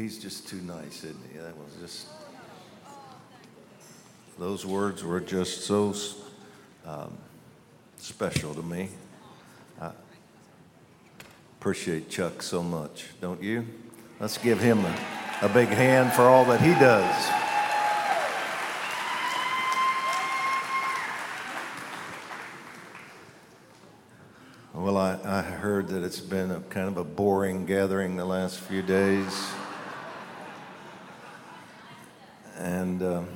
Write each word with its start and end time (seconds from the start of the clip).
He's 0.00 0.18
just 0.18 0.48
too 0.48 0.62
nice, 0.62 1.04
isn't 1.04 1.30
he? 1.30 1.38
That 1.38 1.54
was 1.58 1.74
just, 1.78 2.06
those 4.38 4.64
words 4.64 5.04
were 5.04 5.20
just 5.20 5.64
so 5.64 5.94
um, 6.86 7.18
special 7.98 8.54
to 8.54 8.62
me. 8.62 8.88
I 9.78 9.90
appreciate 11.58 12.08
Chuck 12.08 12.42
so 12.42 12.62
much, 12.62 13.08
don't 13.20 13.42
you? 13.42 13.66
Let's 14.18 14.38
give 14.38 14.58
him 14.58 14.78
a, 14.86 14.98
a 15.42 15.50
big 15.50 15.68
hand 15.68 16.14
for 16.14 16.22
all 16.22 16.46
that 16.46 16.62
he 16.62 16.70
does. 16.70 17.28
Well, 24.72 24.96
I, 24.96 25.18
I 25.26 25.42
heard 25.42 25.88
that 25.88 26.02
it's 26.02 26.20
been 26.20 26.50
a 26.50 26.60
kind 26.60 26.88
of 26.88 26.96
a 26.96 27.04
boring 27.04 27.66
gathering 27.66 28.16
the 28.16 28.24
last 28.24 28.60
few 28.60 28.80
days. 28.80 29.52
And 33.00 33.16
um, 33.16 33.28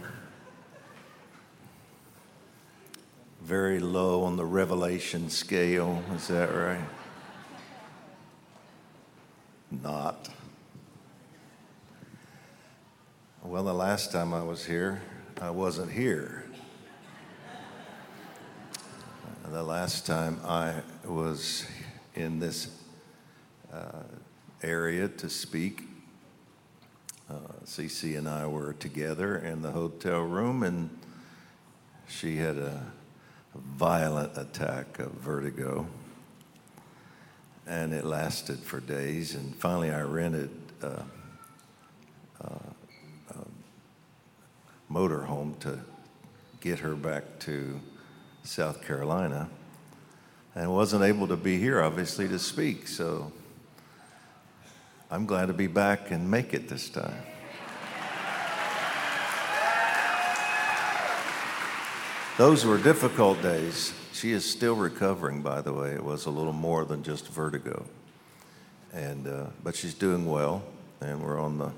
very 3.41 3.79
low 3.79 4.25
on 4.25 4.37
the 4.37 4.45
revelation 4.45 5.31
scale. 5.31 6.03
Is 6.15 6.29
that 6.29 6.55
right? 6.55 6.85
Not. 9.71 10.29
Well, 13.43 13.65
the 13.65 13.73
last 13.73 14.13
time 14.13 14.35
I 14.35 14.43
was 14.43 14.67
here, 14.67 15.01
I 15.41 15.49
wasn't 15.49 15.93
here. 15.93 16.45
The 19.49 19.63
last 19.63 20.05
time 20.05 20.41
I 20.45 20.75
was 21.07 21.65
in 22.15 22.39
this 22.39 22.69
uh, 23.73 24.03
area 24.63 25.09
to 25.09 25.31
speak, 25.31 25.94
uh, 27.29 27.35
Cece 27.65 28.19
and 28.19 28.29
I 28.29 28.47
were 28.47 28.75
together 28.75 29.37
in 29.37 29.63
the 29.63 29.71
hotel 29.71 30.21
room, 30.21 30.63
and 30.63 30.91
she 32.07 32.37
had 32.37 32.59
a 32.59 32.83
violent 33.55 34.37
attack 34.37 34.99
of 34.99 35.13
vertigo. 35.13 35.87
And 37.67 37.95
it 37.95 38.05
lasted 38.05 38.59
for 38.59 38.81
days. 38.81 39.35
And 39.35 39.55
finally, 39.57 39.91
I 39.91 40.03
rented 40.03 40.51
uh, 40.83 40.87
uh, 40.87 40.99
uh, 42.45 42.59
a, 43.31 43.39
a, 43.39 43.41
a 43.41 44.93
motorhome 44.93 45.59
to 45.61 45.81
get 46.61 46.81
her 46.81 46.95
back 46.95 47.39
to 47.41 47.81
South 48.43 48.85
Carolina 48.85 49.49
and 50.55 50.73
wasn't 50.73 51.05
able 51.05 51.27
to 51.29 51.37
be 51.37 51.59
here, 51.59 51.83
obviously, 51.83 52.29
to 52.29 52.39
speak. 52.39 52.87
So 52.87 53.33
I'm 55.15 55.27
glad 55.27 55.47
to 55.47 55.53
be 55.53 55.69
back 55.69 56.11
and 56.11 56.29
make 56.29 56.55
it 56.55 56.69
this 56.69 56.89
time. 56.89 57.15
Those 62.37 62.67
were 62.67 62.79
difficult 62.79 63.41
days. 63.41 63.95
She 64.13 64.33
is 64.33 64.45
still 64.45 64.75
recovering, 64.75 65.41
by 65.41 65.61
the 65.61 65.73
way. 65.73 65.91
It 65.91 66.03
was 66.03 66.27
a 66.27 66.31
little 66.31 66.53
more 66.53 66.85
than 66.85 67.05
just 67.05 67.29
vertigo. 67.29 67.85
And, 68.93 69.29
uh, 69.29 69.47
but 69.63 69.77
she's 69.77 69.95
doing 69.95 70.27
well, 70.27 70.65
and 71.01 71.23
we're 71.23 71.41
on 71.41 71.59
the, 71.59 71.71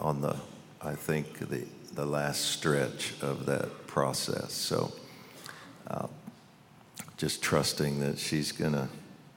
on 0.00 0.22
the, 0.22 0.36
I 0.80 0.94
think, 0.94 1.38
the, 1.50 1.66
the 1.92 2.06
last 2.06 2.46
stretch 2.46 3.12
of 3.20 3.44
that 3.44 3.86
process. 3.86 4.54
So 4.54 4.90
uh, 5.86 6.06
just 7.18 7.42
trusting 7.42 8.00
that 8.00 8.18
she's 8.18 8.52
going 8.52 8.72
to 8.72 8.88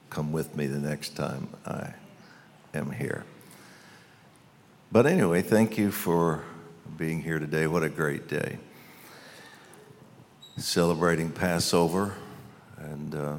come 0.08 0.32
with 0.32 0.56
me 0.56 0.66
the 0.66 0.78
next 0.78 1.10
time 1.10 1.48
I 1.66 1.92
am 2.76 2.90
here. 2.90 3.24
But 4.92 5.06
anyway, 5.06 5.42
thank 5.42 5.78
you 5.78 5.90
for 5.90 6.44
being 6.96 7.22
here 7.22 7.38
today. 7.38 7.66
What 7.66 7.82
a 7.82 7.88
great 7.88 8.28
day. 8.28 8.58
Celebrating 10.56 11.30
Passover 11.30 12.14
and 12.78 13.14
uh, 13.14 13.36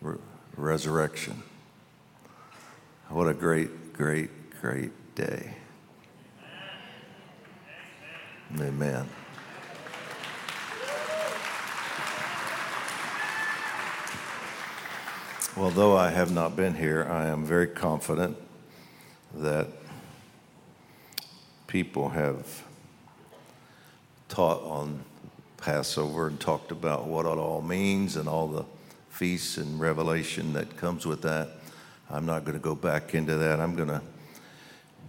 re- 0.00 0.18
resurrection. 0.56 1.42
What 3.08 3.28
a 3.28 3.34
great, 3.34 3.92
great, 3.92 4.30
great 4.60 4.90
day. 5.14 5.54
Amen. 8.58 9.08
Well, 15.56 15.70
though 15.70 15.96
I 15.96 16.10
have 16.10 16.32
not 16.32 16.56
been 16.56 16.74
here, 16.74 17.06
I 17.10 17.26
am 17.26 17.44
very 17.44 17.66
confident 17.66 18.36
that 19.34 19.68
people 21.66 22.08
have 22.10 22.64
taught 24.28 24.62
on 24.62 25.04
Passover 25.56 26.28
and 26.28 26.40
talked 26.40 26.70
about 26.70 27.06
what 27.06 27.26
it 27.26 27.38
all 27.38 27.60
means 27.60 28.16
and 28.16 28.28
all 28.28 28.48
the 28.48 28.64
feasts 29.10 29.56
and 29.58 29.80
revelation 29.80 30.52
that 30.52 30.76
comes 30.76 31.04
with 31.04 31.22
that. 31.22 31.48
I'm 32.10 32.24
not 32.24 32.44
going 32.44 32.56
to 32.56 32.62
go 32.62 32.74
back 32.74 33.14
into 33.14 33.36
that. 33.36 33.60
I'm 33.60 33.74
going 33.74 33.88
to 33.88 34.00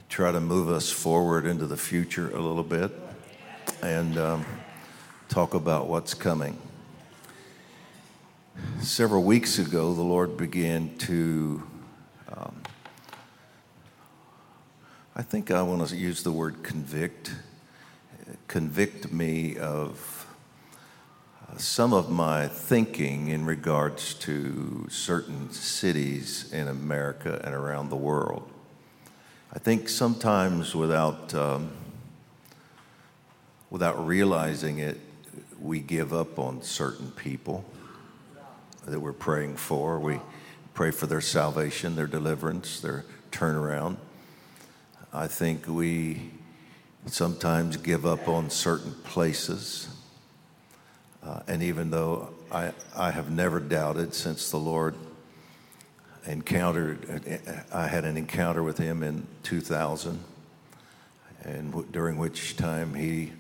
try 0.09 0.31
to 0.31 0.41
move 0.41 0.69
us 0.69 0.91
forward 0.91 1.46
into 1.46 1.66
the 1.68 1.78
future 1.78 2.30
a 2.31 2.40
little 2.40 2.63
bit 2.63 2.91
and 3.81 4.18
um, 4.18 4.46
talk 5.30 5.53
about 5.53 5.88
what's 5.88 6.13
coming. 6.13 6.59
Several 8.81 9.24
weeks 9.24 9.59
ago, 9.59 9.94
the 9.94 10.01
Lord 10.01 10.36
began 10.36 10.97
to, 11.00 11.63
I 15.19 15.22
think 15.22 15.52
I 15.52 15.62
want 15.63 15.85
to 15.85 15.97
use 15.97 16.24
the 16.24 16.31
word 16.31 16.63
convict, 16.63 17.35
convict 18.47 19.12
me 19.12 19.57
of 19.57 20.25
uh, 21.46 21.57
some 21.57 21.91
of 21.91 22.09
my 22.09 22.47
thinking 22.47 23.28
in 23.28 23.46
regards 23.46 24.13
to 24.13 24.88
certain 24.90 25.52
cities 25.52 26.50
in 26.53 26.69
America 26.69 27.41
and 27.44 27.53
around 27.53 27.90
the 27.90 27.97
world. 27.97 28.50
I 29.52 29.59
think 29.59 29.90
sometimes 29.90 30.74
without, 30.74 31.34
um, 31.34 31.72
without 33.69 34.07
realizing 34.07 34.80
it, 34.80 35.01
we 35.59 35.81
give 35.81 36.13
up 36.13 36.40
on 36.40 36.63
certain 36.63 37.12
people 37.12 37.66
that 38.86 39.01
we're 39.01 39.12
praying 39.12 39.57
for. 39.57 40.00
We 40.00 40.22
pray 40.74 40.91
for 40.91 41.07
their 41.07 41.19
salvation, 41.19 41.97
their 41.97 42.07
deliverance, 42.07 42.80
their 42.80 43.03
turnaround. 43.34 43.97
I 45.12 45.28
think 45.28 45.68
we 45.68 46.30
sometimes 47.08 47.78
give 47.78 48.06
up 48.06 48.28
on 48.28 48.50
certain 48.50 48.94
places. 49.03 49.88
Uh, 51.24 51.42
and 51.47 51.64
even 51.64 51.90
though 51.90 52.30
I, 52.52 52.74
I 52.96 53.12
have 53.12 53.31
never 53.31 53.59
doubted 53.59 54.14
since 54.14 54.52
the 54.52 54.58
Lord 54.58 54.96
encountered, 56.25 57.42
I 57.74 57.88
had 57.88 58.06
an 58.06 58.18
encounter 58.18 58.62
with 58.62 58.78
Him 58.78 59.02
in 59.02 59.25
2000, 59.44 60.24
and 61.44 61.72
w- 61.72 61.88
during 61.92 62.18
which 62.18 62.56
time 62.56 62.94
He 62.94 63.31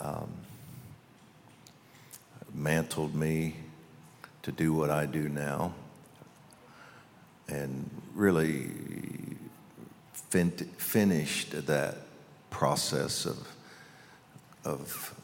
um, 0.00 0.32
mantled 2.52 3.14
me 3.14 3.54
to 4.42 4.50
do 4.50 4.72
what 4.72 4.90
I 4.90 5.06
do 5.06 5.28
now 5.28 5.74
and 7.50 7.88
really 8.14 8.70
fin- 10.28 10.50
finished 10.50 11.66
that 11.66 11.96
process 12.50 13.26
of, 13.26 13.48
of 14.64 15.14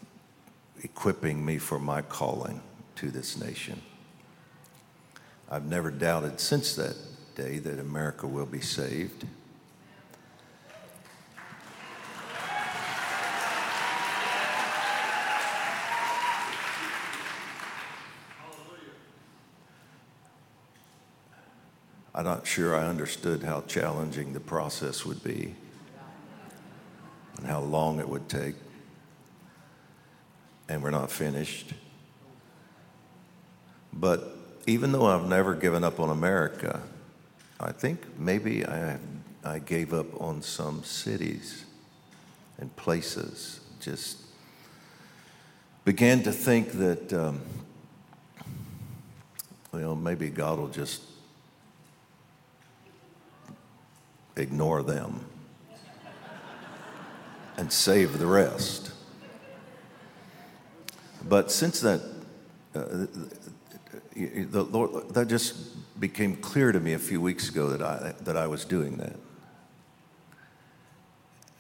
equipping 0.83 1.45
me 1.45 1.59
for 1.59 1.79
my 1.79 2.03
calling 2.03 2.61
to 2.97 3.11
this 3.11 3.39
nation. 3.39 3.81
I've 5.51 5.67
never 5.67 5.91
doubted 5.91 6.41
since 6.41 6.75
that 6.77 6.97
day 7.35 7.59
that 7.59 7.79
America 7.79 8.27
will 8.27 8.47
be 8.47 8.61
saved. 8.61 9.27
I'm 22.17 22.25
not 22.25 22.47
sure 22.47 22.75
I 22.75 22.87
understood 22.87 23.43
how 23.43 23.61
challenging 23.67 24.33
the 24.33 24.41
process 24.41 25.05
would 25.05 25.23
be 25.23 25.55
and 27.37 27.47
how 27.47 27.61
long 27.61 28.01
it 28.01 28.09
would 28.09 28.27
take. 28.27 28.55
And 30.67 30.83
we're 30.83 30.93
not 30.93 31.11
finished. 31.11 31.75
But 33.93 34.35
even 34.67 34.93
though 34.93 35.05
I've 35.05 35.29
never 35.29 35.55
given 35.55 35.85
up 35.85 36.01
on 36.01 36.09
America, 36.09 36.81
I 37.61 37.73
think 37.73 38.01
maybe 38.19 38.65
I, 38.65 38.97
I 39.45 39.59
gave 39.59 39.93
up 39.93 40.19
on 40.19 40.41
some 40.41 40.85
cities 40.85 41.67
and 42.57 42.75
places. 42.77 43.61
Just 43.79 44.23
began 45.85 46.23
to 46.23 46.33
think 46.33 46.73
that, 46.73 47.13
um, 47.13 47.43
well, 49.71 49.95
maybe 49.95 50.31
God 50.31 50.59
will 50.59 50.69
just 50.69 51.03
ignore 54.37 54.83
them. 54.83 55.27
and 57.57 57.73
save 57.73 58.19
the 58.19 58.27
rest. 58.27 58.93
But 61.27 61.51
since 61.51 61.81
that, 61.81 62.01
uh, 62.75 63.07
the 64.15 64.63
Lord, 64.63 65.09
that 65.15 65.29
just 65.29 65.55
became 65.99 66.37
clear 66.37 66.73
to 66.73 66.81
me 66.81 66.93
a 66.93 66.99
few 66.99 67.21
weeks 67.21 67.49
ago 67.49 67.71
that 67.71 67.83
I, 67.83 68.15
that 68.21 68.37
I 68.37 68.47
was 68.47 68.65
doing 68.65 68.99
that. 68.99 69.17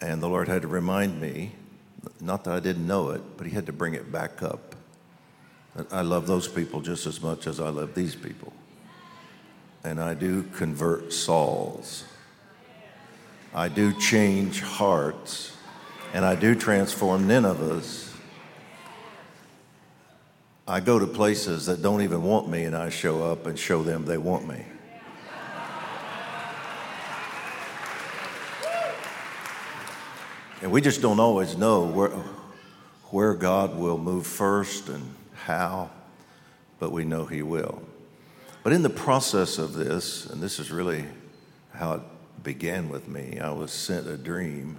And 0.00 0.22
the 0.22 0.28
Lord 0.28 0.48
had 0.48 0.62
to 0.62 0.68
remind 0.68 1.20
me, 1.20 1.52
not 2.20 2.44
that 2.44 2.54
I 2.54 2.60
didn't 2.60 2.86
know 2.86 3.10
it, 3.10 3.22
but 3.36 3.46
He 3.46 3.54
had 3.54 3.66
to 3.66 3.72
bring 3.72 3.94
it 3.94 4.12
back 4.12 4.42
up. 4.42 4.76
I 5.90 6.02
love 6.02 6.26
those 6.26 6.48
people 6.48 6.80
just 6.80 7.06
as 7.06 7.20
much 7.20 7.46
as 7.46 7.60
I 7.60 7.68
love 7.68 7.94
these 7.94 8.14
people. 8.14 8.52
And 9.84 10.00
I 10.00 10.14
do 10.14 10.42
convert 10.42 11.12
souls. 11.12 12.04
I 13.56 13.68
do 13.68 13.94
change 13.94 14.60
hearts. 14.60 15.56
And 16.12 16.24
I 16.24 16.34
do 16.34 16.54
transform 16.54 17.26
Ninevehs. 17.26 18.12
I 20.68 20.80
go 20.80 20.98
to 20.98 21.06
places 21.06 21.66
that 21.66 21.80
don't 21.80 22.02
even 22.02 22.22
want 22.22 22.48
me, 22.48 22.64
and 22.64 22.76
I 22.76 22.90
show 22.90 23.24
up 23.24 23.46
and 23.46 23.58
show 23.58 23.82
them 23.82 24.04
they 24.04 24.18
want 24.18 24.46
me. 24.46 24.64
And 30.62 30.72
we 30.72 30.80
just 30.80 31.02
don't 31.02 31.20
always 31.20 31.56
know 31.56 31.84
where, 31.84 32.10
where 33.10 33.34
God 33.34 33.76
will 33.76 33.98
move 33.98 34.26
first 34.26 34.88
and 34.88 35.14
how, 35.34 35.90
but 36.78 36.92
we 36.92 37.04
know 37.04 37.24
He 37.26 37.42
will. 37.42 37.82
But 38.62 38.72
in 38.72 38.82
the 38.82 38.90
process 38.90 39.58
of 39.58 39.74
this, 39.74 40.26
and 40.26 40.42
this 40.42 40.58
is 40.58 40.70
really 40.70 41.04
how 41.72 41.92
it 41.94 42.00
began 42.42 42.88
with 42.88 43.08
me, 43.08 43.38
I 43.40 43.50
was 43.50 43.72
sent 43.72 44.06
a 44.06 44.16
dream. 44.16 44.78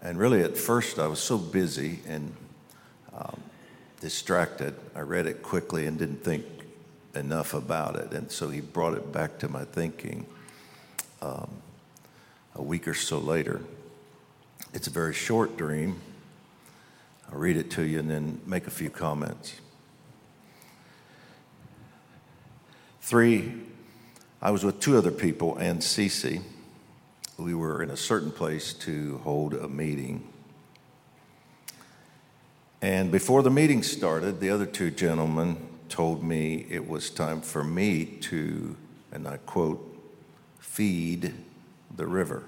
And 0.00 0.18
really, 0.18 0.42
at 0.42 0.56
first, 0.56 0.98
I 0.98 1.06
was 1.06 1.20
so 1.20 1.38
busy 1.38 2.00
and 2.06 2.34
um, 3.14 3.40
distracted. 4.00 4.74
I 4.94 5.00
read 5.00 5.26
it 5.26 5.42
quickly 5.42 5.86
and 5.86 5.98
didn't 5.98 6.24
think 6.24 6.44
enough 7.14 7.54
about 7.54 7.96
it. 7.96 8.12
And 8.12 8.30
so 8.30 8.48
he 8.48 8.60
brought 8.60 8.94
it 8.94 9.12
back 9.12 9.38
to 9.38 9.48
my 9.48 9.64
thinking 9.64 10.26
um, 11.20 11.50
a 12.54 12.62
week 12.62 12.88
or 12.88 12.94
so 12.94 13.18
later. 13.18 13.60
It's 14.74 14.86
a 14.86 14.90
very 14.90 15.14
short 15.14 15.56
dream. 15.56 16.00
I'll 17.30 17.38
read 17.38 17.56
it 17.56 17.70
to 17.72 17.82
you 17.82 17.98
and 18.00 18.10
then 18.10 18.40
make 18.46 18.66
a 18.66 18.70
few 18.70 18.90
comments. 18.90 19.60
Three, 23.00 23.52
I 24.40 24.50
was 24.50 24.64
with 24.64 24.80
two 24.80 24.96
other 24.96 25.10
people 25.10 25.56
and 25.56 25.80
Cece. 25.80 26.42
We 27.42 27.54
were 27.54 27.82
in 27.82 27.90
a 27.90 27.96
certain 27.96 28.30
place 28.30 28.72
to 28.74 29.18
hold 29.24 29.52
a 29.54 29.66
meeting. 29.66 30.28
And 32.80 33.10
before 33.10 33.42
the 33.42 33.50
meeting 33.50 33.82
started, 33.82 34.38
the 34.38 34.48
other 34.50 34.64
two 34.64 34.92
gentlemen 34.92 35.56
told 35.88 36.22
me 36.22 36.66
it 36.70 36.86
was 36.86 37.10
time 37.10 37.40
for 37.40 37.64
me 37.64 38.04
to, 38.04 38.76
and 39.10 39.26
I 39.26 39.38
quote, 39.38 39.84
feed 40.60 41.34
the 41.96 42.06
river. 42.06 42.44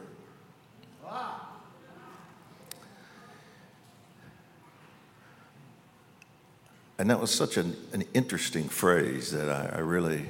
And 6.98 7.10
that 7.10 7.20
was 7.20 7.34
such 7.34 7.56
an, 7.56 7.76
an 7.92 8.04
interesting 8.14 8.68
phrase 8.68 9.32
that 9.32 9.50
I, 9.50 9.78
I 9.78 9.80
really, 9.80 10.26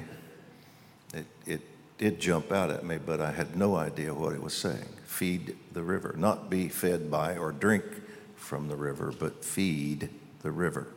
did 1.97 2.19
jump 2.19 2.51
out 2.51 2.69
at 2.69 2.85
me, 2.85 2.97
but 2.97 3.21
I 3.21 3.31
had 3.31 3.55
no 3.55 3.75
idea 3.75 4.13
what 4.13 4.33
it 4.33 4.41
was 4.41 4.53
saying. 4.53 4.89
Feed 5.05 5.55
the 5.73 5.83
river, 5.83 6.13
not 6.17 6.49
be 6.49 6.67
fed 6.67 7.09
by 7.09 7.37
or 7.37 7.51
drink 7.51 7.83
from 8.35 8.67
the 8.67 8.75
river, 8.75 9.13
but 9.17 9.43
feed 9.43 10.09
the 10.41 10.51
river. 10.51 10.87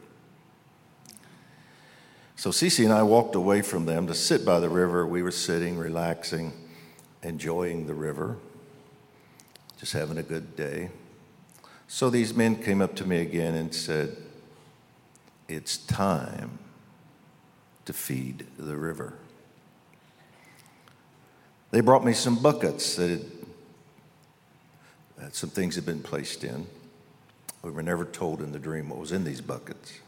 So 2.36 2.50
Cece 2.50 2.84
and 2.84 2.92
I 2.92 3.02
walked 3.02 3.34
away 3.34 3.62
from 3.62 3.86
them 3.86 4.06
to 4.06 4.14
sit 4.14 4.44
by 4.44 4.60
the 4.60 4.68
river. 4.68 5.06
We 5.06 5.22
were 5.22 5.30
sitting, 5.30 5.76
relaxing, 5.76 6.52
enjoying 7.22 7.86
the 7.86 7.94
river, 7.94 8.36
just 9.78 9.92
having 9.92 10.18
a 10.18 10.22
good 10.22 10.54
day. 10.54 10.90
So 11.88 12.10
these 12.10 12.34
men 12.34 12.56
came 12.56 12.82
up 12.82 12.94
to 12.96 13.04
me 13.04 13.20
again 13.20 13.54
and 13.54 13.74
said, 13.74 14.16
it's 15.48 15.78
time 15.78 16.58
to 17.86 17.92
feed 17.92 18.46
the 18.58 18.76
river. 18.76 19.14
They 21.70 21.80
brought 21.80 22.04
me 22.04 22.12
some 22.12 22.36
buckets 22.36 22.96
that, 22.96 23.10
had, 23.10 23.24
that 25.18 25.34
some 25.34 25.50
things 25.50 25.74
had 25.74 25.84
been 25.84 26.02
placed 26.02 26.44
in. 26.44 26.66
We 27.62 27.70
were 27.70 27.82
never 27.82 28.04
told 28.04 28.40
in 28.40 28.52
the 28.52 28.58
dream 28.58 28.88
what 28.88 28.98
was 28.98 29.12
in 29.12 29.24
these 29.24 29.40
buckets. 29.40 30.00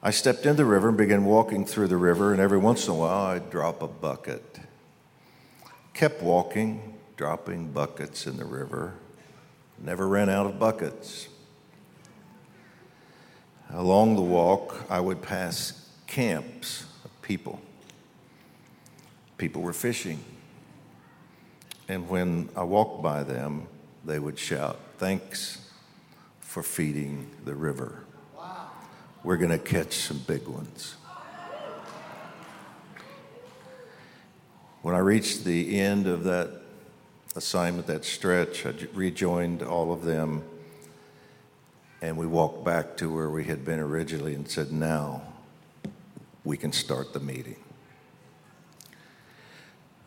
I 0.00 0.10
stepped 0.10 0.46
in 0.46 0.54
the 0.54 0.64
river 0.64 0.90
and 0.90 0.96
began 0.96 1.24
walking 1.24 1.64
through 1.64 1.88
the 1.88 1.96
river, 1.96 2.32
and 2.32 2.40
every 2.40 2.58
once 2.58 2.86
in 2.86 2.92
a 2.92 2.96
while 2.96 3.26
I'd 3.26 3.50
drop 3.50 3.82
a 3.82 3.88
bucket. 3.88 4.60
Kept 5.92 6.22
walking, 6.22 6.94
dropping 7.16 7.72
buckets 7.72 8.28
in 8.28 8.36
the 8.36 8.44
river. 8.44 8.94
Never 9.80 10.06
ran 10.06 10.28
out 10.28 10.46
of 10.46 10.60
buckets. 10.60 11.28
Along 13.70 14.14
the 14.14 14.22
walk, 14.22 14.86
I 14.88 15.00
would 15.00 15.20
pass 15.20 15.90
camps 16.06 16.86
of 17.04 17.22
people. 17.22 17.60
People 19.38 19.62
were 19.62 19.72
fishing. 19.72 20.22
And 21.88 22.08
when 22.08 22.50
I 22.54 22.64
walked 22.64 23.02
by 23.02 23.22
them, 23.22 23.66
they 24.04 24.18
would 24.18 24.38
shout, 24.38 24.78
Thanks 24.98 25.70
for 26.40 26.62
feeding 26.62 27.30
the 27.44 27.54
river. 27.54 28.04
Wow. 28.36 28.70
We're 29.22 29.36
going 29.36 29.50
to 29.50 29.58
catch 29.58 29.94
some 29.94 30.18
big 30.18 30.46
ones. 30.48 30.96
When 34.82 34.94
I 34.94 34.98
reached 34.98 35.44
the 35.44 35.78
end 35.78 36.06
of 36.06 36.24
that 36.24 36.50
assignment, 37.36 37.86
that 37.86 38.04
stretch, 38.04 38.66
I 38.66 38.74
rejoined 38.92 39.62
all 39.62 39.92
of 39.92 40.04
them 40.04 40.42
and 42.00 42.16
we 42.16 42.26
walked 42.26 42.64
back 42.64 42.96
to 42.98 43.12
where 43.12 43.28
we 43.28 43.44
had 43.44 43.64
been 43.64 43.80
originally 43.80 44.34
and 44.34 44.48
said, 44.48 44.72
now 44.72 45.22
we 46.44 46.56
can 46.56 46.72
start 46.72 47.12
the 47.12 47.20
meeting. 47.20 47.56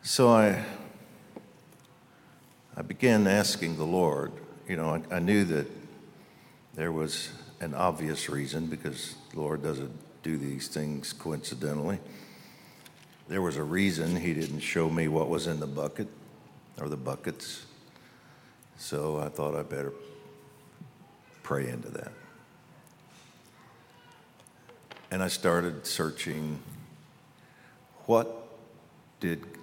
So 0.04 0.30
I, 0.30 0.64
I 2.76 2.82
began 2.82 3.28
asking 3.28 3.76
the 3.76 3.84
Lord, 3.84 4.32
you 4.68 4.74
know, 4.74 5.00
I, 5.10 5.16
I 5.16 5.18
knew 5.20 5.44
that 5.44 5.68
there 6.74 6.90
was 6.90 7.30
an 7.60 7.72
obvious 7.72 8.28
reason 8.28 8.66
because 8.66 9.14
the 9.32 9.38
Lord 9.38 9.62
doesn't 9.62 9.92
do 10.24 10.36
these 10.36 10.66
things 10.66 11.12
coincidentally. 11.12 12.00
There 13.28 13.42
was 13.42 13.56
a 13.56 13.62
reason 13.62 14.16
He 14.16 14.34
didn't 14.34 14.58
show 14.58 14.90
me 14.90 15.06
what 15.06 15.28
was 15.28 15.46
in 15.46 15.60
the 15.60 15.68
bucket 15.68 16.08
or 16.80 16.88
the 16.88 16.96
buckets. 16.96 17.64
So 18.78 19.20
I 19.20 19.28
thought 19.28 19.54
I 19.54 19.62
better 19.62 19.92
pray 21.44 21.68
into 21.68 21.90
that. 21.90 22.10
And 25.12 25.22
I 25.22 25.28
started 25.28 25.86
searching 25.86 26.58
what 28.06 28.48
did 29.20 29.61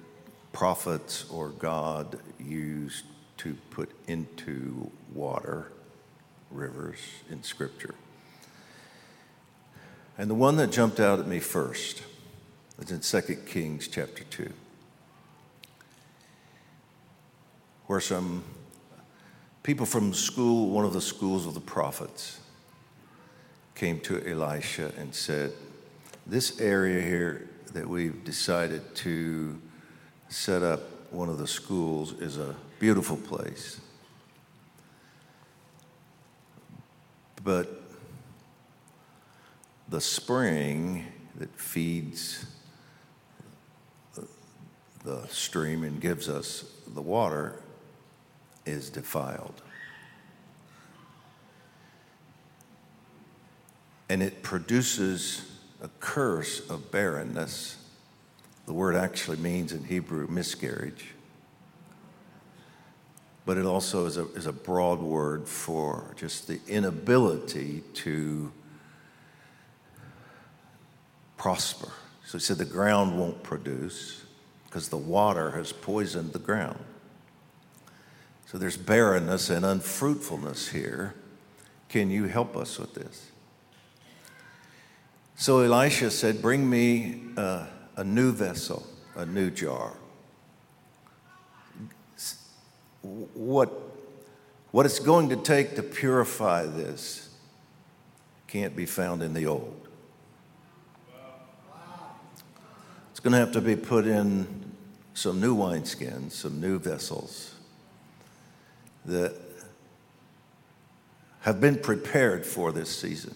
prophets 0.51 1.29
or 1.29 1.49
God 1.49 2.19
used 2.39 3.05
to 3.37 3.55
put 3.71 3.89
into 4.07 4.91
water, 5.13 5.71
rivers 6.51 6.99
in 7.29 7.43
Scripture. 7.43 7.95
And 10.17 10.29
the 10.29 10.35
one 10.35 10.57
that 10.57 10.71
jumped 10.71 10.99
out 10.99 11.19
at 11.19 11.27
me 11.27 11.39
first 11.39 12.03
was 12.77 12.91
in 12.91 12.99
2 12.99 13.35
Kings 13.45 13.87
chapter 13.87 14.23
2, 14.25 14.51
where 17.87 18.01
some 18.01 18.43
people 19.63 19.85
from 19.85 20.13
school, 20.13 20.69
one 20.69 20.83
of 20.83 20.93
the 20.93 21.01
schools 21.01 21.45
of 21.45 21.53
the 21.53 21.61
prophets, 21.61 22.39
came 23.75 23.99
to 24.01 24.21
Elisha 24.29 24.91
and 24.97 25.15
said, 25.15 25.53
This 26.27 26.59
area 26.59 27.01
here 27.01 27.47
that 27.73 27.87
we've 27.87 28.23
decided 28.25 28.93
to 28.95 29.61
set 30.29 30.63
up 30.63 30.81
one 31.11 31.27
of 31.27 31.37
the 31.37 31.47
schools 31.47 32.13
is 32.13 32.37
a 32.37 32.55
beautiful 32.79 33.17
place. 33.17 33.81
But 37.43 37.81
the 39.89 39.99
spring 39.99 41.05
that 41.35 41.53
feeds 41.59 42.45
the 45.03 45.25
stream 45.27 45.83
and 45.83 45.99
gives 45.99 46.29
us 46.29 46.65
the 46.87 47.01
water 47.01 47.61
is 48.65 48.89
defiled. 48.89 49.61
And 54.09 54.21
it 54.21 54.43
produces 54.43 55.49
a 55.81 55.89
curse 55.99 56.67
of 56.69 56.91
barrenness. 56.91 57.77
The 58.69 58.75
word 58.75 58.95
actually 58.95 59.37
means 59.37 59.73
in 59.73 59.83
Hebrew 59.83 60.27
miscarriage. 60.27 61.07
but 63.43 63.57
it 63.57 63.65
also 63.65 64.05
is 64.05 64.15
a, 64.15 64.31
is 64.33 64.45
a 64.45 64.53
broad 64.53 64.99
word 64.99 65.47
for 65.47 66.13
just 66.15 66.47
the 66.47 66.59
inability 66.67 67.81
to 67.95 68.51
prosper. 71.35 71.91
So 72.23 72.37
he 72.37 72.43
said 72.43 72.59
the 72.59 72.65
ground 72.65 73.17
won't 73.17 73.41
produce 73.41 74.23
because 74.65 74.89
the 74.89 74.97
water 74.97 75.49
has 75.49 75.71
poisoned 75.71 76.33
the 76.33 76.37
ground. 76.37 76.77
So 78.45 78.59
there's 78.59 78.77
barrenness 78.77 79.49
and 79.49 79.65
unfruitfulness 79.65 80.67
here. 80.67 81.15
Can 81.89 82.11
you 82.11 82.25
help 82.25 82.55
us 82.55 82.77
with 82.77 82.93
this? 82.93 83.31
So 85.35 85.61
Elisha 85.61 86.11
said, 86.11 86.39
Bring 86.39 86.69
me 86.69 87.23
uh, 87.35 87.65
a 87.99 88.03
new 88.05 88.31
vessel, 88.31 88.87
a 89.17 89.25
new 89.25 89.51
jar. 89.51 89.91
What, 93.01 93.69
what 94.71 94.85
it's 94.85 94.99
going 94.99 95.27
to 95.29 95.35
take 95.35 95.75
to 95.75 95.83
purify 95.83 96.65
this 96.65 97.29
can't 98.47 98.73
be 98.73 98.85
found 98.85 99.21
in 99.21 99.33
the 99.33 99.47
old. 99.47 99.85
It's 103.11 103.19
going 103.19 103.33
to 103.33 103.39
have 103.39 103.51
to 103.51 103.61
be 103.61 103.75
put 103.75 104.07
in 104.07 104.47
some 105.13 105.41
new 105.41 105.53
wineskins, 105.53 106.31
some 106.31 106.61
new 106.61 106.79
vessels 106.79 107.53
that 109.03 109.35
have 111.41 111.59
been 111.59 111.77
prepared 111.77 112.45
for 112.45 112.71
this 112.71 112.97
season. 112.97 113.35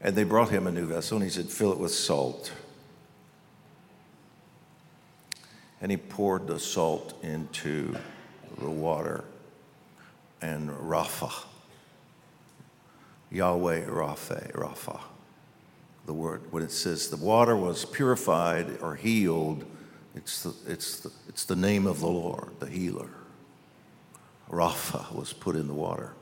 And 0.00 0.14
they 0.14 0.24
brought 0.24 0.50
him 0.50 0.66
a 0.66 0.70
new 0.70 0.86
vessel, 0.86 1.16
and 1.16 1.24
he 1.24 1.30
said, 1.30 1.46
Fill 1.46 1.72
it 1.72 1.78
with 1.78 1.92
salt. 1.92 2.52
And 5.80 5.90
he 5.90 5.96
poured 5.96 6.46
the 6.46 6.58
salt 6.58 7.14
into 7.22 7.96
the 8.58 8.70
water, 8.70 9.24
and 10.40 10.70
Rapha, 10.70 11.32
Yahweh 13.30 13.86
Rapha, 13.86 14.52
Rapha 14.52 15.00
the 16.06 16.14
word, 16.14 16.40
when 16.52 16.62
it 16.62 16.70
says 16.70 17.10
the 17.10 17.16
water 17.16 17.56
was 17.56 17.84
purified 17.84 18.78
or 18.80 18.94
healed, 18.94 19.64
it's 20.14 20.44
the, 20.44 20.54
it's 20.66 21.00
the, 21.00 21.12
it's 21.28 21.44
the 21.44 21.56
name 21.56 21.86
of 21.86 22.00
the 22.00 22.06
Lord, 22.06 22.50
the 22.60 22.66
healer. 22.66 23.10
Rapha 24.48 25.12
was 25.12 25.32
put 25.32 25.56
in 25.56 25.66
the 25.66 25.74
water. 25.74 26.12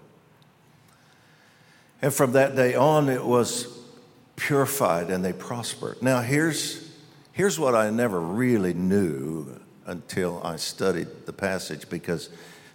And 2.05 2.13
from 2.13 2.33
that 2.33 2.55
day 2.55 2.75
on, 2.75 3.09
it 3.09 3.25
was 3.25 3.67
purified 4.37 5.09
and 5.09 5.25
they 5.25 5.33
prospered. 5.33 6.03
Now, 6.03 6.21
here's, 6.21 6.93
here's 7.33 7.59
what 7.59 7.75
I 7.75 7.89
never 7.89 8.21
really 8.21 8.75
knew 8.75 9.59
until 9.87 10.39
I 10.45 10.57
studied 10.57 11.25
the 11.25 11.33
passage 11.33 11.89
because 11.89 12.29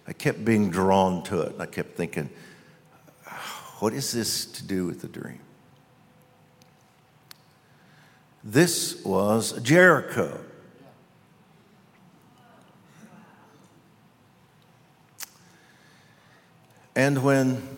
I 0.08 0.14
kept 0.14 0.44
being 0.44 0.68
drawn 0.68 1.22
to 1.26 1.42
it. 1.42 1.52
And 1.52 1.62
I 1.62 1.66
kept 1.66 1.96
thinking, 1.96 2.28
what 3.78 3.92
is 3.92 4.10
this 4.10 4.46
to 4.46 4.64
do 4.64 4.86
with 4.86 5.00
the 5.00 5.06
dream? 5.06 5.38
This 8.42 9.00
was 9.04 9.52
Jericho. 9.62 10.40
And 16.96 17.22
when 17.22 17.76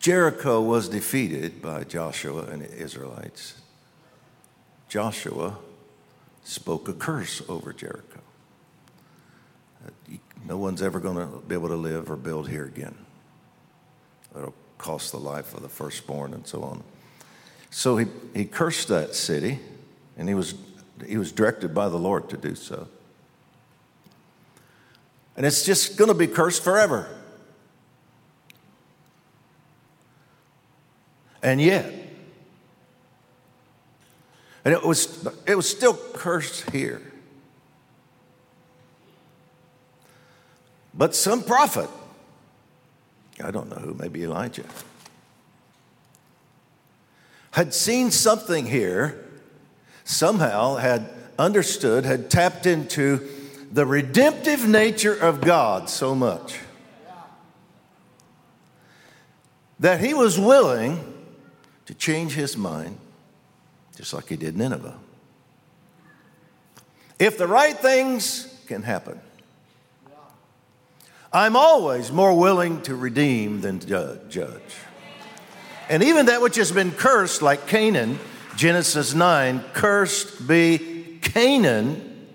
Jericho 0.00 0.62
was 0.62 0.88
defeated 0.88 1.60
by 1.60 1.84
Joshua 1.84 2.44
and 2.44 2.62
the 2.62 2.74
Israelites, 2.74 3.60
Joshua 4.88 5.58
spoke 6.42 6.88
a 6.88 6.94
curse 6.94 7.42
over 7.48 7.74
Jericho. 7.74 8.20
No 10.46 10.56
one's 10.56 10.80
ever 10.80 11.00
going 11.00 11.16
to 11.16 11.38
be 11.46 11.54
able 11.54 11.68
to 11.68 11.76
live 11.76 12.10
or 12.10 12.16
build 12.16 12.48
here 12.48 12.64
again. 12.64 12.94
It'll 14.34 14.54
cost 14.78 15.12
the 15.12 15.18
life 15.18 15.54
of 15.54 15.60
the 15.60 15.68
firstborn 15.68 16.32
and 16.32 16.46
so 16.46 16.62
on. 16.62 16.82
So 17.70 17.98
he, 17.98 18.06
he 18.34 18.46
cursed 18.46 18.88
that 18.88 19.14
city, 19.14 19.58
and 20.16 20.28
he 20.28 20.34
was, 20.34 20.54
he 21.06 21.18
was 21.18 21.30
directed 21.30 21.74
by 21.74 21.90
the 21.90 21.98
Lord 21.98 22.30
to 22.30 22.38
do 22.38 22.54
so. 22.54 22.88
And 25.36 25.44
it's 25.44 25.64
just 25.64 25.98
going 25.98 26.08
to 26.08 26.14
be 26.14 26.26
cursed 26.26 26.64
forever. 26.64 27.19
And 31.42 31.60
yet, 31.60 31.92
and 34.64 34.74
it 34.74 34.82
was, 34.82 35.26
it 35.46 35.54
was 35.54 35.68
still 35.68 35.94
cursed 35.94 36.70
here. 36.70 37.00
But 40.92 41.14
some 41.14 41.42
prophet, 41.42 41.88
I 43.42 43.50
don't 43.50 43.70
know 43.70 43.76
who, 43.76 43.94
maybe 43.94 44.22
Elijah, 44.22 44.66
had 47.52 47.72
seen 47.72 48.10
something 48.10 48.66
here, 48.66 49.24
somehow 50.04 50.76
had 50.76 51.08
understood, 51.38 52.04
had 52.04 52.30
tapped 52.30 52.66
into 52.66 53.26
the 53.72 53.86
redemptive 53.86 54.68
nature 54.68 55.14
of 55.14 55.40
God 55.40 55.88
so 55.88 56.14
much 56.14 56.58
that 59.78 60.00
he 60.00 60.12
was 60.12 60.38
willing 60.38 61.09
to 61.90 61.96
change 61.96 62.34
his 62.34 62.56
mind, 62.56 62.96
just 63.96 64.14
like 64.14 64.28
he 64.28 64.36
did 64.36 64.56
Nineveh. 64.56 64.96
If 67.18 67.36
the 67.36 67.48
right 67.48 67.76
things 67.76 68.46
can 68.68 68.84
happen, 68.84 69.20
I'm 71.32 71.56
always 71.56 72.12
more 72.12 72.38
willing 72.38 72.80
to 72.82 72.94
redeem 72.94 73.60
than 73.60 73.80
judge. 73.80 74.38
And 75.88 76.04
even 76.04 76.26
that 76.26 76.40
which 76.40 76.54
has 76.54 76.70
been 76.70 76.92
cursed, 76.92 77.42
like 77.42 77.66
Canaan, 77.66 78.20
Genesis 78.54 79.12
9, 79.12 79.60
cursed 79.72 80.46
be 80.46 81.18
Canaan. 81.22 82.28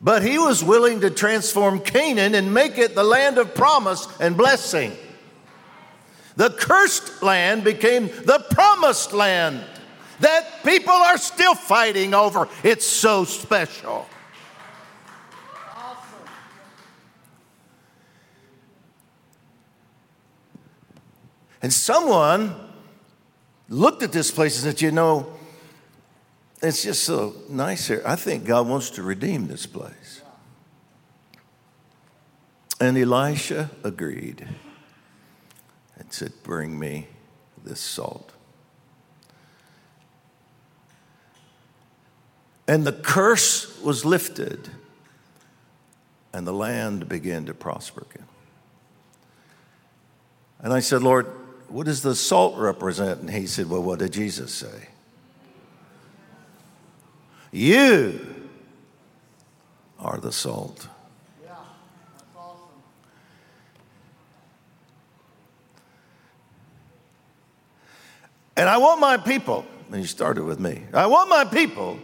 But 0.00 0.24
he 0.24 0.36
was 0.36 0.64
willing 0.64 1.02
to 1.02 1.10
transform 1.10 1.78
Canaan 1.78 2.34
and 2.34 2.52
make 2.52 2.76
it 2.76 2.96
the 2.96 3.04
land 3.04 3.38
of 3.38 3.54
promise 3.54 4.08
and 4.18 4.36
blessing. 4.36 4.96
The 6.38 6.50
cursed 6.50 7.20
land 7.20 7.64
became 7.64 8.06
the 8.06 8.46
promised 8.52 9.12
land 9.12 9.60
that 10.20 10.62
people 10.64 10.92
are 10.92 11.18
still 11.18 11.56
fighting 11.56 12.14
over. 12.14 12.46
It's 12.62 12.86
so 12.86 13.24
special. 13.24 14.08
And 21.60 21.72
someone 21.72 22.54
looked 23.68 24.04
at 24.04 24.12
this 24.12 24.30
place 24.30 24.62
and 24.62 24.72
said, 24.72 24.80
You 24.80 24.92
know, 24.92 25.26
it's 26.62 26.84
just 26.84 27.02
so 27.02 27.34
nice 27.48 27.88
here. 27.88 28.00
I 28.06 28.14
think 28.14 28.44
God 28.44 28.68
wants 28.68 28.90
to 28.90 29.02
redeem 29.02 29.48
this 29.48 29.66
place. 29.66 30.22
And 32.80 32.96
Elisha 32.96 33.72
agreed 33.82 34.46
and 36.08 36.14
said, 36.14 36.32
Bring 36.42 36.78
me 36.78 37.06
this 37.62 37.80
salt. 37.80 38.32
And 42.66 42.86
the 42.86 42.92
curse 42.92 43.78
was 43.82 44.06
lifted, 44.06 44.70
and 46.32 46.46
the 46.46 46.52
land 46.52 47.10
began 47.10 47.44
to 47.44 47.52
prosper 47.52 48.06
again. 48.10 48.26
And 50.60 50.72
I 50.72 50.80
said, 50.80 51.02
Lord, 51.02 51.26
what 51.68 51.84
does 51.84 52.00
the 52.00 52.14
salt 52.14 52.56
represent? 52.56 53.20
And 53.20 53.30
he 53.30 53.46
said, 53.46 53.68
Well, 53.68 53.82
what 53.82 53.98
did 53.98 54.14
Jesus 54.14 54.54
say? 54.54 54.88
You 57.52 58.46
are 59.98 60.16
the 60.16 60.32
salt. 60.32 60.88
Yeah, 61.42 61.54
that's 62.16 62.24
awesome. 62.34 62.68
And 68.58 68.68
I 68.68 68.76
want 68.76 69.00
my 69.00 69.16
people, 69.16 69.64
and 69.90 70.00
he 70.00 70.06
started 70.06 70.44
with 70.44 70.60
me, 70.60 70.82
I 70.92 71.06
want 71.06 71.30
my 71.30 71.44
people 71.44 71.98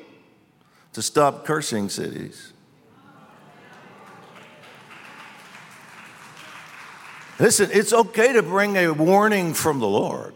to 0.94 1.02
stop 1.02 1.44
cursing 1.44 1.90
cities 1.90 2.54
Listen, 7.38 7.68
it's 7.73 7.92
okay 7.92 8.32
to 8.32 8.42
bring 8.42 8.76
a 8.76 8.90
warning 8.92 9.54
from 9.54 9.80
the 9.80 9.88
Lord. 9.88 10.34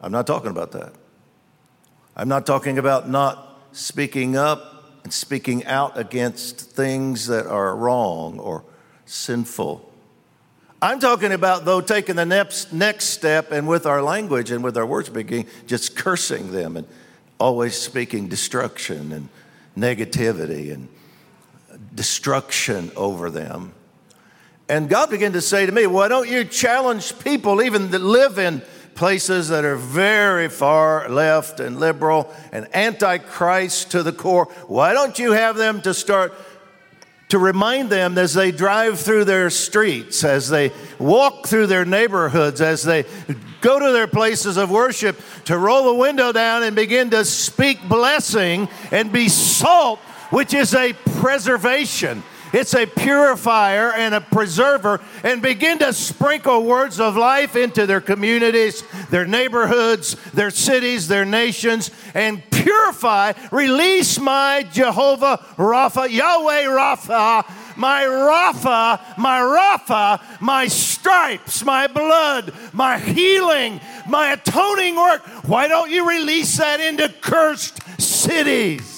I'm 0.00 0.10
not 0.10 0.26
talking 0.26 0.50
about 0.50 0.72
that. 0.72 0.94
I'm 2.16 2.28
not 2.28 2.46
talking 2.46 2.78
about 2.78 3.08
not 3.08 3.60
speaking 3.72 4.36
up 4.36 5.00
and 5.04 5.12
speaking 5.12 5.64
out 5.66 5.98
against 5.98 6.60
things 6.60 7.26
that 7.26 7.46
are 7.46 7.76
wrong 7.76 8.38
or 8.38 8.64
sinful. 9.04 9.91
I'm 10.82 10.98
talking 11.00 11.32
about, 11.32 11.64
though, 11.64 11.80
taking 11.80 12.16
the 12.16 12.26
next, 12.26 12.72
next 12.72 13.06
step 13.06 13.52
and 13.52 13.66
with 13.66 13.86
our 13.86 14.02
language 14.02 14.50
and 14.50 14.62
with 14.62 14.76
our 14.76 14.84
words 14.84 15.08
speaking, 15.08 15.46
just 15.66 15.96
cursing 15.96 16.52
them 16.52 16.76
and 16.76 16.86
always 17.38 17.74
speaking 17.74 18.28
destruction 18.28 19.12
and, 19.12 19.28
negativity 19.76 20.72
and 20.72 20.88
destruction 21.94 22.90
over 22.96 23.30
them. 23.30 23.72
And 24.68 24.88
God 24.88 25.10
began 25.10 25.32
to 25.32 25.40
say 25.40 25.66
to 25.66 25.72
me, 25.72 25.86
Why 25.86 26.08
don't 26.08 26.28
you 26.28 26.44
challenge 26.44 27.18
people, 27.18 27.62
even 27.62 27.90
that 27.90 28.00
live 28.00 28.38
in 28.38 28.62
places 28.94 29.48
that 29.48 29.64
are 29.64 29.76
very 29.76 30.48
far 30.48 31.08
left 31.08 31.60
and 31.60 31.80
liberal 31.80 32.32
and 32.52 32.68
antichrist 32.74 33.90
to 33.92 34.02
the 34.02 34.12
core? 34.12 34.46
Why 34.66 34.92
don't 34.92 35.18
you 35.18 35.32
have 35.32 35.56
them 35.56 35.82
to 35.82 35.92
start? 35.94 36.34
To 37.32 37.38
remind 37.38 37.88
them 37.88 38.18
as 38.18 38.34
they 38.34 38.52
drive 38.52 39.00
through 39.00 39.24
their 39.24 39.48
streets, 39.48 40.22
as 40.22 40.50
they 40.50 40.70
walk 40.98 41.46
through 41.46 41.66
their 41.68 41.86
neighborhoods, 41.86 42.60
as 42.60 42.82
they 42.82 43.06
go 43.62 43.78
to 43.78 43.90
their 43.90 44.06
places 44.06 44.58
of 44.58 44.70
worship, 44.70 45.18
to 45.46 45.56
roll 45.56 45.94
the 45.94 45.98
window 45.98 46.32
down 46.32 46.62
and 46.62 46.76
begin 46.76 47.08
to 47.08 47.24
speak 47.24 47.88
blessing 47.88 48.68
and 48.90 49.10
be 49.10 49.30
salt, 49.30 49.98
which 50.28 50.52
is 50.52 50.74
a 50.74 50.92
preservation. 50.92 52.22
It's 52.52 52.74
a 52.74 52.86
purifier 52.86 53.92
and 53.92 54.14
a 54.14 54.20
preserver, 54.20 55.00
and 55.22 55.40
begin 55.40 55.78
to 55.78 55.92
sprinkle 55.92 56.64
words 56.64 57.00
of 57.00 57.16
life 57.16 57.56
into 57.56 57.86
their 57.86 58.00
communities, 58.00 58.84
their 59.10 59.26
neighborhoods, 59.26 60.16
their 60.32 60.50
cities, 60.50 61.08
their 61.08 61.24
nations, 61.24 61.90
and 62.14 62.42
purify, 62.50 63.32
release 63.50 64.18
my 64.18 64.66
Jehovah 64.70 65.38
Rapha, 65.56 66.10
Yahweh 66.10 66.64
Rapha, 66.64 67.76
my 67.76 68.04
Rapha, 68.04 69.18
my 69.18 69.40
Rapha, 69.40 70.40
my 70.40 70.68
stripes, 70.68 71.64
my 71.64 71.86
blood, 71.86 72.52
my 72.72 72.98
healing, 72.98 73.80
my 74.08 74.32
atoning 74.32 74.96
work. 74.96 75.22
Why 75.46 75.68
don't 75.68 75.90
you 75.90 76.08
release 76.08 76.58
that 76.58 76.80
into 76.80 77.08
cursed 77.20 77.80
cities? 78.00 78.91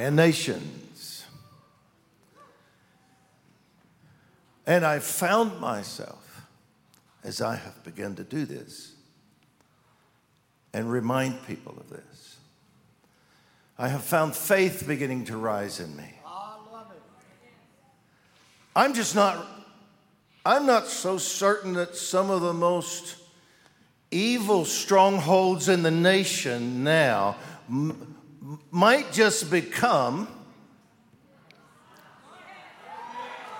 And 0.00 0.16
nations. 0.16 1.26
And 4.66 4.84
I 4.84 4.98
found 4.98 5.60
myself 5.60 6.46
as 7.22 7.42
I 7.42 7.56
have 7.56 7.84
begun 7.84 8.14
to 8.16 8.24
do 8.24 8.46
this 8.46 8.92
and 10.72 10.90
remind 10.90 11.46
people 11.46 11.74
of 11.78 11.90
this. 11.90 12.38
I 13.78 13.88
have 13.88 14.02
found 14.02 14.34
faith 14.34 14.84
beginning 14.86 15.26
to 15.26 15.36
rise 15.36 15.80
in 15.80 15.94
me. 15.96 16.14
I'm 18.74 18.94
just 18.94 19.14
not, 19.14 19.46
I'm 20.46 20.64
not 20.64 20.86
so 20.86 21.18
certain 21.18 21.74
that 21.74 21.94
some 21.94 22.30
of 22.30 22.40
the 22.40 22.54
most 22.54 23.16
evil 24.10 24.64
strongholds 24.64 25.68
in 25.68 25.82
the 25.82 25.90
nation 25.90 26.84
now 26.84 27.36
might 28.70 29.12
just 29.12 29.50
become 29.50 30.28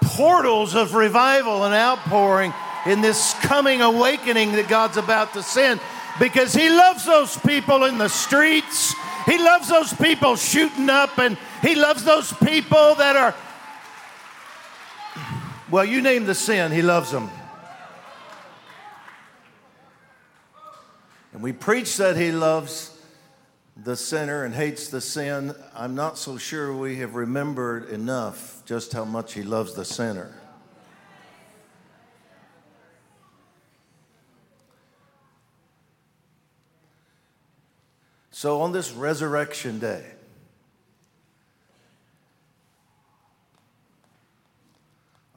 portals 0.03 0.75
of 0.75 0.95
revival 0.95 1.65
and 1.65 1.75
outpouring 1.75 2.53
in 2.87 3.01
this 3.01 3.35
coming 3.43 3.83
awakening 3.83 4.53
that 4.53 4.69
God's 4.69 4.97
about 4.97 5.35
to 5.35 5.43
send 5.43 5.81
because 6.19 6.53
He 6.55 6.69
loves 6.69 7.05
those 7.05 7.37
people 7.39 7.85
in 7.85 7.99
the 7.99 8.09
streets. 8.09 8.95
He 9.27 9.39
loves 9.39 9.69
those 9.69 9.93
people 9.93 10.37
shooting 10.37 10.89
up, 10.89 11.19
and 11.19 11.37
He 11.63 11.75
loves 11.75 12.05
those 12.05 12.33
people 12.33 12.95
that 12.97 13.17
are, 13.17 13.35
well, 15.71 15.85
you 15.85 16.01
name 16.01 16.25
the 16.25 16.35
sin, 16.35 16.73
He 16.73 16.83
loves 16.83 17.11
them. 17.11 17.31
And 21.33 21.43
we 21.43 21.53
preach 21.53 21.97
that 21.99 22.17
He 22.17 22.33
loves 22.33 22.97
the 23.83 23.97
sinner 23.97 24.45
and 24.45 24.55
hates 24.55 24.89
the 24.89 25.01
sin, 25.01 25.55
I'm 25.75 25.95
not 25.95 26.19
so 26.19 26.37
sure 26.37 26.77
we 26.77 26.97
have 26.97 27.15
remembered 27.15 27.89
enough 27.89 28.63
just 28.67 28.93
how 28.93 29.05
much 29.05 29.33
he 29.33 29.43
loves 29.43 29.75
the 29.75 29.85
sinner. 29.85 30.35
So, 38.31 38.61
on 38.63 38.73
this 38.73 38.93
resurrection 38.93 39.79
day, 39.79 40.05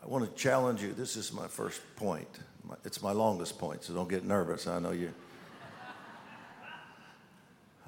I 0.02 0.08
want 0.08 0.26
to 0.26 0.42
challenge 0.42 0.82
you. 0.82 0.94
This 0.94 1.18
is 1.18 1.34
my 1.34 1.48
first 1.48 1.82
point. 1.98 2.40
It's 2.86 3.02
my 3.02 3.12
longest 3.12 3.58
point, 3.58 3.84
so 3.84 3.94
don't 3.94 4.10
get 4.10 4.24
nervous. 4.24 4.68
I 4.68 4.80
know 4.80 4.92
you. 4.92 5.14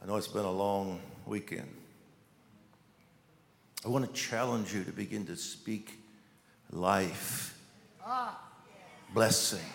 I 0.05 0.07
know 0.07 0.17
it's 0.17 0.27
been 0.27 0.45
a 0.45 0.51
long 0.51 0.99
weekend. 1.25 1.67
I 3.83 3.89
want 3.89 4.05
to 4.05 4.13
challenge 4.13 4.71
you 4.71 4.83
to 4.83 4.91
begin 4.91 5.25
to 5.25 5.35
speak 5.35 5.97
life, 6.69 7.57
blessing 9.15 9.65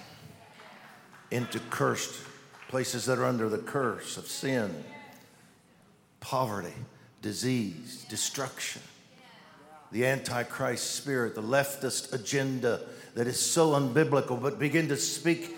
into 1.32 1.58
cursed 1.58 2.14
places 2.68 3.06
that 3.06 3.18
are 3.18 3.24
under 3.24 3.48
the 3.48 3.58
curse 3.58 4.16
of 4.16 4.28
sin, 4.28 4.84
poverty, 6.20 6.74
disease, 7.22 8.06
destruction, 8.08 8.82
the 9.90 10.06
antichrist 10.06 10.94
spirit, 10.94 11.34
the 11.34 11.42
leftist 11.42 12.12
agenda 12.12 12.82
that 13.16 13.26
is 13.26 13.40
so 13.40 13.72
unbiblical, 13.72 14.40
but 14.40 14.60
begin 14.60 14.86
to 14.86 14.96
speak 14.96 15.56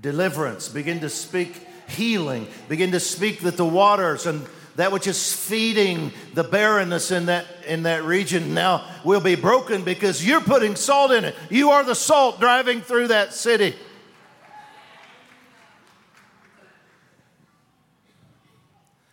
deliverance, 0.00 0.68
begin 0.68 0.98
to 0.98 1.08
speak 1.08 1.68
healing. 1.88 2.46
Begin 2.68 2.92
to 2.92 3.00
speak 3.00 3.40
that 3.40 3.56
the 3.56 3.64
waters 3.64 4.26
and 4.26 4.46
that 4.76 4.92
which 4.92 5.08
is 5.08 5.34
feeding 5.34 6.12
the 6.34 6.44
barrenness 6.44 7.10
in 7.10 7.26
that 7.26 7.46
in 7.66 7.82
that 7.82 8.04
region 8.04 8.54
now 8.54 8.88
will 9.04 9.20
be 9.20 9.34
broken 9.34 9.82
because 9.82 10.24
you're 10.24 10.40
putting 10.40 10.76
salt 10.76 11.10
in 11.10 11.24
it. 11.24 11.34
You 11.50 11.70
are 11.70 11.82
the 11.82 11.96
salt 11.96 12.38
driving 12.38 12.80
through 12.80 13.08
that 13.08 13.34
city. 13.34 13.74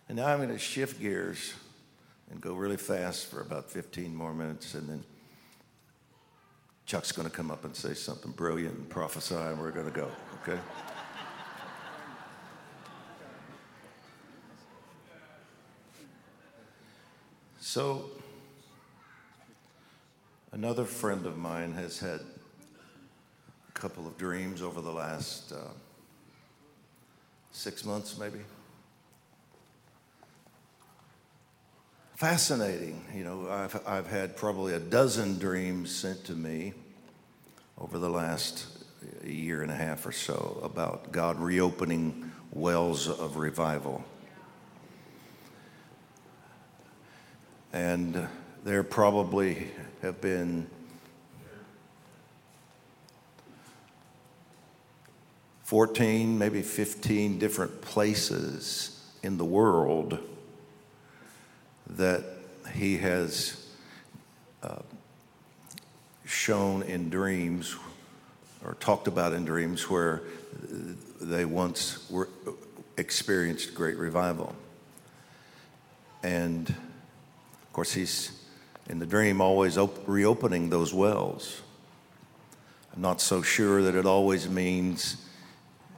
And 0.08 0.16
now 0.16 0.28
I'm 0.28 0.38
going 0.38 0.50
to 0.50 0.58
shift 0.58 1.00
gears 1.00 1.52
and 2.30 2.40
go 2.40 2.54
really 2.54 2.76
fast 2.76 3.26
for 3.26 3.40
about 3.40 3.68
15 3.70 4.14
more 4.14 4.32
minutes 4.32 4.74
and 4.74 4.88
then 4.88 5.04
Chuck's 6.86 7.10
going 7.10 7.28
to 7.28 7.34
come 7.34 7.50
up 7.50 7.64
and 7.64 7.74
say 7.74 7.94
something 7.94 8.30
brilliant 8.30 8.76
and 8.76 8.88
prophesy 8.88 9.34
and 9.34 9.58
we're 9.58 9.72
going 9.72 9.86
to 9.86 9.92
go, 9.92 10.08
okay? 10.42 10.60
So, 17.76 18.06
another 20.52 20.86
friend 20.86 21.26
of 21.26 21.36
mine 21.36 21.74
has 21.74 21.98
had 21.98 22.20
a 23.68 23.72
couple 23.74 24.06
of 24.06 24.16
dreams 24.16 24.62
over 24.62 24.80
the 24.80 24.90
last 24.90 25.52
uh, 25.52 25.58
six 27.52 27.84
months, 27.84 28.16
maybe. 28.16 28.38
Fascinating. 32.14 33.04
You 33.14 33.24
know, 33.24 33.46
I've, 33.50 33.86
I've 33.86 34.06
had 34.06 34.38
probably 34.38 34.72
a 34.72 34.80
dozen 34.80 35.38
dreams 35.38 35.94
sent 35.94 36.24
to 36.24 36.32
me 36.32 36.72
over 37.76 37.98
the 37.98 38.08
last 38.08 38.68
year 39.22 39.60
and 39.60 39.70
a 39.70 39.76
half 39.76 40.06
or 40.06 40.12
so 40.12 40.60
about 40.62 41.12
God 41.12 41.38
reopening 41.38 42.32
wells 42.52 43.06
of 43.06 43.36
revival. 43.36 44.02
And 47.72 48.28
there 48.64 48.82
probably 48.82 49.68
have 50.02 50.20
been 50.20 50.68
Fourteen, 55.64 56.38
maybe 56.38 56.62
fifteen 56.62 57.40
different 57.40 57.80
places 57.80 59.04
in 59.24 59.36
the 59.36 59.44
world 59.44 60.20
that 61.88 62.22
he 62.72 62.98
has 62.98 63.66
uh, 64.62 64.76
shown 66.24 66.82
in 66.82 67.10
dreams 67.10 67.74
or 68.64 68.74
talked 68.74 69.08
about 69.08 69.32
in 69.32 69.44
dreams 69.44 69.90
where 69.90 70.22
they 71.20 71.44
once 71.44 72.08
were 72.12 72.28
experienced 72.96 73.74
great 73.74 73.96
revival. 73.96 74.54
And 76.22 76.72
course, 77.76 77.92
he's 77.92 78.32
in 78.88 78.98
the 79.00 79.04
dream 79.04 79.42
always 79.42 79.76
op- 79.76 79.98
reopening 80.06 80.70
those 80.70 80.94
wells. 80.94 81.60
I'm 82.94 83.02
not 83.02 83.20
so 83.20 83.42
sure 83.42 83.82
that 83.82 83.94
it 83.94 84.06
always 84.06 84.48
means 84.48 85.18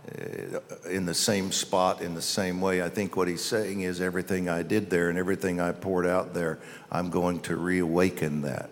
uh, 0.08 0.58
in 0.90 1.06
the 1.06 1.14
same 1.14 1.52
spot, 1.52 2.02
in 2.02 2.16
the 2.16 2.22
same 2.22 2.60
way. 2.60 2.82
I 2.82 2.88
think 2.88 3.16
what 3.16 3.28
he's 3.28 3.44
saying 3.44 3.82
is 3.82 4.00
everything 4.00 4.48
I 4.48 4.64
did 4.64 4.90
there 4.90 5.08
and 5.08 5.16
everything 5.16 5.60
I 5.60 5.70
poured 5.70 6.04
out 6.04 6.34
there, 6.34 6.58
I'm 6.90 7.10
going 7.10 7.38
to 7.42 7.54
reawaken 7.54 8.42
that. 8.42 8.70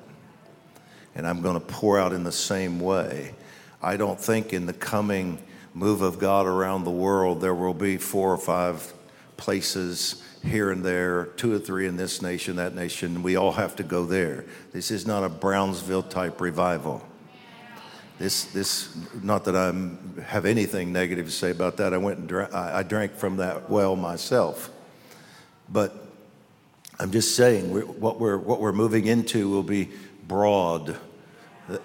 And 1.15 1.29
I'm 1.29 1.43
going 1.43 1.61
to 1.61 1.65
pour 1.65 2.01
out 2.01 2.13
in 2.13 2.25
the 2.25 2.33
same 2.33 2.81
way. 2.81 3.37
I 3.81 3.97
don't 3.97 4.19
think 4.19 4.53
in 4.53 4.67
the 4.67 4.73
coming 4.73 5.41
move 5.75 6.03
of 6.03 6.19
God 6.19 6.47
around 6.47 6.83
the 6.83 6.91
world 6.91 7.41
there 7.41 7.55
will 7.55 7.73
be 7.73 7.99
four 7.99 8.33
or 8.33 8.39
five 8.39 8.93
places 9.37 10.25
here 10.47 10.71
and 10.71 10.85
there, 10.85 11.27
two 11.37 11.53
or 11.53 11.59
three 11.59 11.87
in 11.87 11.97
this 11.97 12.23
nation, 12.23 12.57
that 12.57 12.75
nation. 12.75 13.23
We 13.23 13.37
all 13.37 13.53
have 13.53 13.77
to 13.77 13.83
go 13.83 14.05
there. 14.05 14.45
This 14.73 14.91
is 14.91 15.07
not 15.07 15.25
a 15.25 15.29
Brownsville 15.29 16.05
type 16.05 16.41
revival. 16.41 17.07
This, 18.19 18.45
this, 18.45 18.97
not 19.23 19.45
that 19.45 19.55
I 19.55 19.75
have 20.23 20.47
anything 20.47 20.93
negative 20.93 21.27
to 21.27 21.33
say 21.33 21.51
about 21.51 21.77
that. 21.79 21.93
I 21.93 21.99
went 21.99 22.19
and 22.19 22.29
dra- 22.29 22.49
I 22.53 22.83
drank 22.83 23.15
from 23.15 23.37
that 23.37 23.69
well 23.69 23.95
myself. 23.95 24.71
But 25.69 25.95
I'm 26.99 27.11
just 27.11 27.37
saying 27.37 27.71
we're, 27.71 27.83
what, 27.83 28.19
we're, 28.19 28.39
what 28.39 28.61
we're 28.61 28.73
moving 28.73 29.07
into 29.07 29.51
will 29.51 29.63
be 29.63 29.91
broad. 30.27 30.97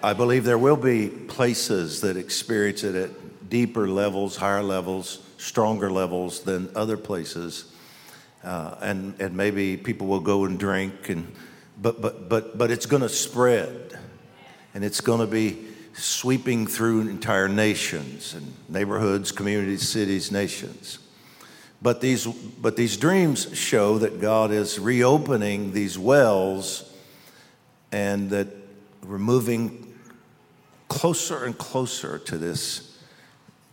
I 0.02 0.14
believe 0.14 0.46
there 0.46 0.58
will 0.58 0.78
be 0.78 1.10
places 1.10 2.02
that 2.02 2.16
experience 2.16 2.84
it 2.84 2.96
at 2.96 3.50
deeper 3.50 3.90
levels, 3.90 4.38
higher 4.38 4.64
levels, 4.64 5.20
stronger 5.38 5.92
levels 5.92 6.42
than 6.42 6.70
other 6.76 6.96
places. 6.98 7.71
Uh, 8.44 8.76
and, 8.82 9.20
and 9.20 9.36
maybe 9.36 9.78
people 9.78 10.08
will 10.08 10.20
go 10.20 10.46
and 10.46 10.58
drink, 10.58 11.10
and, 11.10 11.32
but, 11.80 12.02
but, 12.02 12.28
but, 12.28 12.58
but 12.58 12.72
it's 12.72 12.86
going 12.86 13.04
to 13.04 13.10
spread. 13.10 13.98
And 14.74 14.84
it's 14.84 15.02
going 15.02 15.20
to 15.20 15.28
be 15.28 15.68
sweeping 15.94 16.66
through 16.66 17.02
entire 17.02 17.48
nations 17.48 18.34
and 18.34 18.54
neighborhoods, 18.70 19.32
communities, 19.32 19.88
cities, 19.88 20.32
nations. 20.32 21.00
But 21.82 22.00
these, 22.00 22.26
but 22.26 22.76
these 22.76 22.96
dreams 22.96 23.58
show 23.58 23.98
that 23.98 24.22
God 24.22 24.52
is 24.52 24.80
reopening 24.80 25.74
these 25.74 25.98
wells 25.98 26.92
and 27.92 28.30
that 28.30 28.48
we're 29.06 29.18
moving 29.18 29.94
closer 30.88 31.44
and 31.44 31.58
closer 31.58 32.20
to 32.20 32.38
this 32.38 33.00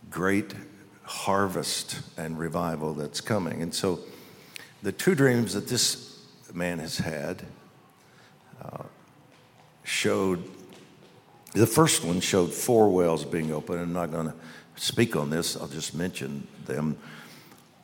great 0.09 0.53
harvest 1.03 2.01
and 2.17 2.37
revival 2.37 2.93
that's 2.93 3.21
coming. 3.21 3.61
And 3.61 3.73
so 3.73 3.99
the 4.81 4.91
two 4.91 5.15
dreams 5.15 5.53
that 5.53 5.67
this 5.67 6.25
man 6.53 6.79
has 6.79 6.97
had 6.97 7.43
uh, 8.63 8.83
showed 9.83 10.43
the 11.53 11.67
first 11.67 12.03
one 12.03 12.19
showed 12.19 12.53
four 12.53 12.89
wells 12.89 13.25
being 13.25 13.51
open. 13.51 13.79
I'm 13.79 13.93
not 13.93 14.11
going 14.11 14.27
to 14.27 14.35
speak 14.75 15.15
on 15.15 15.29
this, 15.29 15.57
I'll 15.57 15.67
just 15.67 15.95
mention 15.95 16.47
them. 16.65 16.97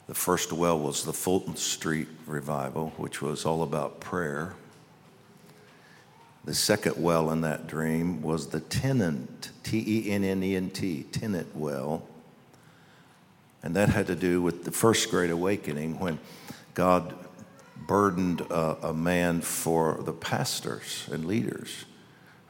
The 0.08 0.14
first 0.14 0.54
well 0.54 0.80
was 0.80 1.04
the 1.04 1.14
Fulton 1.14 1.56
Street 1.56 2.08
revival, 2.28 2.94
which 2.98 3.24
was 3.24 3.44
all 3.44 3.64
about 3.64 4.00
prayer. 4.00 4.54
The 6.44 6.54
second 6.54 7.02
well 7.02 7.32
in 7.32 7.42
that 7.42 7.66
dream 7.66 8.22
was 8.22 8.50
the 8.50 8.60
Tennent, 8.60 9.50
T 9.64 9.84
E 9.88 10.12
N 10.12 10.24
N 10.24 10.44
E 10.44 10.56
N 10.56 10.70
T, 10.70 11.08
Tennent 11.12 11.56
well. 11.56 12.08
And 13.64 13.76
that 13.76 13.90
had 13.90 14.06
to 14.08 14.16
do 14.16 14.44
with 14.44 14.64
the 14.64 14.72
first 14.72 15.10
great 15.10 15.32
awakening 15.32 16.00
when 16.00 16.20
God 16.76 17.16
burdened 17.88 18.42
a, 18.42 18.90
a 18.90 18.94
man 18.94 19.42
for 19.42 20.02
the 20.04 20.14
pastors 20.14 21.08
and 21.12 21.26
leaders 21.26 21.86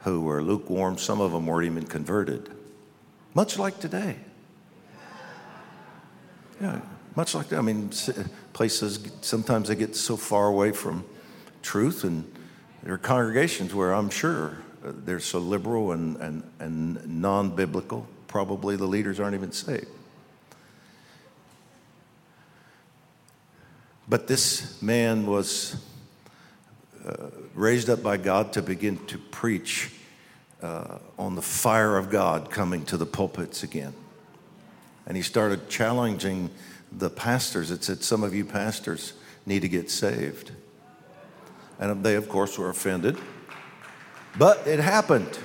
who 0.00 0.20
were 0.20 0.42
lukewarm. 0.42 0.98
Some 0.98 1.20
of 1.20 1.32
them 1.32 1.46
weren't 1.46 1.66
even 1.66 1.86
converted, 1.86 2.50
much 3.34 3.58
like 3.58 3.80
today. 3.80 4.16
Yeah, 6.60 6.80
much 7.14 7.34
like 7.34 7.48
that. 7.48 7.58
I 7.58 7.62
mean, 7.62 7.90
places 8.52 9.10
sometimes 9.20 9.68
they 9.68 9.74
get 9.74 9.94
so 9.94 10.16
far 10.16 10.48
away 10.48 10.72
from 10.72 11.04
truth, 11.62 12.04
and 12.04 12.30
there 12.82 12.94
are 12.94 12.98
congregations 12.98 13.74
where 13.74 13.92
I'm 13.92 14.10
sure 14.10 14.58
uh, 14.84 14.92
they're 15.04 15.20
so 15.20 15.38
liberal 15.38 15.92
and, 15.92 16.16
and, 16.16 16.42
and 16.58 17.20
non 17.20 17.54
biblical, 17.54 18.06
probably 18.26 18.76
the 18.76 18.86
leaders 18.86 19.20
aren't 19.20 19.34
even 19.34 19.52
saved. 19.52 19.86
But 24.08 24.28
this 24.28 24.80
man 24.80 25.26
was 25.26 25.76
uh, 27.04 27.28
raised 27.54 27.90
up 27.90 28.02
by 28.02 28.16
God 28.16 28.52
to 28.52 28.62
begin 28.62 29.04
to 29.06 29.18
preach 29.18 29.90
uh, 30.62 30.98
on 31.18 31.34
the 31.34 31.42
fire 31.42 31.96
of 31.96 32.10
God 32.10 32.50
coming 32.50 32.84
to 32.86 32.96
the 32.96 33.06
pulpits 33.06 33.62
again. 33.62 33.94
And 35.06 35.16
he 35.16 35.22
started 35.22 35.68
challenging 35.68 36.50
the 36.92 37.10
pastors. 37.10 37.70
It 37.70 37.84
said, 37.84 38.02
Some 38.02 38.22
of 38.22 38.34
you 38.34 38.44
pastors 38.44 39.12
need 39.44 39.62
to 39.62 39.68
get 39.68 39.90
saved. 39.90 40.52
And 41.78 42.04
they, 42.04 42.14
of 42.14 42.28
course, 42.28 42.58
were 42.58 42.70
offended. 42.70 43.18
But 44.38 44.66
it 44.66 44.80
happened. 44.80 45.38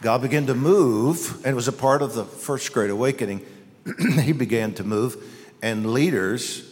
God 0.00 0.22
began 0.22 0.46
to 0.46 0.54
move, 0.54 1.36
and 1.44 1.52
it 1.52 1.54
was 1.54 1.68
a 1.68 1.72
part 1.72 2.02
of 2.02 2.14
the 2.14 2.24
first 2.24 2.72
great 2.72 2.90
awakening. 2.90 3.44
he 4.20 4.32
began 4.32 4.74
to 4.74 4.84
move, 4.84 5.16
and 5.62 5.92
leaders 5.92 6.71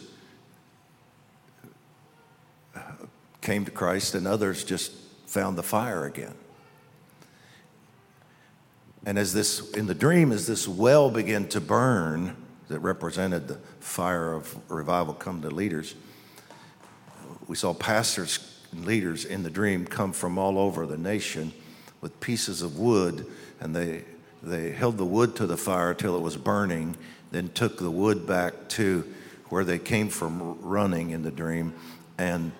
came 3.41 3.65
to 3.65 3.71
Christ, 3.71 4.15
and 4.15 4.27
others 4.27 4.63
just 4.63 4.91
found 5.25 5.57
the 5.57 5.63
fire 5.63 6.05
again. 6.05 6.33
And 9.05 9.17
as 9.17 9.33
this, 9.33 9.71
in 9.71 9.87
the 9.87 9.95
dream, 9.95 10.31
as 10.31 10.45
this 10.45 10.67
well 10.67 11.09
began 11.09 11.47
to 11.49 11.59
burn 11.59 12.35
that 12.67 12.79
represented 12.79 13.47
the 13.47 13.57
fire 13.79 14.33
of 14.33 14.55
revival 14.69 15.13
come 15.13 15.41
to 15.41 15.49
leaders, 15.49 15.95
we 17.47 17.55
saw 17.55 17.73
pastors 17.73 18.61
and 18.71 18.85
leaders 18.85 19.25
in 19.25 19.43
the 19.43 19.49
dream 19.49 19.85
come 19.85 20.13
from 20.13 20.37
all 20.37 20.57
over 20.57 20.85
the 20.85 20.97
nation 20.97 21.51
with 21.99 22.19
pieces 22.19 22.61
of 22.61 22.77
wood, 22.77 23.25
and 23.59 23.75
they, 23.75 24.03
they 24.43 24.71
held 24.71 24.97
the 24.97 25.05
wood 25.05 25.35
to 25.35 25.47
the 25.47 25.57
fire 25.57 25.93
till 25.93 26.15
it 26.15 26.21
was 26.21 26.37
burning, 26.37 26.95
then 27.31 27.49
took 27.49 27.77
the 27.77 27.91
wood 27.91 28.25
back 28.27 28.69
to 28.69 29.03
where 29.49 29.63
they 29.63 29.79
came 29.79 30.09
from 30.09 30.59
running 30.61 31.09
in 31.09 31.23
the 31.23 31.31
dream, 31.31 31.73
and, 32.17 32.51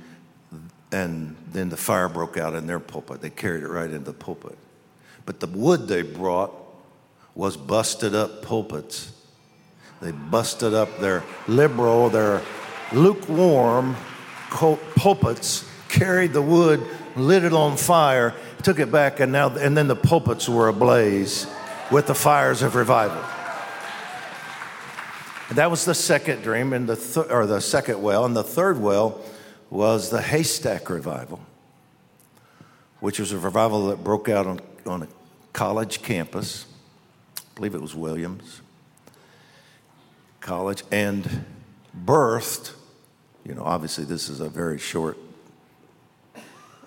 and 0.92 1.36
then 1.52 1.70
the 1.70 1.78
fire 1.78 2.10
broke 2.10 2.38
out 2.38 2.54
in 2.54 2.68
their 2.68 2.80
pulpit. 2.80 3.22
They 3.22 3.30
carried 3.30 3.64
it 3.64 3.70
right 3.70 3.90
into 3.90 4.00
the 4.00 4.14
pulpit. 4.14 4.58
But 5.26 5.40
the 5.40 5.48
wood 5.48 5.88
they 5.88 6.02
brought 6.02 6.52
was 7.36 7.56
busted 7.56 8.14
up 8.14 8.42
pulpits. 8.42 9.12
They 10.02 10.12
busted 10.12 10.74
up 10.74 11.00
their 11.00 11.24
liberal, 11.48 12.10
their 12.10 12.42
lukewarm 12.92 13.96
pulpits, 14.50 15.66
carried 15.88 16.34
the 16.34 16.42
wood, 16.42 16.86
lit 17.16 17.44
it 17.44 17.54
on 17.54 17.78
fire, 17.78 18.34
took 18.64 18.80
it 18.80 18.92
back, 18.92 19.20
and 19.20 19.32
now 19.32 19.50
and 19.50 19.78
then 19.78 19.88
the 19.88 19.96
pulpits 19.96 20.50
were 20.50 20.68
ablaze 20.68 21.48
with 21.92 22.08
the 22.08 22.16
fires 22.16 22.62
of 22.62 22.76
revival. 22.76 23.24
And 25.50 25.58
that 25.58 25.70
was 25.70 25.86
the 25.86 25.94
second 25.94 26.42
dream, 26.42 26.74
and 26.74 26.88
the 26.88 26.96
th- 26.96 27.28
or 27.30 27.46
the 27.46 27.60
second 27.60 28.02
well, 28.02 28.26
and 28.26 28.36
the 28.36 28.44
third 28.44 28.82
well 28.82 29.22
was 29.72 30.12
the 30.12 30.22
haystack 30.22 30.90
revival, 30.90 31.40
which 33.00 33.20
was 33.20 33.32
a 33.32 33.40
revival 33.40 33.88
that 33.88 34.04
broke 34.04 34.30
out 34.30 34.46
on 34.46 34.60
on 34.86 35.04
a 35.04 35.08
college 35.54 36.02
campus. 36.02 36.66
I 37.38 37.42
believe 37.56 37.76
it 37.76 37.82
was 37.82 37.96
Williams 37.96 38.62
College, 40.40 40.84
and 40.92 41.46
birthed, 42.06 42.74
you 43.46 43.54
know, 43.54 43.64
obviously 43.64 44.06
this 44.06 44.30
is 44.30 44.40
a 44.40 44.50
very 44.50 44.80
short 44.80 45.18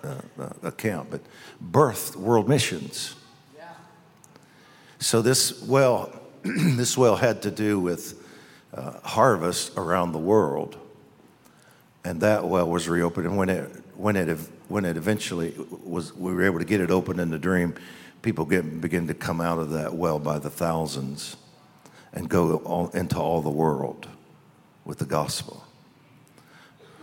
uh, 0.03 0.15
uh, 0.39 0.49
account, 0.61 1.09
but 1.09 1.21
birthed 1.71 2.15
world 2.15 2.49
missions. 2.49 3.15
So 4.99 5.21
this 5.21 5.61
well, 5.63 6.11
this 6.43 6.97
well 6.97 7.15
had 7.15 7.41
to 7.43 7.51
do 7.51 7.79
with 7.79 8.21
uh, 8.73 8.99
harvest 9.01 9.77
around 9.77 10.11
the 10.11 10.19
world, 10.19 10.77
and 12.05 12.21
that 12.21 12.47
well 12.47 12.69
was 12.69 12.87
reopened. 12.87 13.25
And 13.25 13.35
when 13.35 13.49
it 13.49 13.83
when 13.97 14.15
it 14.15 14.37
when 14.69 14.85
it 14.85 14.95
eventually 14.95 15.53
was, 15.83 16.13
we 16.13 16.33
were 16.33 16.43
able 16.43 16.59
to 16.59 16.65
get 16.65 16.79
it 16.79 16.91
open 16.91 17.19
in 17.19 17.31
the 17.31 17.39
dream. 17.39 17.73
People 18.21 18.45
get, 18.45 18.81
begin 18.81 19.07
to 19.07 19.13
come 19.13 19.41
out 19.41 19.59
of 19.59 19.71
that 19.71 19.93
well 19.93 20.19
by 20.19 20.39
the 20.39 20.49
thousands 20.49 21.35
and 22.13 22.29
go 22.29 22.57
all, 22.57 22.89
into 22.89 23.19
all 23.19 23.41
the 23.41 23.51
world 23.51 24.07
with 24.83 24.99
the 24.99 25.05
gospel. 25.05 25.63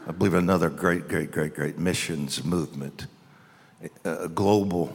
I 0.06 0.10
believe 0.12 0.34
another 0.34 0.68
great, 0.68 1.06
great, 1.06 1.30
great, 1.30 1.54
great 1.54 1.78
missions 1.78 2.44
movement, 2.44 3.06
a 4.04 4.28
global 4.28 4.92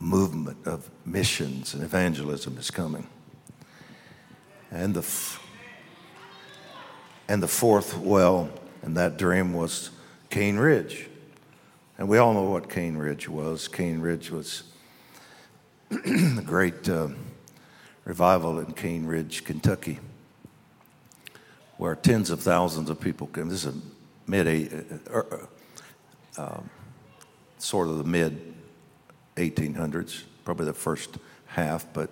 movement 0.00 0.66
of 0.66 0.90
missions 1.04 1.74
and 1.74 1.84
evangelism 1.84 2.58
is 2.58 2.70
coming. 2.70 3.06
And 4.72 4.94
the, 4.94 5.06
and 7.28 7.40
the 7.40 7.48
fourth 7.48 7.96
well 7.96 8.50
in 8.88 8.94
that 8.94 9.18
dream 9.18 9.52
was 9.52 9.90
Cane 10.30 10.56
Ridge. 10.56 11.10
And 11.98 12.08
we 12.08 12.16
all 12.16 12.32
know 12.32 12.44
what 12.44 12.70
Cane 12.70 12.96
Ridge 12.96 13.28
was. 13.28 13.68
Cane 13.68 14.00
Ridge 14.00 14.30
was 14.30 14.62
the 15.90 16.42
great 16.42 16.88
uh, 16.88 17.08
revival 18.06 18.58
in 18.60 18.72
Cane 18.72 19.04
Ridge, 19.04 19.44
Kentucky, 19.44 19.98
where 21.76 21.94
tens 21.96 22.30
of 22.30 22.40
thousands 22.40 22.88
of 22.88 22.98
people 22.98 23.26
came. 23.26 23.50
This 23.50 23.66
is 23.66 23.74
mid, 24.26 24.96
uh, 25.12 25.18
uh, 25.18 26.42
um, 26.42 26.70
sort 27.58 27.88
of 27.88 27.98
the 27.98 28.04
mid 28.04 28.54
1800s, 29.36 30.22
probably 30.46 30.64
the 30.64 30.72
first 30.72 31.18
half, 31.44 31.86
but 31.92 32.08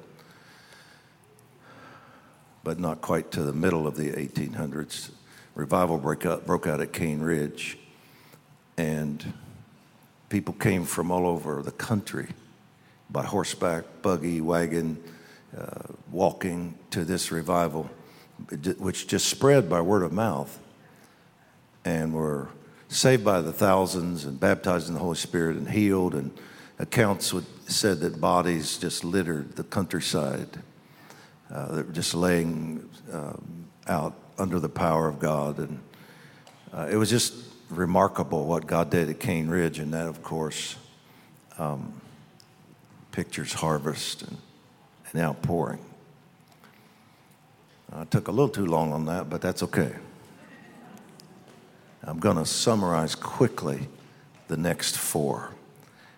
but 2.63 2.79
not 2.79 3.01
quite 3.01 3.31
to 3.31 3.43
the 3.43 3.53
middle 3.55 3.87
of 3.87 3.97
the 3.97 4.11
1800s. 4.11 5.13
Revival 5.57 5.97
broke 5.97 6.27
out, 6.27 6.47
broke 6.47 6.67
out 6.67 6.83
at 6.83 6.93
Cane 6.93 7.21
Ridge, 7.21 7.79
and 8.77 9.33
people 10.29 10.53
came 10.53 10.85
from 10.85 11.11
all 11.11 11.27
over 11.27 11.63
the 11.63 11.73
country 11.73 12.29
by 13.09 13.25
horseback, 13.25 13.85
buggy, 14.03 14.43
wagon, 14.43 15.03
uh, 15.57 15.95
walking 16.13 16.79
to 16.91 17.07
this 17.07 17.33
revival, 17.33 17.89
which 18.77 19.07
just 19.07 19.29
spread 19.29 19.71
by 19.71 19.81
word 19.81 20.03
of 20.03 20.13
mouth 20.13 20.59
and 21.87 22.13
were 22.13 22.49
saved 22.89 23.25
by 23.25 23.41
the 23.41 23.53
thousands 23.53 24.27
and 24.27 24.39
baptized 24.39 24.89
in 24.89 24.95
the 24.95 25.01
Holy 25.01 25.17
Spirit 25.17 25.57
and 25.57 25.71
healed. 25.71 26.15
And 26.15 26.37
accounts 26.79 27.33
would, 27.33 27.47
said 27.67 28.01
that 28.01 28.21
bodies 28.21 28.77
just 28.77 29.05
littered 29.05 29.57
the 29.57 29.65
countryside. 29.65 30.49
Uh, 31.51 31.77
they 31.77 31.83
were 31.83 31.93
just 31.93 32.13
laying 32.13 32.87
um, 33.11 33.67
out 33.87 34.13
under 34.39 34.59
the 34.59 34.69
power 34.69 35.09
of 35.09 35.19
God. 35.19 35.59
And 35.59 35.81
uh, 36.73 36.89
it 36.91 36.97
was 36.97 37.11
just 37.11 37.35
remarkable 37.71 38.47
what 38.47 38.67
God 38.67 38.91
did 38.91 39.09
at 39.09 39.21
Cane 39.21 39.49
Ridge. 39.49 39.79
And 39.79 39.93
that, 39.93 40.07
of 40.07 40.23
course, 40.23 40.77
um, 41.59 42.01
pictures 43.13 43.53
harvest 43.53 44.23
and, 44.23 44.37
and 45.13 45.23
outpouring. 45.23 45.81
I 47.93 48.05
took 48.05 48.29
a 48.29 48.31
little 48.31 48.49
too 48.49 48.67
long 48.67 48.93
on 48.93 49.07
that, 49.07 49.31
but 49.31 49.41
that's 49.41 49.63
okay. 49.63 49.95
I'm 52.03 52.19
going 52.19 52.37
to 52.37 52.45
summarize 52.45 53.15
quickly 53.15 53.89
the 54.49 54.57
next 54.57 54.97
four 54.97 55.51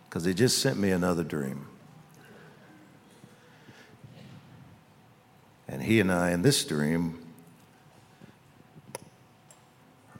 because 0.08 0.24
he 0.24 0.34
just 0.34 0.58
sent 0.58 0.78
me 0.78 0.90
another 0.90 1.22
dream. 1.22 1.66
And 5.68 5.82
he 5.82 6.00
and 6.00 6.10
I, 6.10 6.30
in 6.30 6.42
this 6.42 6.64
dream, 6.64 7.18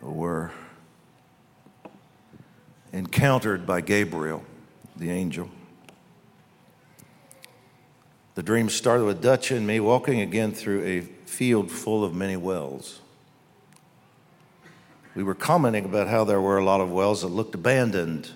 were 0.00 0.52
encountered 2.92 3.66
by 3.66 3.80
Gabriel, 3.80 4.44
the 4.96 5.10
angel. 5.10 5.50
The 8.34 8.42
dream 8.42 8.68
started 8.68 9.04
with 9.04 9.20
Dutch 9.20 9.50
and 9.50 9.66
me 9.66 9.80
walking 9.80 10.20
again 10.20 10.52
through 10.52 10.84
a 10.84 11.00
field 11.28 11.70
full 11.70 12.04
of 12.04 12.14
many 12.14 12.36
wells 12.36 13.00
we 15.18 15.24
were 15.24 15.34
commenting 15.34 15.84
about 15.84 16.06
how 16.06 16.22
there 16.22 16.40
were 16.40 16.58
a 16.58 16.64
lot 16.64 16.80
of 16.80 16.92
wells 16.92 17.22
that 17.22 17.26
looked 17.26 17.52
abandoned. 17.56 18.30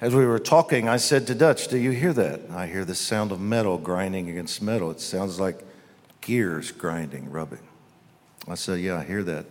As 0.00 0.14
we 0.14 0.24
were 0.24 0.38
talking, 0.38 0.88
I 0.88 0.96
said 0.96 1.26
to 1.26 1.34
Dutch, 1.34 1.68
Do 1.68 1.76
you 1.76 1.90
hear 1.90 2.14
that? 2.14 2.40
I 2.50 2.68
hear 2.68 2.86
the 2.86 2.94
sound 2.94 3.32
of 3.32 3.38
metal 3.38 3.76
grinding 3.76 4.30
against 4.30 4.62
metal. 4.62 4.90
It 4.90 5.02
sounds 5.02 5.38
like 5.38 5.60
gears 6.22 6.72
grinding, 6.72 7.30
rubbing. 7.30 7.67
I 8.46 8.54
said, 8.54 8.80
Yeah, 8.80 8.98
I 8.98 9.04
hear 9.04 9.22
that. 9.24 9.46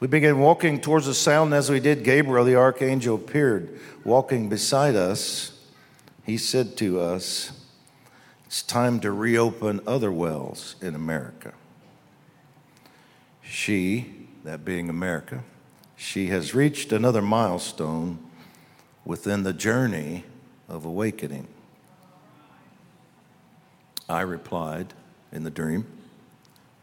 We 0.00 0.06
began 0.06 0.38
walking 0.38 0.80
towards 0.80 1.06
the 1.06 1.14
sound. 1.14 1.52
As 1.52 1.70
we 1.70 1.80
did, 1.80 2.04
Gabriel, 2.04 2.44
the 2.44 2.54
archangel, 2.54 3.16
appeared 3.16 3.80
walking 4.04 4.48
beside 4.48 4.94
us. 4.94 5.58
He 6.24 6.36
said 6.36 6.76
to 6.76 7.00
us, 7.00 7.52
It's 8.46 8.62
time 8.62 9.00
to 9.00 9.10
reopen 9.10 9.80
other 9.86 10.12
wells 10.12 10.76
in 10.80 10.94
America. 10.94 11.52
She, 13.42 14.28
that 14.44 14.64
being 14.64 14.88
America, 14.88 15.42
she 15.96 16.28
has 16.28 16.54
reached 16.54 16.92
another 16.92 17.22
milestone 17.22 18.18
within 19.04 19.42
the 19.42 19.52
journey 19.52 20.24
of 20.68 20.84
awakening. 20.84 21.48
I 24.08 24.20
replied 24.20 24.94
in 25.32 25.44
the 25.44 25.50
dream, 25.50 25.86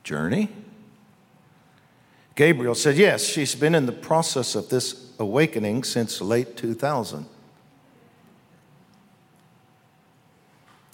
Journey? 0.04 0.50
Gabriel 2.36 2.76
said, 2.76 2.98
Yes, 2.98 3.26
she's 3.26 3.56
been 3.56 3.74
in 3.74 3.86
the 3.86 3.92
process 3.92 4.56
of 4.56 4.70
this 4.70 5.14
awakening 5.20 5.84
since 5.84 6.22
late 6.22 6.58
2000. 6.58 7.26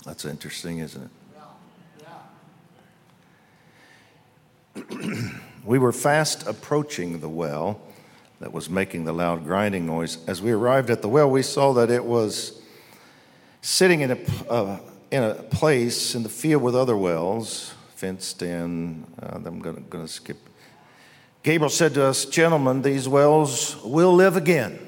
That's 0.05 0.25
interesting, 0.25 0.79
isn't 0.79 1.09
it? 4.75 5.31
We 5.63 5.77
were 5.77 5.91
fast 5.91 6.47
approaching 6.47 7.19
the 7.19 7.29
well 7.29 7.79
that 8.39 8.51
was 8.51 8.67
making 8.67 9.05
the 9.05 9.13
loud 9.13 9.43
grinding 9.43 9.85
noise. 9.85 10.17
As 10.27 10.41
we 10.41 10.51
arrived 10.51 10.89
at 10.89 11.03
the 11.03 11.07
well, 11.07 11.29
we 11.29 11.43
saw 11.43 11.73
that 11.73 11.91
it 11.91 12.03
was 12.03 12.59
sitting 13.61 14.01
in 14.01 14.11
a, 14.11 14.17
uh, 14.49 14.79
in 15.11 15.21
a 15.21 15.35
place 15.35 16.15
in 16.15 16.23
the 16.23 16.29
field 16.29 16.63
with 16.63 16.75
other 16.75 16.97
wells, 16.97 17.75
fenced 17.95 18.41
in. 18.41 19.05
Uh, 19.21 19.39
I'm 19.45 19.59
going 19.59 19.85
to 19.87 20.07
skip. 20.07 20.37
Gabriel 21.43 21.69
said 21.69 21.93
to 21.95 22.03
us, 22.03 22.25
Gentlemen, 22.25 22.81
these 22.81 23.07
wells 23.07 23.75
will 23.83 24.13
live 24.13 24.37
again. 24.37 24.79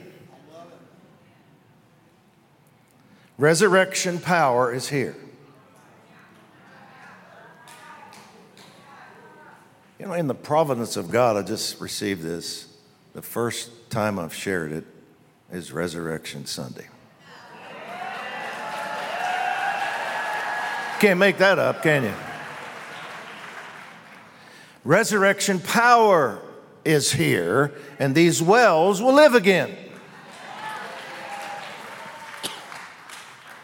Resurrection 3.37 4.19
power 4.19 4.71
is 4.71 4.89
here. 4.89 5.15
You 9.99 10.05
know, 10.05 10.13
in 10.13 10.27
the 10.27 10.35
providence 10.35 10.97
of 10.97 11.09
God, 11.09 11.37
I 11.37 11.41
just 11.41 11.81
received 11.81 12.21
this. 12.21 12.67
The 13.13 13.21
first 13.21 13.89
time 13.89 14.19
I've 14.19 14.33
shared 14.33 14.71
it 14.71 14.85
is 15.51 15.71
Resurrection 15.71 16.45
Sunday. 16.45 16.87
Can't 20.99 21.19
make 21.19 21.37
that 21.39 21.57
up, 21.57 21.83
can 21.83 22.03
you? 22.03 22.13
Resurrection 24.83 25.59
power 25.59 26.41
is 26.83 27.13
here, 27.13 27.73
and 27.99 28.13
these 28.13 28.41
wells 28.41 29.01
will 29.01 29.13
live 29.13 29.33
again. 29.33 29.75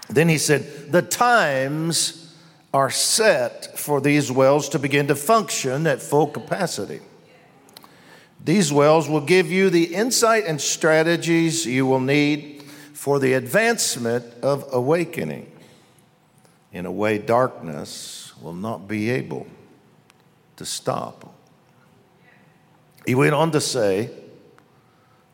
Then 0.09 0.29
he 0.29 0.37
said, 0.37 0.91
The 0.91 1.01
times 1.01 2.33
are 2.73 2.89
set 2.89 3.77
for 3.77 3.99
these 3.99 4.31
wells 4.31 4.69
to 4.69 4.79
begin 4.79 5.07
to 5.07 5.15
function 5.15 5.85
at 5.87 6.01
full 6.01 6.27
capacity. 6.27 7.01
These 8.43 8.71
wells 8.71 9.09
will 9.09 9.21
give 9.21 9.51
you 9.51 9.69
the 9.69 9.93
insight 9.93 10.45
and 10.45 10.61
strategies 10.61 11.65
you 11.65 11.85
will 11.85 11.99
need 11.99 12.63
for 12.93 13.19
the 13.19 13.33
advancement 13.33 14.25
of 14.41 14.65
awakening. 14.71 15.51
In 16.71 16.85
a 16.85 16.91
way, 16.91 17.17
darkness 17.17 18.31
will 18.41 18.53
not 18.53 18.87
be 18.87 19.09
able 19.09 19.47
to 20.59 20.65
stop. 20.65 21.33
He 23.05 23.15
went 23.15 23.33
on 23.33 23.51
to 23.51 23.61
say, 23.61 24.11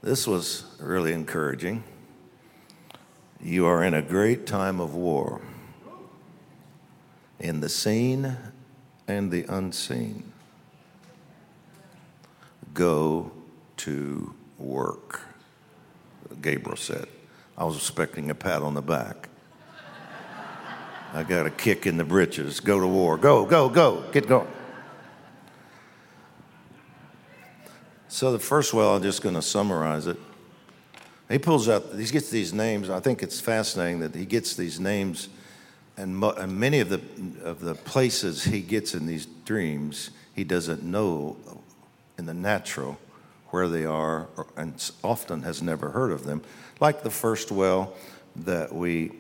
this 0.04 0.28
was 0.28 0.66
really 0.80 1.14
encouraging. 1.14 1.84
You 3.42 3.66
are 3.66 3.84
in 3.84 3.96
a 3.96 4.04
great 4.04 4.46
time 4.46 4.80
of 4.80 4.94
war 4.94 5.42
in 7.40 7.60
the 7.60 7.70
seen 7.70 8.38
and 9.08 9.32
the 9.32 9.46
unseen. 9.50 10.32
Go 12.76 13.32
to 13.78 14.36
work, 14.60 15.22
Gabriel 16.40 16.78
said. 16.78 17.08
I 17.58 17.64
was 17.64 17.78
expecting 17.78 18.30
a 18.30 18.36
pat 18.36 18.62
on 18.62 18.76
the 18.76 18.82
back. 18.84 19.30
I 21.16 21.24
got 21.24 21.48
a 21.48 21.50
kick 21.50 21.88
in 21.88 21.98
the 21.98 22.04
britches. 22.04 22.60
Go 22.60 22.80
to 22.80 22.88
war. 22.88 23.18
Go, 23.18 23.44
go, 23.46 23.70
go. 23.70 24.04
Get 24.12 24.28
going. 24.28 24.48
So, 28.16 28.32
the 28.32 28.40
first 28.40 28.74
well, 28.74 28.96
I'm 28.96 29.04
just 29.04 29.22
going 29.22 29.36
to 29.36 29.42
summarize 29.42 30.08
it. 30.08 30.16
He 31.30 31.38
pulls 31.38 31.68
out, 31.68 31.84
he 31.98 32.06
gets 32.06 32.30
these 32.30 32.54
names. 32.54 32.90
I 32.90 33.02
think 33.02 33.22
it's 33.22 33.42
fascinating 33.42 34.00
that 34.00 34.16
he 34.16 34.26
gets 34.26 34.56
these 34.56 34.80
names 34.80 35.28
and, 35.98 36.16
mo- 36.16 36.32
and 36.32 36.58
many 36.58 36.80
of 36.80 36.88
the, 36.88 37.02
of 37.44 37.60
the 37.60 37.76
places 37.76 38.46
he 38.46 38.62
gets 38.62 38.94
in 38.94 39.06
these 39.06 39.26
dreams, 39.44 40.12
he 40.34 40.46
doesn't 40.46 40.82
know 40.82 41.36
in 42.18 42.26
the 42.26 42.34
natural 42.34 42.98
where 43.50 43.68
they 43.68 43.84
are, 43.84 44.30
or, 44.38 44.48
and 44.56 44.92
often 45.04 45.42
has 45.42 45.62
never 45.62 45.90
heard 45.90 46.14
of 46.14 46.24
them. 46.24 46.42
Like 46.80 47.04
the 47.04 47.12
first 47.12 47.52
well 47.52 47.96
that 48.38 48.74
we 48.74 49.12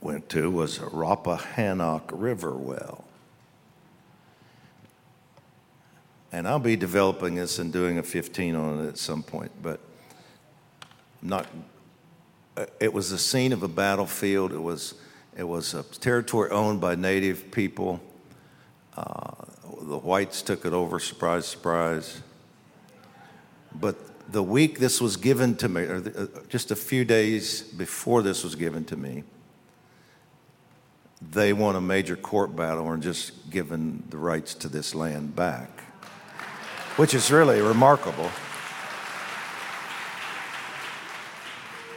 went 0.00 0.28
to 0.28 0.48
was 0.52 0.78
Rappahannock 0.78 2.10
River 2.12 2.52
Well. 2.52 3.07
And 6.30 6.46
I'll 6.46 6.58
be 6.58 6.76
developing 6.76 7.34
this 7.34 7.58
and 7.58 7.72
doing 7.72 7.98
a 7.98 8.02
15 8.02 8.54
on 8.54 8.84
it 8.84 8.88
at 8.88 8.98
some 8.98 9.22
point, 9.22 9.50
but 9.62 9.80
not. 11.22 11.46
Uh, 12.56 12.66
it 12.80 12.92
was 12.92 13.10
the 13.10 13.18
scene 13.18 13.52
of 13.52 13.62
a 13.62 13.68
battlefield. 13.68 14.52
It 14.52 14.62
was 14.62 14.94
it 15.36 15.44
was 15.44 15.72
a 15.72 15.82
territory 15.84 16.50
owned 16.50 16.80
by 16.80 16.96
native 16.96 17.50
people. 17.50 18.00
Uh, 18.96 19.30
the 19.82 19.98
whites 19.98 20.42
took 20.42 20.66
it 20.66 20.72
over, 20.72 20.98
surprise, 20.98 21.46
surprise. 21.46 22.20
But 23.72 23.96
the 24.30 24.42
week 24.42 24.78
this 24.78 25.00
was 25.00 25.16
given 25.16 25.56
to 25.56 25.68
me, 25.68 25.82
or 25.82 26.00
the, 26.00 26.24
uh, 26.24 26.40
just 26.48 26.70
a 26.70 26.76
few 26.76 27.04
days 27.04 27.62
before 27.62 28.22
this 28.22 28.42
was 28.42 28.54
given 28.54 28.84
to 28.86 28.96
me, 28.96 29.22
they 31.22 31.52
won 31.52 31.76
a 31.76 31.80
major 31.80 32.16
court 32.16 32.54
battle 32.54 32.90
and 32.92 33.02
just 33.02 33.50
given 33.50 34.04
the 34.10 34.16
rights 34.16 34.54
to 34.54 34.68
this 34.68 34.94
land 34.94 35.34
back, 35.34 35.84
which 36.98 37.14
is 37.14 37.30
really 37.30 37.60
remarkable. 37.60 38.28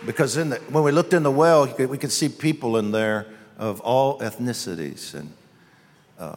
Because 0.06 0.38
in 0.38 0.52
the, 0.52 0.58
when 0.70 0.84
we 0.84 0.92
looked 0.92 1.14
in 1.14 1.24
the 1.24 1.32
well, 1.32 1.66
we 1.78 1.98
could 1.98 2.12
see 2.12 2.30
people 2.30 2.78
in 2.78 2.92
there 2.92 3.26
of 3.58 3.82
all 3.82 4.20
ethnicities 4.20 5.16
and 5.16 5.34
uh, 6.20 6.36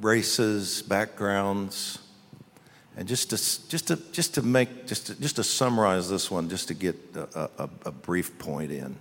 races, 0.00 0.82
backgrounds. 0.82 2.00
And 2.96 3.06
just 3.06 3.30
to, 3.30 3.36
just 3.68 3.86
to, 3.88 3.96
just 4.10 4.34
to 4.34 4.42
make, 4.42 4.88
just 4.88 5.06
to, 5.06 5.20
just 5.20 5.36
to 5.36 5.44
summarize 5.44 6.10
this 6.10 6.32
one, 6.32 6.48
just 6.48 6.66
to 6.66 6.74
get 6.74 6.96
a, 7.14 7.48
a, 7.58 7.70
a 7.86 7.92
brief 7.92 8.36
point 8.40 8.72
in. 8.72 8.96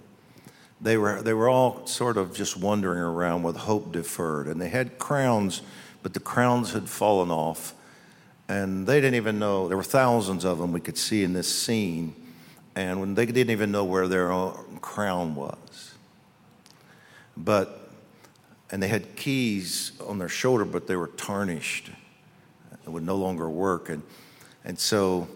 They 0.80 0.98
were, 0.98 1.24
they 1.24 1.34
were 1.34 1.50
all 1.50 1.88
sort 1.88 2.18
of 2.18 2.36
just 2.36 2.58
wandering 2.58 3.00
around 3.00 3.42
with 3.42 3.58
hope 3.58 3.92
deferred. 3.92 4.46
And 4.46 4.62
they 4.62 4.70
had 4.70 5.00
crowns, 5.00 5.64
but 6.04 6.14
the 6.14 6.20
crowns 6.20 6.74
had 6.74 6.88
fallen 6.88 7.32
off. 7.32 7.74
And 8.50 8.88
they 8.88 9.02
didn't 9.02 9.16
even 9.16 9.40
know, 9.40 9.68
there 9.68 9.78
were 9.78 9.84
thousands 9.84 10.46
of 10.46 10.58
them 10.58 10.72
we 10.72 10.80
could 10.80 10.98
see 10.98 11.24
in 11.24 11.34
this 11.34 11.54
scene. 11.54 12.16
And 12.76 13.00
when 13.00 13.16
they 13.16 13.26
didn't 13.26 13.50
even 13.50 13.72
know 13.72 13.84
where 13.84 14.08
their 14.08 14.30
crown 14.82 15.36
was. 15.36 15.96
But, 17.36 17.92
and 18.72 18.82
they 18.82 18.88
had 18.88 19.16
keys 19.16 19.92
on 20.08 20.18
their 20.18 20.30
shoulder, 20.30 20.64
but 20.64 20.88
they 20.88 20.96
were 20.96 21.08
tarnished. 21.08 21.90
It 22.86 22.90
would 22.90 23.04
no 23.04 23.16
longer 23.16 23.50
work. 23.50 23.90
And, 23.90 24.02
and 24.64 24.80
so 24.80 25.28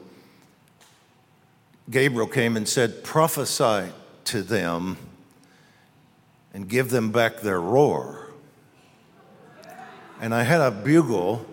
Gabriel 1.90 2.28
came 2.28 2.56
and 2.56 2.68
said, 2.68 3.04
Prophesy 3.04 3.92
to 4.26 4.42
them 4.42 4.98
and 6.54 6.68
give 6.68 6.90
them 6.90 7.12
back 7.12 7.42
their 7.42 7.60
roar. 7.60 8.30
And 10.22 10.34
I 10.34 10.44
had 10.44 10.62
a 10.62 10.72
bugle. 10.72 11.46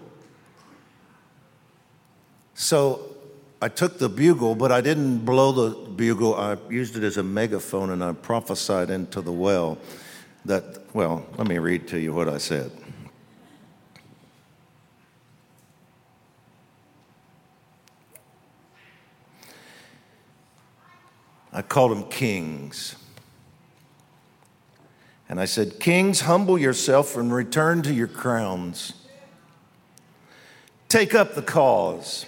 So 2.60 3.14
I 3.62 3.68
took 3.68 3.98
the 3.98 4.08
bugle, 4.08 4.56
but 4.56 4.72
I 4.72 4.80
didn't 4.80 5.18
blow 5.18 5.52
the 5.52 5.90
bugle. 5.90 6.34
I 6.34 6.56
used 6.68 6.96
it 6.96 7.04
as 7.04 7.16
a 7.16 7.22
megaphone 7.22 7.90
and 7.90 8.02
I 8.02 8.12
prophesied 8.12 8.90
into 8.90 9.20
the 9.20 9.30
well 9.30 9.78
that, 10.44 10.82
well, 10.92 11.24
let 11.36 11.46
me 11.46 11.58
read 11.58 11.86
to 11.88 12.00
you 12.00 12.12
what 12.12 12.28
I 12.28 12.38
said. 12.38 12.72
I 21.52 21.62
called 21.62 21.92
them 21.92 22.10
kings. 22.10 22.96
And 25.28 25.38
I 25.38 25.44
said, 25.44 25.78
Kings, 25.78 26.22
humble 26.22 26.58
yourself 26.58 27.16
and 27.16 27.32
return 27.32 27.82
to 27.82 27.94
your 27.94 28.08
crowns. 28.08 28.94
Take 30.88 31.14
up 31.14 31.36
the 31.36 31.42
cause. 31.42 32.26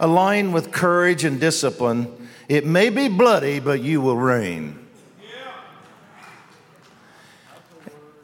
Align 0.00 0.50
with 0.50 0.72
courage 0.72 1.24
and 1.24 1.38
discipline. 1.38 2.08
It 2.48 2.66
may 2.66 2.90
be 2.90 3.06
bloody, 3.06 3.60
but 3.60 3.80
you 3.80 4.00
will 4.00 4.16
reign. 4.16 4.78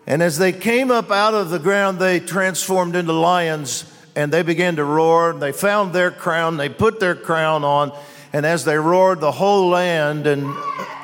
And 0.07 0.23
as 0.23 0.39
they 0.39 0.53
came 0.53 0.91
up 0.91 1.11
out 1.11 1.35
of 1.35 1.51
the 1.51 1.59
ground, 1.59 1.99
they 1.99 2.21
transformed 2.21 2.97
into 2.97 3.13
lions 3.13 3.93
and 4.15 4.33
they 4.33 4.43
began 4.43 4.77
to 4.77 4.85
roar. 4.85 5.33
They 5.33 5.53
found 5.53 5.93
their 5.93 6.11
crown, 6.11 6.57
they 6.57 6.69
put 6.69 6.99
their 7.01 7.15
crown 7.15 7.65
on, 7.65 7.93
and 8.33 8.47
as 8.47 8.65
they 8.65 8.77
roared, 8.77 9.21
the 9.21 9.33
whole 9.33 9.69
land 9.69 10.27
and 10.27 10.55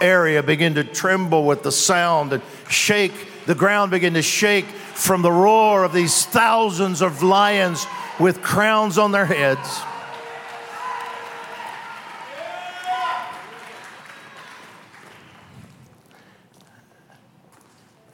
area 0.01 0.43
began 0.43 0.75
to 0.75 0.85
tremble 0.85 1.45
with 1.45 1.63
the 1.63 1.73
sound 1.73 2.33
and 2.33 2.43
shake. 2.69 3.13
The 3.47 3.55
ground 3.55 3.91
began 3.91 4.15
to 4.15 4.23
shake 4.23 4.67
from 4.67 5.23
the 5.23 5.33
roar 5.33 5.85
of 5.85 5.93
these 5.93 6.25
thousands 6.27 7.03
of 7.03 7.23
lions 7.23 7.87
with 8.19 8.41
crowns 8.43 8.99
on 8.99 9.13
their 9.13 9.27
heads. 9.27 9.83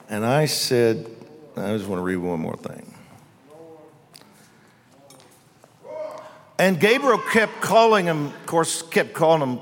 And 0.09 0.25
I 0.25 0.47
said, 0.47 1.07
I 1.57 1.77
just 1.77 1.89
want 1.89 1.99
to 1.99 2.05
read 2.05 2.17
one 2.17 2.41
more 2.41 2.57
thing. 2.57 2.95
And 6.59 6.81
Gabriel 6.81 7.19
kept 7.19 7.61
calling 7.61 8.07
him, 8.07 8.27
of 8.27 8.47
course, 8.47 8.83
kept 8.83 9.13
calling 9.13 9.43
him 9.43 9.61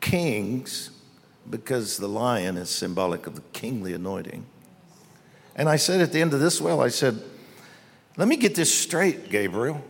kings 0.00 0.90
because 1.50 1.98
the 1.98 2.08
lion 2.08 2.56
is 2.56 2.70
symbolic 2.70 3.26
of 3.26 3.34
the 3.34 3.42
kingly 3.52 3.92
anointing. 3.92 4.46
And 5.54 5.68
I 5.68 5.76
said 5.76 6.00
at 6.00 6.12
the 6.12 6.20
end 6.20 6.32
of 6.32 6.40
this 6.40 6.60
well, 6.60 6.80
I 6.80 6.88
said, 6.88 7.20
let 8.16 8.28
me 8.28 8.36
get 8.36 8.54
this 8.54 8.72
straight, 8.72 9.30
Gabriel. 9.30 9.82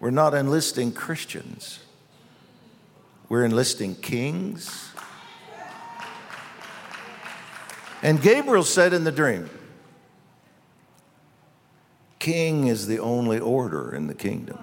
We're 0.00 0.10
not 0.10 0.34
enlisting 0.34 0.92
Christians, 0.92 1.80
we're 3.28 3.44
enlisting 3.44 3.94
kings. 3.96 4.90
And 8.04 8.20
Gabriel 8.20 8.64
said 8.64 8.92
in 8.92 9.04
the 9.04 9.10
dream, 9.10 9.48
king 12.18 12.66
is 12.66 12.86
the 12.86 12.98
only 12.98 13.38
order 13.38 13.94
in 13.94 14.08
the 14.08 14.14
kingdom. 14.14 14.58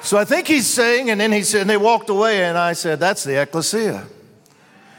So 0.00 0.16
I 0.16 0.24
think 0.24 0.48
he's 0.48 0.66
saying, 0.66 1.10
and 1.10 1.20
then 1.20 1.30
he 1.30 1.42
said, 1.42 1.60
and 1.60 1.68
they 1.68 1.76
walked 1.76 2.08
away, 2.08 2.44
and 2.44 2.56
I 2.56 2.72
said, 2.72 2.98
that's 2.98 3.22
the 3.24 3.42
ecclesia. 3.42 4.06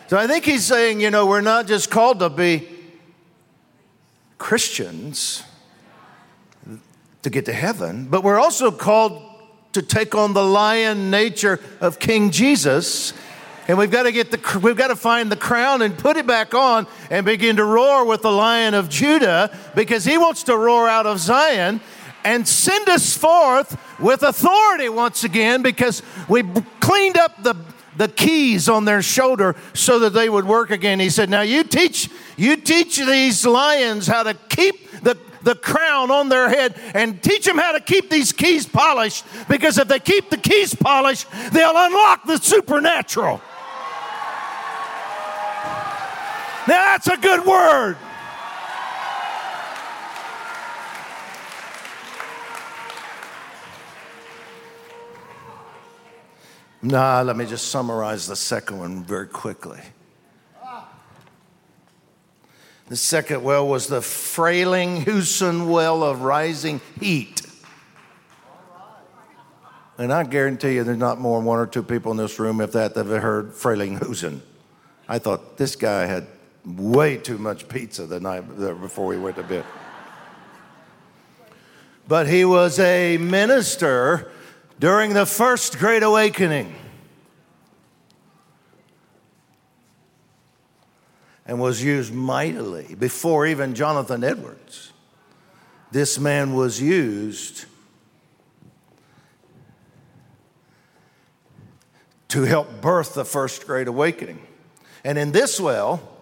So 0.05 0.17
I 0.17 0.27
think 0.27 0.45
he's 0.45 0.63
saying, 0.63 1.01
you 1.01 1.09
know, 1.09 1.25
we're 1.25 1.41
not 1.41 1.65
just 1.65 1.89
called 1.89 2.19
to 2.19 2.29
be 2.29 2.69
Christians 4.37 5.41
to 7.23 7.29
get 7.31 7.45
to 7.45 7.53
heaven, 7.53 8.05
but 8.05 8.23
we're 8.23 8.39
also 8.39 8.69
called 8.69 9.28
to 9.73 9.81
take 9.81 10.15
on 10.15 10.33
the 10.33 10.43
lion 10.43 11.11
nature 11.11 11.59
of 11.79 11.99
King 11.99 12.31
Jesus 12.31 13.13
and 13.69 13.77
we've 13.77 13.91
got 13.91 14.03
to 14.03 14.11
get 14.11 14.31
the 14.31 14.59
we've 14.63 14.75
got 14.75 14.87
to 14.87 14.95
find 14.95 15.31
the 15.31 15.35
crown 15.35 15.83
and 15.83 15.95
put 15.95 16.17
it 16.17 16.25
back 16.25 16.55
on 16.55 16.87
and 17.11 17.23
begin 17.23 17.57
to 17.57 17.63
roar 17.63 18.03
with 18.03 18.23
the 18.23 18.31
lion 18.31 18.73
of 18.73 18.89
Judah 18.89 19.55
because 19.75 20.03
he 20.03 20.17
wants 20.17 20.41
to 20.43 20.57
roar 20.57 20.89
out 20.89 21.05
of 21.05 21.19
Zion 21.19 21.79
and 22.23 22.47
send 22.47 22.89
us 22.89 23.15
forth 23.15 23.77
with 23.99 24.23
authority 24.23 24.89
once 24.89 25.23
again 25.23 25.61
because 25.61 26.01
we 26.27 26.41
cleaned 26.79 27.17
up 27.17 27.43
the 27.43 27.55
the 27.95 28.07
keys 28.07 28.69
on 28.69 28.85
their 28.85 29.03
shoulder 29.03 29.55
so 29.73 29.99
that 29.99 30.13
they 30.13 30.29
would 30.29 30.45
work 30.45 30.71
again. 30.71 30.99
He 30.99 31.11
said, 31.11 31.29
"Now 31.29 31.41
you 31.41 31.63
teach 31.63 32.09
you 32.37 32.55
teach 32.55 32.97
these 32.97 33.45
lions 33.45 34.07
how 34.07 34.23
to 34.23 34.33
keep 34.33 34.88
the 35.43 35.55
crown 35.55 36.11
on 36.11 36.29
their 36.29 36.49
head 36.49 36.75
and 36.93 37.21
teach 37.21 37.45
them 37.45 37.57
how 37.57 37.71
to 37.71 37.79
keep 37.79 38.09
these 38.09 38.31
keys 38.31 38.65
polished 38.65 39.25
because 39.47 39.77
if 39.77 39.87
they 39.87 39.99
keep 39.99 40.29
the 40.29 40.37
keys 40.37 40.73
polished, 40.75 41.27
they'll 41.51 41.75
unlock 41.75 42.25
the 42.25 42.37
supernatural." 42.37 43.41
Now 46.67 46.97
that's 46.97 47.07
a 47.07 47.17
good 47.17 47.45
word. 47.45 47.97
Nah, 56.81 57.21
let 57.21 57.35
me 57.35 57.45
just 57.45 57.67
summarize 57.67 58.25
the 58.27 58.37
second 58.37 58.79
one 58.79 59.03
very 59.03 59.27
quickly. 59.27 59.81
The 62.89 62.95
second 62.95 63.43
well 63.43 63.67
was 63.67 63.85
the 63.85 64.01
Frailing 64.01 65.05
Frelinghuysen 65.05 65.71
well 65.71 66.03
of 66.03 66.23
rising 66.23 66.81
heat. 66.99 67.43
And 69.99 70.11
I 70.11 70.23
guarantee 70.23 70.75
you 70.75 70.83
there's 70.83 70.97
not 70.97 71.19
more 71.19 71.37
than 71.37 71.45
one 71.45 71.59
or 71.59 71.67
two 71.67 71.83
people 71.83 72.11
in 72.11 72.17
this 72.17 72.39
room, 72.39 72.61
if 72.61 72.71
that, 72.71 72.95
that 72.95 73.05
have 73.05 73.21
heard 73.21 73.51
Frelinghuysen. 73.51 74.39
I 75.07 75.19
thought 75.19 75.57
this 75.57 75.75
guy 75.75 76.07
had 76.07 76.25
way 76.65 77.17
too 77.17 77.37
much 77.37 77.67
pizza 77.67 78.07
the 78.07 78.19
night 78.19 78.41
before 78.57 79.05
we 79.05 79.19
went 79.19 79.35
to 79.35 79.43
bed. 79.43 79.65
But 82.07 82.27
he 82.27 82.43
was 82.43 82.79
a 82.79 83.17
minister 83.17 84.31
during 84.79 85.13
the 85.13 85.27
first 85.27 85.77
Great 85.77 86.01
Awakening 86.01 86.73
and 91.49 91.59
was 91.59 91.83
used 91.83 92.13
mightily 92.13 92.93
before 92.99 93.47
even 93.47 93.73
Jonathan 93.73 94.23
Edwards. 94.23 94.93
This 95.91 96.19
man 96.19 96.53
was 96.53 96.79
used 96.79 97.65
to 102.27 102.43
help 102.43 102.81
birth 102.81 103.15
the 103.15 103.25
first 103.25 103.65
Great 103.65 103.87
Awakening. 103.87 104.45
And 105.03 105.17
in 105.17 105.31
this 105.31 105.59
well, 105.59 106.19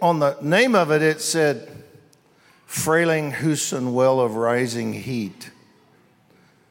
on 0.00 0.18
the 0.18 0.38
name 0.40 0.74
of 0.74 0.90
it, 0.90 1.02
it 1.02 1.20
said 1.20 1.84
Frelinghuysen 2.66 3.92
Well 3.92 4.18
of 4.18 4.34
Rising 4.34 4.94
Heat. 4.94 5.50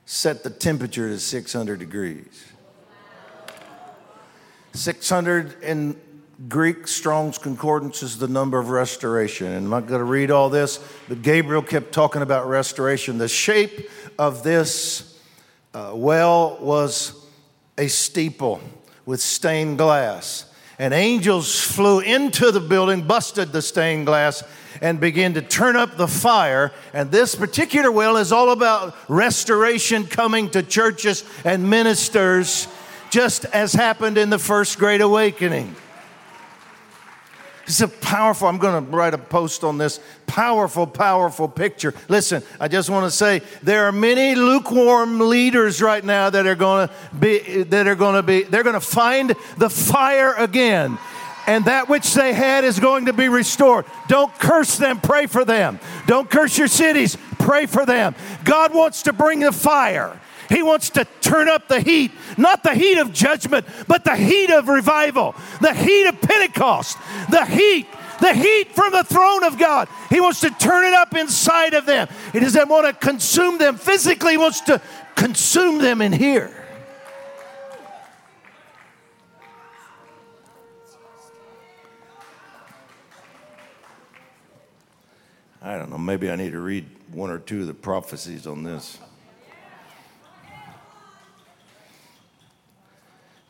Set 0.08 0.42
the 0.42 0.50
temperature 0.50 1.10
to 1.10 1.20
600 1.20 1.78
degrees. 1.78 2.48
600 4.74 5.62
in 5.62 5.96
Greek 6.48 6.88
Strong's 6.88 7.38
Concordance 7.38 8.02
is 8.02 8.18
the 8.18 8.28
number 8.28 8.58
of 8.58 8.70
restoration. 8.70 9.48
And 9.48 9.66
I'm 9.66 9.70
not 9.70 9.88
going 9.88 10.00
to 10.00 10.06
read 10.06 10.32
all 10.32 10.50
this, 10.50 10.80
but 11.08 11.22
Gabriel 11.22 11.62
kept 11.62 11.92
talking 11.92 12.22
about 12.22 12.48
restoration. 12.48 13.18
The 13.18 13.28
shape 13.28 13.90
of 14.18 14.42
this 14.42 15.20
uh, 15.74 15.92
well 15.94 16.58
was 16.60 17.26
a 17.78 17.88
steeple 17.88 18.62
with 19.06 19.22
stained 19.22 19.78
glass. 19.78 20.46
And 20.80 20.94
angels 20.96 21.62
flew 21.62 22.00
into 22.00 22.52
the 22.52 22.60
building, 22.60 23.06
busted 23.06 23.52
the 23.52 23.62
stained 23.62 24.08
glass, 24.08 24.44
and 24.82 25.00
began 25.00 25.36
to 25.36 25.42
turn 25.42 25.76
up 25.76 25.96
the 25.96 26.08
fire. 26.08 26.72
And 26.92 27.12
this 27.12 27.36
particular 27.36 27.92
well 27.92 28.18
is 28.18 28.32
all 28.32 28.52
about 28.52 28.96
restoration 29.08 30.08
coming 30.08 30.50
to 30.52 30.64
churches 30.64 31.24
and 31.44 31.70
ministers, 31.70 32.68
just 33.12 33.46
as 33.46 33.74
happened 33.74 34.18
in 34.18 34.32
the 34.32 34.40
first 34.40 34.80
Great 34.80 35.02
Awakening. 35.02 35.76
It's 37.66 37.82
a 37.82 37.88
powerful, 37.88 38.48
I'm 38.48 38.58
going 38.58 38.86
to 38.86 38.92
write 38.92 39.14
a 39.14 39.18
post 39.18 39.64
on 39.64 39.78
this. 39.78 40.00
Powerful, 40.28 40.88
powerful 40.88 41.48
picture. 41.48 41.94
Listen, 42.10 42.44
I 42.60 42.68
just 42.68 42.90
want 42.90 43.06
to 43.06 43.12
say 43.12 43.42
there 43.62 43.86
are 43.86 43.92
many 43.92 44.36
lukewarm 44.36 45.20
leaders 45.20 45.82
right 45.82 46.04
now 46.04 46.30
that 46.30 46.46
are 46.48 46.56
going 46.56 46.88
to 46.88 46.94
be, 47.16 47.64
that 47.64 47.88
are 47.88 47.96
going 47.96 48.16
to 48.16 48.24
be, 48.24 48.44
they're 48.44 48.64
going 48.64 48.74
to 48.74 48.80
find 48.80 49.36
the 49.58 49.70
fire 49.70 50.34
again. 50.34 50.98
And 51.48 51.66
that 51.66 51.90
which 51.90 52.14
they 52.14 52.34
had 52.34 52.64
is 52.64 52.80
going 52.80 53.06
to 53.06 53.14
be 53.14 53.28
restored. 53.28 53.86
Don't 54.08 54.34
curse 54.38 54.78
them, 54.78 55.00
pray 55.00 55.26
for 55.26 55.44
them. 55.44 55.80
Don't 56.06 56.30
curse 56.30 56.58
your 56.58 56.68
cities, 56.68 57.18
pray 57.40 57.66
for 57.66 57.86
them. 57.86 58.16
God 58.44 58.74
wants 58.74 59.04
to 59.04 59.14
bring 59.14 59.40
the 59.40 59.52
fire. 59.52 60.20
He 60.52 60.62
wants 60.62 60.90
to 60.92 61.06
turn 61.22 61.48
up 61.48 61.70
the 61.70 61.80
heat, 61.80 62.12
not 62.38 62.62
the 62.62 62.74
heat 62.74 62.98
of 62.98 63.14
judgment, 63.14 63.66
but 63.88 64.04
the 64.04 64.18
heat 64.18 64.52
of 64.52 64.68
revival, 64.68 65.34
the 65.62 65.74
heat 65.74 66.08
of 66.08 66.20
Pentecost, 66.22 66.98
the 67.30 67.46
heat 67.46 67.88
the 68.20 68.34
heat 68.36 68.76
from 68.76 68.92
the 68.92 69.04
throne 69.04 69.44
of 69.44 69.58
God. 69.58 69.88
He 70.10 70.22
wants 70.22 70.42
to 70.42 70.52
turn 70.52 70.86
it 70.86 70.94
up 70.94 71.16
inside 71.16 71.74
of 71.74 71.88
them. 71.88 72.08
He 72.32 72.40
doesn't 72.40 72.70
want 72.70 72.86
to 72.86 72.94
consume 72.94 73.58
them 73.58 73.78
physically, 73.78 74.34
he 74.34 74.38
wants 74.38 74.62
to 74.62 74.80
consume 75.16 75.80
them 75.80 76.04
in 76.04 76.14
here. 76.14 76.56
I 85.64 85.78
don't 85.78 85.90
know, 85.90 85.98
maybe 85.98 86.30
I 86.30 86.36
need 86.36 86.52
to 86.52 86.60
read 86.60 86.86
one 87.12 87.30
or 87.30 87.40
two 87.40 87.62
of 87.62 87.68
the 87.68 87.74
prophecies 87.74 88.46
on 88.46 88.64
this. 88.64 89.00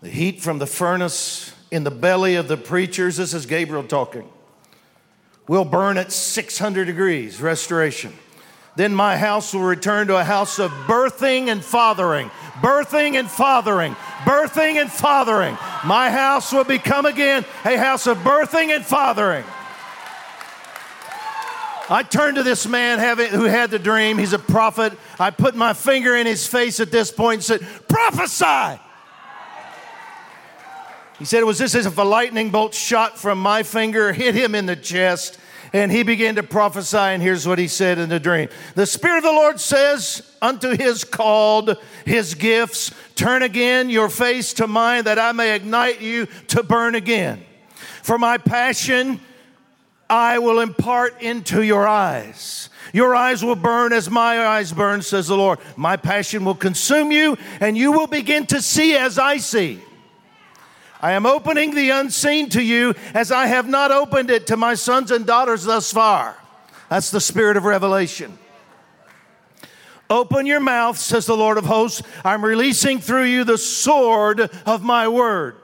The 0.02 0.10
heat 0.10 0.42
from 0.42 0.58
the 0.58 0.66
furnace 0.66 1.54
in 1.70 1.84
the 1.84 1.92
belly 1.92 2.36
of 2.36 2.48
the 2.48 2.58
preachers, 2.58 3.18
this 3.18 3.36
is 3.36 3.46
Gabriel 3.46 3.84
talking, 3.84 4.28
will 5.48 5.64
burn 5.64 5.98
at 5.98 6.12
600 6.12 6.86
degrees, 6.86 7.40
restoration. 7.40 8.12
Then 8.76 8.96
my 8.96 9.16
house 9.16 9.54
will 9.54 9.62
return 9.62 10.08
to 10.08 10.18
a 10.18 10.24
house 10.24 10.58
of 10.58 10.72
birthing 10.72 11.48
and 11.50 11.64
fathering, 11.64 12.32
birthing 12.62 13.14
and 13.14 13.30
fathering, 13.30 13.94
birthing 14.24 14.82
and 14.82 14.92
fathering. 14.92 15.56
My 15.86 16.10
house 16.10 16.52
will 16.52 16.64
become 16.64 17.06
again 17.06 17.46
a 17.64 17.78
house 17.78 18.08
of 18.08 18.18
birthing 18.20 18.76
and 18.76 18.84
fathering. 18.84 19.44
I 21.90 22.04
turned 22.04 22.38
to 22.38 22.44
this 22.44 22.66
man 22.66 22.98
having, 22.98 23.28
who 23.28 23.44
had 23.44 23.70
the 23.70 23.78
dream. 23.78 24.18
He's 24.18 24.34
a 24.34 24.40
prophet. 24.40 24.98
I 25.20 25.30
put 25.30 25.56
my 25.56 25.74
finger 25.74 26.16
in 26.16 26.26
his 26.26 26.48
face 26.48 26.80
at 26.80 26.90
this 26.90 27.12
point 27.12 27.50
and 27.50 27.62
said, 27.62 27.88
Prophesy. 27.88 28.82
He 31.22 31.26
said 31.26 31.42
it 31.42 31.46
was 31.46 31.60
just 31.60 31.76
as 31.76 31.86
if 31.86 32.00
a 32.00 32.02
lightning 32.02 32.50
bolt 32.50 32.74
shot 32.74 33.20
from 33.20 33.38
my 33.38 33.62
finger, 33.62 34.12
hit 34.12 34.34
him 34.34 34.56
in 34.56 34.66
the 34.66 34.76
chest, 34.76 35.38
and 35.72 35.92
he 35.92 36.02
began 36.02 36.34
to 36.34 36.42
prophesy. 36.42 36.98
And 36.98 37.22
here's 37.22 37.48
what 37.48 37.60
he 37.60 37.68
said 37.68 38.00
in 38.00 38.10
the 38.10 38.20
dream 38.20 38.50
The 38.74 38.88
Spirit 38.88 39.18
of 39.18 39.26
the 39.26 39.32
Lord 39.32 39.60
says 39.60 40.28
unto 40.42 40.76
his 40.76 41.04
called, 41.04 41.78
his 42.08 42.34
gifts, 42.34 42.92
Turn 43.14 43.44
again 43.44 43.92
your 43.92 44.10
face 44.10 44.54
to 44.54 44.66
mine, 44.66 45.04
that 45.04 45.20
I 45.20 45.32
may 45.32 45.56
ignite 45.56 46.02
you 46.02 46.26
to 46.48 46.64
burn 46.64 46.96
again. 46.96 47.46
For 48.02 48.18
my 48.18 48.40
passion 48.40 49.20
I 50.10 50.40
will 50.40 50.60
impart 50.60 51.22
into 51.22 51.62
your 51.62 51.88
eyes. 51.88 52.70
Your 52.94 53.14
eyes 53.14 53.46
will 53.46 53.56
burn 53.56 53.94
as 53.94 54.10
my 54.10 54.44
eyes 54.44 54.74
burn, 54.74 55.04
says 55.04 55.28
the 55.28 55.38
Lord. 55.38 55.60
My 55.76 55.98
passion 55.98 56.46
will 56.46 56.56
consume 56.56 57.12
you, 57.12 57.38
and 57.60 57.78
you 57.78 57.92
will 57.92 58.08
begin 58.08 58.48
to 58.48 58.60
see 58.60 58.96
as 58.96 59.20
I 59.20 59.38
see. 59.38 59.82
I 61.02 61.14
am 61.14 61.26
opening 61.26 61.74
the 61.74 61.90
unseen 61.90 62.50
to 62.50 62.62
you 62.62 62.94
as 63.14 63.32
I 63.32 63.48
have 63.48 63.68
not 63.68 63.92
opened 63.92 64.30
it 64.30 64.48
to 64.48 64.58
my 64.58 64.76
sons 64.76 65.10
and 65.10 65.26
daughters 65.26 65.64
thus 65.64 65.92
far. 65.92 66.38
That's 66.90 67.10
the 67.10 67.20
spirit 67.20 67.58
of 67.58 67.66
revelation. 67.66 68.38
Open 70.12 70.46
your 70.46 70.60
mouth, 70.60 70.98
says 70.98 71.26
the 71.26 71.38
Lord 71.38 71.58
of 71.58 71.66
hosts. 71.66 72.04
I'm 72.24 72.44
releasing 72.44 73.00
through 73.00 73.24
you 73.24 73.44
the 73.44 73.58
sword 73.58 74.42
of 74.66 74.84
my 74.84 75.08
word. 75.08 75.56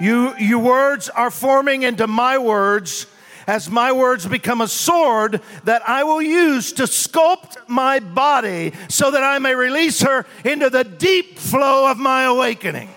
You, 0.00 0.34
your 0.38 0.60
words 0.60 1.08
are 1.08 1.30
forming 1.30 1.82
into 1.82 2.06
my 2.06 2.38
words 2.38 3.06
as 3.46 3.70
my 3.70 3.92
words 3.92 4.26
become 4.26 4.60
a 4.60 4.68
sword 4.68 5.40
that 5.64 5.88
I 5.88 6.04
will 6.04 6.22
use 6.22 6.72
to 6.74 6.84
sculpt 6.84 7.56
my 7.68 8.00
body 8.00 8.72
so 8.88 9.10
that 9.10 9.22
I 9.22 9.38
may 9.38 9.54
release 9.54 10.00
her 10.00 10.26
into 10.44 10.70
the 10.70 10.84
deep 10.84 11.38
flow 11.38 11.90
of 11.90 11.98
my 11.98 12.24
awakening. 12.24 12.88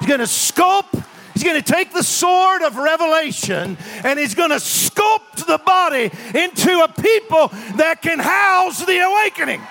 He's 0.00 0.08
going 0.08 0.20
to 0.20 0.26
sculpt 0.26 1.04
He's 1.40 1.48
going 1.48 1.62
to 1.62 1.72
take 1.72 1.94
the 1.94 2.02
sword 2.02 2.60
of 2.60 2.76
revelation 2.76 3.78
and 4.04 4.18
he's 4.18 4.34
going 4.34 4.50
to 4.50 4.56
sculpt 4.56 5.46
the 5.46 5.56
body 5.56 6.10
into 6.34 6.80
a 6.80 6.88
people 6.88 7.48
that 7.76 8.02
can 8.02 8.18
house 8.18 8.84
the 8.84 8.98
awakening. 8.98 9.62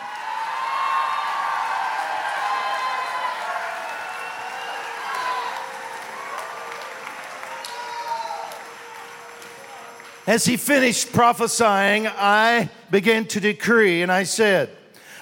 As 10.25 10.43
he 10.43 10.57
finished 10.57 11.13
prophesying, 11.13 12.07
I 12.07 12.71
began 12.89 13.25
to 13.25 13.39
decree, 13.39 14.01
and 14.01 14.11
I 14.11 14.23
said, 14.23 14.69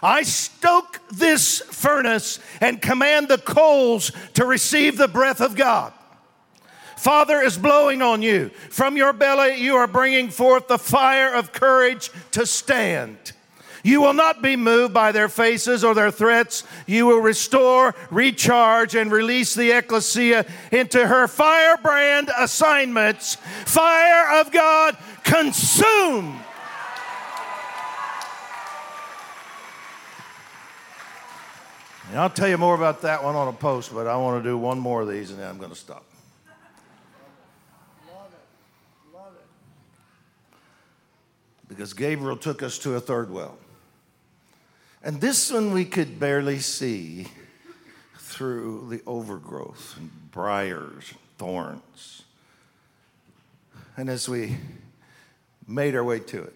I 0.07 0.23
stoke 0.23 1.01
this 1.11 1.59
furnace 1.59 2.39
and 2.61 2.81
command 2.81 3.27
the 3.27 3.37
coals 3.37 4.13
to 4.35 4.45
receive 4.45 4.97
the 4.97 5.09
breath 5.09 5.41
of 5.41 5.53
God. 5.57 5.91
Father 6.95 7.41
is 7.41 7.57
blowing 7.57 8.01
on 8.01 8.21
you. 8.21 8.47
From 8.69 8.95
your 8.95 9.11
belly, 9.11 9.57
you 9.57 9.75
are 9.75 9.85
bringing 9.85 10.29
forth 10.29 10.69
the 10.69 10.77
fire 10.77 11.33
of 11.33 11.51
courage 11.51 12.09
to 12.31 12.45
stand. 12.45 13.17
You 13.83 13.99
will 13.99 14.13
not 14.13 14.41
be 14.41 14.55
moved 14.55 14.93
by 14.93 15.11
their 15.11 15.27
faces 15.27 15.83
or 15.83 15.93
their 15.93 16.11
threats. 16.11 16.63
You 16.85 17.05
will 17.05 17.19
restore, 17.19 17.93
recharge, 18.09 18.95
and 18.95 19.11
release 19.11 19.55
the 19.55 19.71
ecclesia 19.71 20.45
into 20.71 21.05
her 21.05 21.27
firebrand 21.27 22.31
assignments. 22.37 23.35
Fire 23.65 24.39
of 24.39 24.53
God, 24.53 24.95
consume 25.25 26.39
And 32.09 32.19
I'll 32.19 32.29
tell 32.29 32.47
you 32.47 32.57
more 32.57 32.73
about 32.73 33.01
that 33.01 33.21
one 33.23 33.35
on 33.35 33.49
a 33.49 33.53
post, 33.53 33.93
but 33.93 34.07
I 34.07 34.15
want 34.15 34.41
to 34.41 34.49
do 34.49 34.57
one 34.57 34.79
more 34.79 35.01
of 35.01 35.09
these 35.09 35.29
and 35.29 35.39
then 35.39 35.49
I'm 35.49 35.57
going 35.57 35.71
to 35.71 35.75
stop. 35.75 36.05
Love 38.07 38.31
it. 38.31 39.13
Love 39.13 39.33
it. 39.35 40.57
Because 41.67 41.93
Gabriel 41.93 42.37
took 42.37 42.63
us 42.63 42.77
to 42.79 42.95
a 42.95 43.01
third 43.01 43.29
well. 43.29 43.57
And 45.03 45.19
this 45.19 45.51
one 45.51 45.73
we 45.73 45.83
could 45.83 46.17
barely 46.17 46.59
see 46.59 47.27
through 48.17 48.87
the 48.89 49.01
overgrowth 49.05 49.95
and 49.97 50.09
briars, 50.31 51.11
and 51.11 51.19
thorns. 51.37 52.23
And 53.97 54.09
as 54.09 54.29
we 54.29 54.57
made 55.67 55.95
our 55.95 56.03
way 56.03 56.19
to 56.19 56.43
it, 56.43 56.53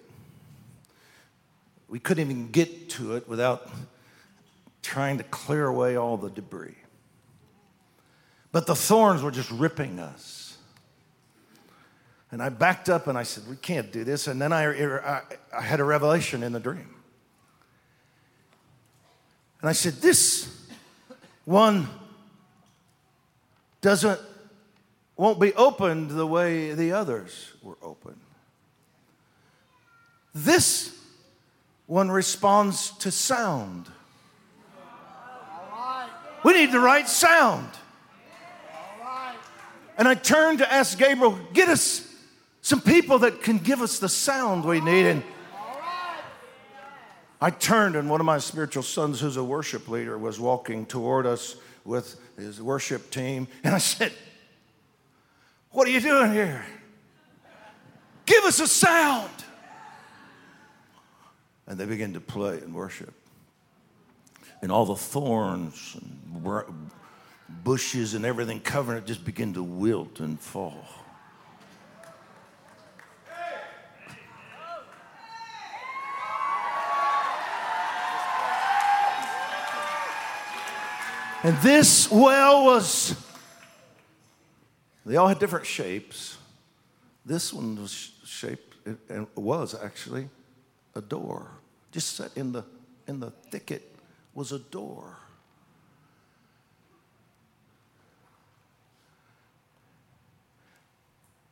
we 1.90 2.00
couldn't 2.00 2.30
even 2.30 2.52
get 2.52 2.90
to 2.92 3.16
it 3.16 3.28
without 3.28 3.70
trying 4.82 5.18
to 5.18 5.24
clear 5.26 5.68
away 5.68 5.96
all 5.96 6.18
the 6.18 6.30
debris. 6.30 6.76
But 8.52 8.68
the 8.68 8.76
thorns 8.76 9.22
were 9.22 9.32
just 9.32 9.50
ripping 9.52 10.00
us. 10.00 10.58
And 12.32 12.42
I 12.42 12.50
backed 12.50 12.90
up 12.90 13.08
and 13.08 13.18
I 13.18 13.24
said, 13.24 13.48
We 13.48 13.58
can't 13.58 13.92
do 13.92 14.04
this. 14.04 14.28
And 14.28 14.42
then 14.42 14.54
I, 14.54 14.66
I, 15.00 15.22
I 15.58 15.62
had 15.62 15.80
a 15.80 15.84
revelation 15.84 16.44
in 16.44 16.54
the 16.54 16.60
dream. 16.60 16.96
And 19.62 19.70
I 19.70 19.74
said, 19.74 19.96
This 19.96 20.66
one 21.46 21.88
doesn't, 23.82 24.20
won't 25.18 25.40
be 25.40 25.54
opened 25.54 26.12
the 26.12 26.28
way 26.28 26.74
the 26.74 26.94
others 26.94 27.54
were 27.62 27.78
opened. 27.82 28.22
This 30.34 30.98
one 31.88 32.10
responds 32.10 32.92
to 33.00 33.12
sound. 33.12 33.90
We 36.44 36.54
need 36.54 36.72
the 36.72 36.80
right 36.80 37.08
sound. 37.08 37.70
And 39.98 40.08
I 40.08 40.16
turned 40.16 40.60
to 40.60 40.72
ask 40.72 40.98
Gabriel, 40.98 41.38
get 41.54 41.70
us 41.70 42.08
some 42.62 42.82
people 42.82 43.20
that 43.20 43.42
can 43.42 43.58
give 43.58 43.82
us 43.82 44.00
the 44.00 44.10
sound 44.10 44.66
we 44.66 44.82
need. 44.82 45.06
And 45.06 45.24
I 47.40 47.50
turned, 47.50 47.96
and 47.96 48.10
one 48.10 48.20
of 48.20 48.26
my 48.26 48.38
spiritual 48.38 48.84
sons, 48.84 49.20
who's 49.20 49.38
a 49.38 49.44
worship 49.44 49.88
leader, 49.88 50.18
was 50.18 50.40
walking 50.40 50.86
toward 50.86 51.26
us 51.26 51.56
with 51.84 52.20
his 52.38 52.62
worship 52.62 53.10
team. 53.10 53.48
And 53.64 53.74
I 53.74 53.80
said, 53.80 54.12
What 55.72 55.88
are 55.88 55.92
you 55.92 56.02
doing 56.02 56.32
here? 56.32 56.64
Give 58.28 58.44
us 58.44 58.60
a 58.60 58.68
sound. 58.68 59.30
And 61.66 61.80
they 61.80 61.86
began 61.86 62.14
to 62.14 62.22
play 62.22 62.60
and 62.60 62.74
worship. 62.74 63.14
And 64.62 64.72
all 64.72 64.86
the 64.86 64.96
thorns 64.96 65.98
and 66.00 66.92
bushes 67.64 68.14
and 68.14 68.26
everything 68.26 68.60
covering 68.60 69.00
it 69.00 69.06
just 69.06 69.26
began 69.26 69.54
to 69.54 69.64
wilt 69.64 70.20
and 70.20 70.40
fall. 70.40 70.86
And 81.44 81.58
this 81.58 82.12
well 82.12 82.66
was, 82.66 83.16
they 85.08 85.16
all 85.16 85.28
had 85.28 85.40
different 85.40 85.66
shapes. 85.66 86.38
This 87.26 87.52
one 87.52 87.82
was 87.82 88.12
shaped, 88.24 88.76
and 89.10 89.26
was 89.36 89.74
actually 89.74 90.30
a 90.94 91.02
door. 91.02 91.50
Just 91.92 92.16
set 92.16 92.32
in 92.38 92.52
the, 92.52 92.64
in 93.08 93.20
the 93.20 93.32
thicket 93.32 93.91
was 94.34 94.52
a 94.52 94.60
door. 94.60 95.18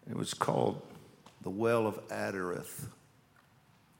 It 0.09 0.15
was 0.15 0.33
called 0.33 0.81
the 1.41 1.49
Well 1.49 1.85
of 1.85 2.07
Adareth 2.07 2.87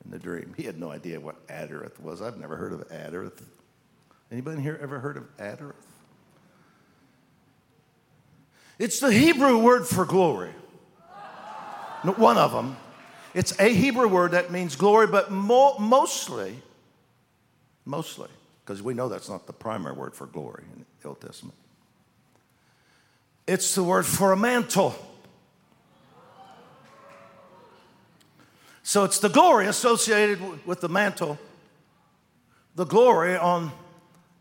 in 0.03 0.11
the 0.11 0.19
dream. 0.19 0.53
He 0.57 0.63
had 0.63 0.79
no 0.79 0.91
idea 0.91 1.19
what 1.19 1.45
Adareth 1.47 1.99
was. 1.99 2.21
I've 2.21 2.37
never 2.39 2.55
heard 2.55 2.73
of 2.73 2.87
Adareth. 2.89 3.43
Anybody 4.31 4.61
here 4.61 4.79
ever 4.81 4.99
heard 4.99 5.17
of 5.17 5.37
Adareth? 5.37 5.75
It's 8.79 8.99
the 8.99 9.11
Hebrew 9.11 9.57
word 9.57 9.85
for 9.87 10.05
glory. 10.05 10.51
One 12.03 12.37
of 12.37 12.53
them. 12.53 12.77
It's 13.33 13.59
a 13.59 13.69
Hebrew 13.69 14.07
word 14.07 14.31
that 14.31 14.51
means 14.51 14.75
glory, 14.75 15.05
but 15.05 15.31
mo- 15.31 15.77
mostly, 15.77 16.59
mostly, 17.85 18.29
because 18.69 18.83
we 18.83 18.93
know 18.93 19.09
that's 19.09 19.27
not 19.27 19.47
the 19.47 19.53
primary 19.53 19.95
word 19.95 20.13
for 20.13 20.27
glory 20.27 20.63
in 20.75 20.85
the 21.01 21.07
Old 21.07 21.19
Testament. 21.19 21.57
It's 23.47 23.73
the 23.73 23.83
word 23.83 24.05
for 24.05 24.31
a 24.31 24.37
mantle. 24.37 24.93
So 28.83 29.05
it's 29.05 29.17
the 29.17 29.29
glory 29.29 29.65
associated 29.65 30.67
with 30.67 30.81
the 30.81 30.87
mantle, 30.87 31.39
the 32.75 32.85
glory 32.85 33.35
on 33.35 33.71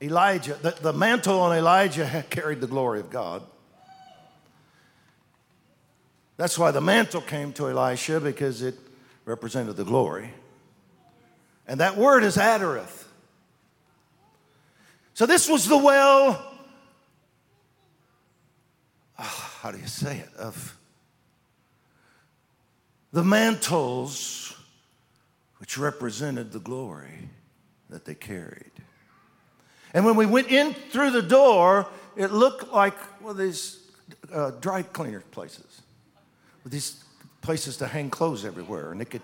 Elijah, 0.03 0.59
the, 0.61 0.73
the 0.73 0.93
mantle 0.93 1.41
on 1.41 1.57
Elijah 1.57 2.23
carried 2.31 2.61
the 2.61 2.67
glory 2.67 3.01
of 3.01 3.09
God. 3.09 3.43
That's 6.37 6.59
why 6.59 6.71
the 6.71 6.83
mantle 6.83 7.23
came 7.23 7.55
to 7.55 7.71
Elisha 7.71 8.21
because 8.21 8.61
it 8.61 8.75
represented 9.25 9.77
the 9.77 9.85
glory. 9.85 10.35
And 11.67 11.81
that 11.81 11.97
word 11.97 12.25
is 12.25 12.37
Adareth. 12.37 12.98
So 15.19 15.27
this 15.27 15.49
was 15.49 15.67
the 15.67 15.77
well, 15.77 16.41
oh, 19.19 19.59
how 19.63 19.73
do 19.73 19.79
you 19.79 19.89
say 19.89 20.19
it, 20.19 20.33
of 20.37 20.79
the 23.13 23.25
mantles 23.25 24.55
which 25.57 25.77
represented 25.77 26.53
the 26.53 26.61
glory 26.61 27.31
that 27.91 28.05
they 28.05 28.15
carried. 28.15 28.71
And 29.93 30.05
when 30.05 30.15
we 30.15 30.25
went 30.25 30.53
in 30.53 30.73
through 30.73 31.11
the 31.11 31.23
door, 31.23 31.89
it 32.15 32.31
looked 32.31 32.73
like 32.73 32.97
one 33.21 33.33
of 33.33 33.39
these 33.39 33.91
uh, 34.33 34.53
dry 34.61 34.83
cleaner 34.83 35.25
places 35.33 35.83
with 36.63 36.73
these 36.73 37.03
places 37.41 37.77
to 37.79 37.89
hang 37.89 38.09
clothes 38.09 38.45
everywhere. 38.45 38.93
And 38.93 39.01
they 39.01 39.05
could, 39.05 39.23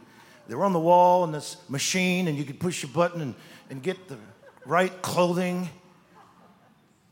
they 0.49 0.57
were 0.57 0.65
on 0.65 0.73
the 0.73 0.81
wall 0.81 1.23
in 1.23 1.31
this 1.31 1.57
machine, 1.69 2.27
and 2.27 2.37
you 2.37 2.43
could 2.43 2.59
push 2.59 2.83
a 2.83 2.89
button 2.89 3.21
and, 3.21 3.35
and 3.71 3.81
get 3.81 4.09
the 4.09 4.19
right 4.67 5.01
clothing, 5.01 5.69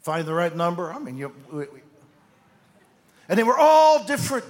find 0.02 0.26
the 0.26 0.34
right 0.34 0.54
number. 0.54 0.92
I 0.92 0.98
mean, 0.98 1.16
you, 1.16 1.32
we, 1.50 1.58
we, 1.58 1.80
and 3.28 3.38
they 3.38 3.44
were 3.44 3.58
all 3.58 4.04
different 4.04 4.46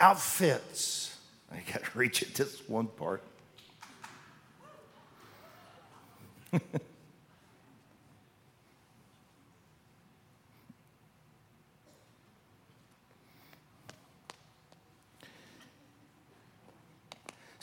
outfits. 0.00 1.16
I 1.52 1.62
got 1.70 1.84
to 1.84 1.90
reach 1.98 2.22
at 2.22 2.34
this 2.34 2.68
one 2.68 2.86
part. 2.86 3.22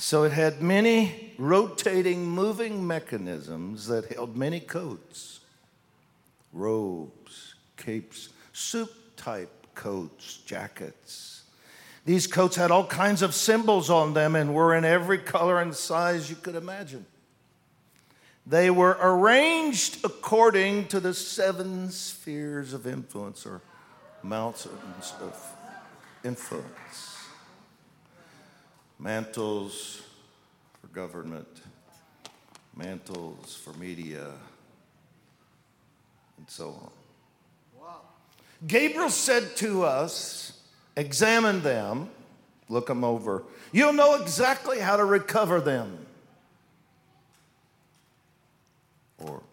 So 0.07 0.23
it 0.23 0.31
had 0.31 0.61
many 0.61 1.33
rotating, 1.37 2.29
moving 2.29 2.87
mechanisms 2.87 3.87
that 3.87 4.05
held 4.05 4.37
many 4.37 4.61
coats, 4.61 5.41
robes, 6.57 7.55
capes, 7.75 8.29
soup 8.53 8.91
type 9.15 9.67
coats, 9.75 10.37
jackets. 10.45 11.43
These 12.05 12.27
coats 12.27 12.55
had 12.55 12.71
all 12.71 12.85
kinds 12.85 13.21
of 13.21 13.33
symbols 13.33 13.89
on 13.89 14.13
them 14.13 14.35
and 14.35 14.53
were 14.53 14.75
in 14.75 14.85
every 14.85 15.17
color 15.17 15.59
and 15.61 15.75
size 15.75 16.29
you 16.29 16.35
could 16.35 16.55
imagine. 16.55 17.05
They 18.45 18.69
were 18.69 18.97
arranged 19.01 20.05
according 20.05 20.87
to 20.87 21.01
the 21.01 21.13
seven 21.13 21.91
spheres 21.91 22.73
of 22.73 22.87
influence 22.87 23.45
or 23.45 23.61
mountains 24.23 25.13
of 25.21 25.35
influence 26.23 27.17
mantles 28.99 30.01
for 30.81 30.87
government, 30.87 31.61
mantles 32.75 33.55
for 33.55 33.73
media, 33.73 34.31
and 36.37 36.49
so 36.49 36.69
on. 36.69 36.91
Wow. 37.81 38.01
Gabriel 38.65 39.09
said 39.09 39.55
to 39.57 39.83
us, 39.83 40.53
Examine 40.95 41.61
them, 41.61 42.09
look 42.69 42.87
them 42.87 43.03
over. 43.03 43.43
You'll 43.71 43.93
know 43.93 44.15
exactly 44.15 44.79
how 44.79 44.97
to 44.97 45.05
recover 45.05 45.61
them 45.61 46.07
or 49.19 49.43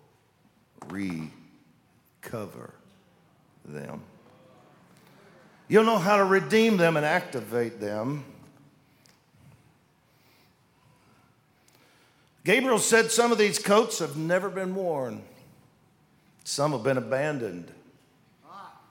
recover 0.89 2.72
them. 3.66 4.01
You'll 5.68 5.85
know 5.85 5.99
how 5.99 6.16
to 6.16 6.24
redeem 6.24 6.76
them 6.76 6.97
and 6.97 7.05
activate 7.05 7.80
them. 7.80 8.24
Gabriel 12.45 12.78
said 12.78 13.11
some 13.11 13.32
of 13.32 13.39
these 13.39 13.59
coats 13.59 13.99
have 13.99 14.16
never 14.16 14.51
been 14.51 14.74
worn, 14.74 15.22
some 16.45 16.73
have 16.73 16.83
been 16.83 16.99
abandoned, 16.99 17.71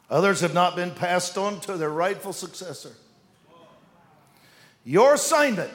others 0.10 0.42
have 0.42 0.54
not 0.54 0.76
been 0.76 0.92
passed 0.92 1.38
on 1.38 1.60
to 1.62 1.78
their 1.78 1.90
rightful 1.90 2.34
successor. 2.34 2.92
Your 4.84 5.14
assignment 5.14 5.72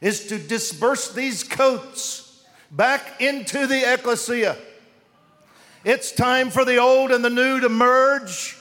is 0.00 0.28
to 0.28 0.38
disperse 0.38 1.12
these 1.12 1.42
coats 1.42 2.44
back 2.70 3.20
into 3.20 3.66
the 3.66 3.92
ecclesia. 3.92 4.56
It's 5.84 6.12
time 6.12 6.50
for 6.50 6.64
the 6.64 6.76
old 6.76 7.10
and 7.10 7.24
the 7.24 7.30
new 7.30 7.60
to 7.60 7.68
merge 7.68 8.56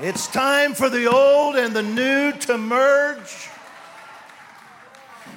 It's 0.00 0.26
time 0.26 0.74
for 0.74 0.90
the 0.90 1.06
old 1.06 1.54
and 1.54 1.72
the 1.72 1.82
new 1.82 2.32
to 2.32 2.58
merge 2.58 3.48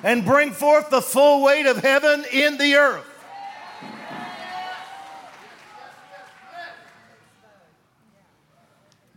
and 0.04 0.26
bring 0.26 0.52
forth 0.52 0.89
the 0.89 1.02
full 1.02 1.43
weight 1.43 1.66
of 1.66 1.78
heaven 1.78 2.26
in 2.32 2.58
the 2.58 2.76
earth. 2.76 3.06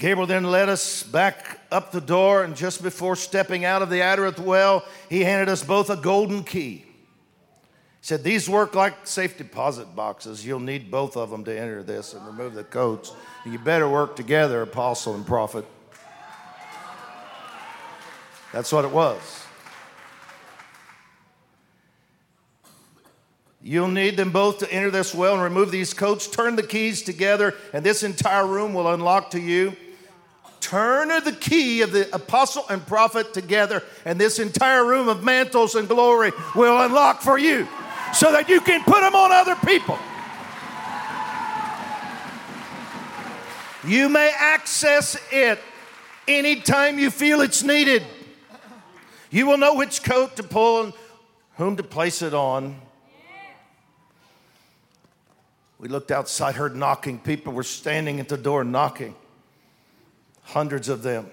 Gabriel 0.00 0.26
then 0.26 0.44
led 0.44 0.70
us 0.70 1.02
back 1.02 1.60
up 1.70 1.92
the 1.92 2.00
door, 2.00 2.42
and 2.42 2.56
just 2.56 2.82
before 2.82 3.14
stepping 3.14 3.66
out 3.66 3.82
of 3.82 3.90
the 3.90 4.00
Adareth 4.00 4.38
well, 4.38 4.82
he 5.10 5.22
handed 5.22 5.50
us 5.50 5.62
both 5.62 5.90
a 5.90 5.96
golden 5.96 6.42
key. 6.42 6.86
He 6.86 6.86
said, 8.00 8.24
These 8.24 8.48
work 8.48 8.74
like 8.74 9.06
safe 9.06 9.36
deposit 9.36 9.94
boxes. 9.94 10.44
You'll 10.44 10.58
need 10.58 10.90
both 10.90 11.18
of 11.18 11.28
them 11.28 11.44
to 11.44 11.56
enter 11.56 11.82
this 11.82 12.14
and 12.14 12.26
remove 12.26 12.54
the 12.54 12.64
coats. 12.64 13.12
You 13.44 13.58
better 13.58 13.90
work 13.90 14.16
together, 14.16 14.62
apostle 14.62 15.14
and 15.14 15.26
prophet. 15.26 15.66
That's 18.54 18.72
what 18.72 18.86
it 18.86 18.90
was. 18.90 19.20
You'll 23.62 23.88
need 23.88 24.16
them 24.16 24.30
both 24.30 24.58
to 24.60 24.72
enter 24.72 24.90
this 24.90 25.14
well 25.14 25.34
and 25.34 25.42
remove 25.42 25.70
these 25.70 25.92
coats. 25.92 26.26
Turn 26.26 26.56
the 26.56 26.62
keys 26.62 27.02
together, 27.02 27.54
and 27.72 27.84
this 27.84 28.02
entire 28.02 28.46
room 28.46 28.72
will 28.72 28.90
unlock 28.92 29.30
to 29.32 29.40
you. 29.40 29.76
Turn 30.60 31.08
the 31.08 31.36
key 31.38 31.82
of 31.82 31.92
the 31.92 32.14
apostle 32.14 32.64
and 32.70 32.86
prophet 32.86 33.34
together, 33.34 33.82
and 34.04 34.18
this 34.18 34.38
entire 34.38 34.84
room 34.84 35.08
of 35.08 35.22
mantles 35.22 35.74
and 35.74 35.88
glory 35.88 36.32
will 36.54 36.80
unlock 36.82 37.20
for 37.20 37.38
you 37.38 37.66
so 38.14 38.32
that 38.32 38.48
you 38.48 38.60
can 38.60 38.82
put 38.84 39.00
them 39.00 39.14
on 39.14 39.30
other 39.32 39.56
people. 39.56 39.98
You 43.86 44.08
may 44.08 44.32
access 44.36 45.16
it 45.32 45.58
anytime 46.28 46.98
you 46.98 47.10
feel 47.10 47.40
it's 47.40 47.62
needed. 47.62 48.04
You 49.30 49.46
will 49.46 49.58
know 49.58 49.74
which 49.74 50.02
coat 50.02 50.36
to 50.36 50.42
pull 50.42 50.84
and 50.84 50.92
whom 51.56 51.76
to 51.76 51.82
place 51.82 52.20
it 52.22 52.34
on. 52.34 52.80
We 55.80 55.88
looked 55.88 56.10
outside, 56.10 56.56
heard 56.56 56.76
knocking. 56.76 57.18
People 57.18 57.54
were 57.54 57.62
standing 57.62 58.20
at 58.20 58.28
the 58.28 58.36
door 58.36 58.64
knocking, 58.64 59.14
hundreds 60.42 60.90
of 60.90 61.02
them. 61.02 61.30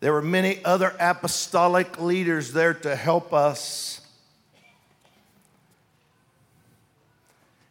There 0.00 0.14
were 0.14 0.22
many 0.22 0.64
other 0.64 0.94
apostolic 0.98 2.00
leaders 2.00 2.54
there 2.54 2.72
to 2.72 2.96
help 2.96 3.34
us, 3.34 4.00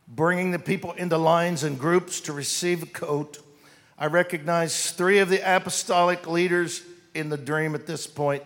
bringing 0.08 0.52
the 0.52 0.60
people 0.60 0.92
into 0.92 1.18
lines 1.18 1.64
and 1.64 1.80
groups 1.80 2.22
to 2.22 2.34
receive 2.34 2.84
a 2.84 2.88
coat. 2.88 3.40
I 3.98 4.08
recognize 4.08 4.92
three 4.92 5.18
of 5.18 5.30
the 5.30 5.42
apostolic 5.44 6.28
leaders 6.28 6.84
in 7.16 7.30
the 7.30 7.38
dream 7.38 7.74
at 7.74 7.88
this 7.88 8.06
point. 8.06 8.44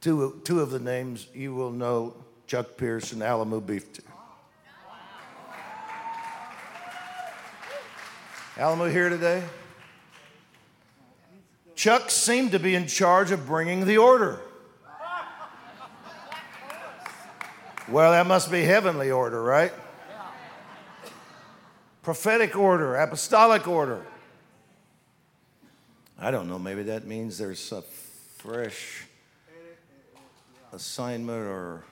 Two, 0.00 0.40
two 0.44 0.60
of 0.60 0.70
the 0.70 0.80
names 0.80 1.26
you 1.34 1.54
will 1.54 1.72
know 1.72 2.14
Chuck 2.46 2.76
Pierce 2.76 3.12
and 3.12 3.22
Alamo 3.22 3.60
Beef 3.60 3.92
too. 3.92 4.02
Alamo 8.56 8.88
here 8.88 9.08
today? 9.08 9.42
Chuck 11.74 12.10
seemed 12.10 12.52
to 12.52 12.58
be 12.58 12.74
in 12.74 12.86
charge 12.86 13.30
of 13.30 13.46
bringing 13.46 13.84
the 13.84 13.98
order. 13.98 14.40
Well, 17.88 18.12
that 18.12 18.26
must 18.26 18.50
be 18.50 18.62
heavenly 18.62 19.10
order, 19.10 19.42
right? 19.42 19.72
Prophetic 22.02 22.56
order, 22.56 22.96
apostolic 22.96 23.68
order. 23.68 24.04
I 26.18 26.30
don't 26.30 26.48
know, 26.48 26.58
maybe 26.58 26.84
that 26.84 27.06
means 27.06 27.36
there's 27.36 27.72
a 27.72 27.82
fresh 27.82 29.04
assignment 30.72 31.46
or 31.46 31.84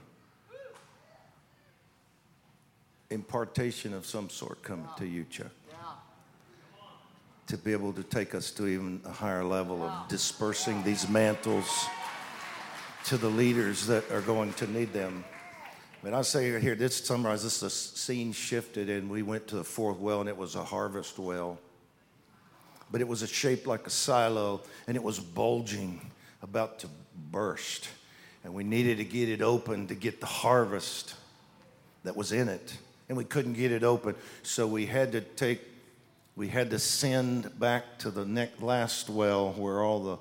impartation 3.15 3.95
of 3.95 4.05
some 4.05 4.29
sort 4.29 4.63
coming 4.63 4.89
to 4.99 5.07
you, 5.07 5.25
Chuck. 5.31 5.47
To 7.49 7.57
be 7.57 7.73
able 7.73 7.93
to 7.93 8.03
take 8.03 8.35
us 8.35 8.51
to 8.53 8.67
even 8.67 9.01
a 9.05 9.13
higher 9.13 9.45
level 9.45 9.83
of 9.83 10.09
dispersing 10.09 10.83
these 10.83 11.09
mantles 11.09 11.87
to 13.05 13.17
the 13.17 13.29
leaders 13.29 13.87
that 13.87 14.11
are 14.11 14.23
going 14.23 14.53
to 14.55 14.67
need 14.67 14.93
them. 14.93 15.25
I 16.03 16.07
mean, 16.07 16.15
I 16.15 16.23
say 16.23 16.59
here, 16.59 16.75
this 16.75 16.97
summarize 16.97 17.45
this 17.45 17.61
the 17.61 17.71
scene 17.71 18.33
shifted, 18.33 18.91
and 18.91 19.09
we 19.09 19.23
went 19.23 19.47
to 19.49 19.57
the 19.57 19.65
fourth 19.65 19.99
well, 19.99 20.21
and 20.21 20.29
it 20.29 20.37
was 20.37 20.55
a 20.55 20.65
harvest 20.65 21.19
well. 21.19 21.59
But 22.91 23.01
it 23.01 23.09
was 23.09 23.23
a 23.23 23.27
shaped 23.27 23.67
like 23.67 23.87
a 23.87 23.91
silo, 23.91 24.63
and 24.87 24.97
it 24.97 25.03
was 25.03 25.21
bulging, 25.21 26.11
about 26.43 26.79
to 26.81 26.89
burst. 27.31 27.89
And 28.43 28.55
we 28.55 28.65
needed 28.65 28.99
to 28.99 29.05
get 29.05 29.29
it 29.29 29.43
open 29.43 29.87
to 29.89 29.95
get 29.95 30.21
the 30.21 30.27
harvest 30.27 31.15
that 32.05 32.17
was 32.17 32.33
in 32.33 32.49
it 32.49 32.77
and 33.09 33.17
we 33.19 33.25
couldn't 33.25 33.55
get 33.55 33.73
it 33.73 33.85
open. 33.85 34.15
So 34.43 34.67
we 34.67 34.87
had 34.87 35.13
to 35.13 35.21
take, 35.21 35.61
we 36.37 36.49
had 36.49 36.71
to 36.71 36.79
send 36.79 37.59
back 37.59 37.99
to 37.99 38.11
the 38.11 38.25
next, 38.25 38.63
last 38.63 39.11
well 39.11 39.53
where 39.53 39.83
all 39.83 40.01
the 40.01 40.19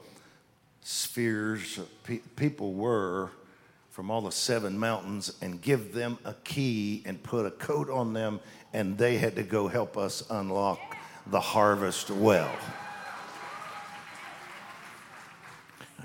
spheres 0.81 1.79
pe- 2.03 2.19
people 2.35 2.73
were 2.73 3.29
from 3.91 4.09
all 4.09 4.21
the 4.21 4.31
seven 4.31 4.77
mountains 4.77 5.33
and 5.41 5.61
give 5.61 5.93
them 5.93 6.17
a 6.25 6.33
key 6.43 7.03
and 7.05 7.21
put 7.21 7.45
a 7.45 7.51
coat 7.51 7.89
on 7.89 8.13
them, 8.13 8.39
and 8.73 8.97
they 8.97 9.17
had 9.17 9.35
to 9.35 9.43
go 9.43 9.67
help 9.67 9.97
us 9.97 10.23
unlock 10.31 10.79
the 11.27 11.39
harvest 11.39 12.09
well. 12.09 12.51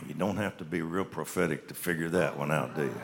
You 0.06 0.14
don't 0.14 0.36
have 0.36 0.56
to 0.58 0.64
be 0.64 0.82
real 0.82 1.04
prophetic 1.04 1.68
to 1.68 1.74
figure 1.74 2.08
that 2.10 2.38
one 2.38 2.52
out, 2.52 2.76
do 2.76 2.84
you? 2.84 3.00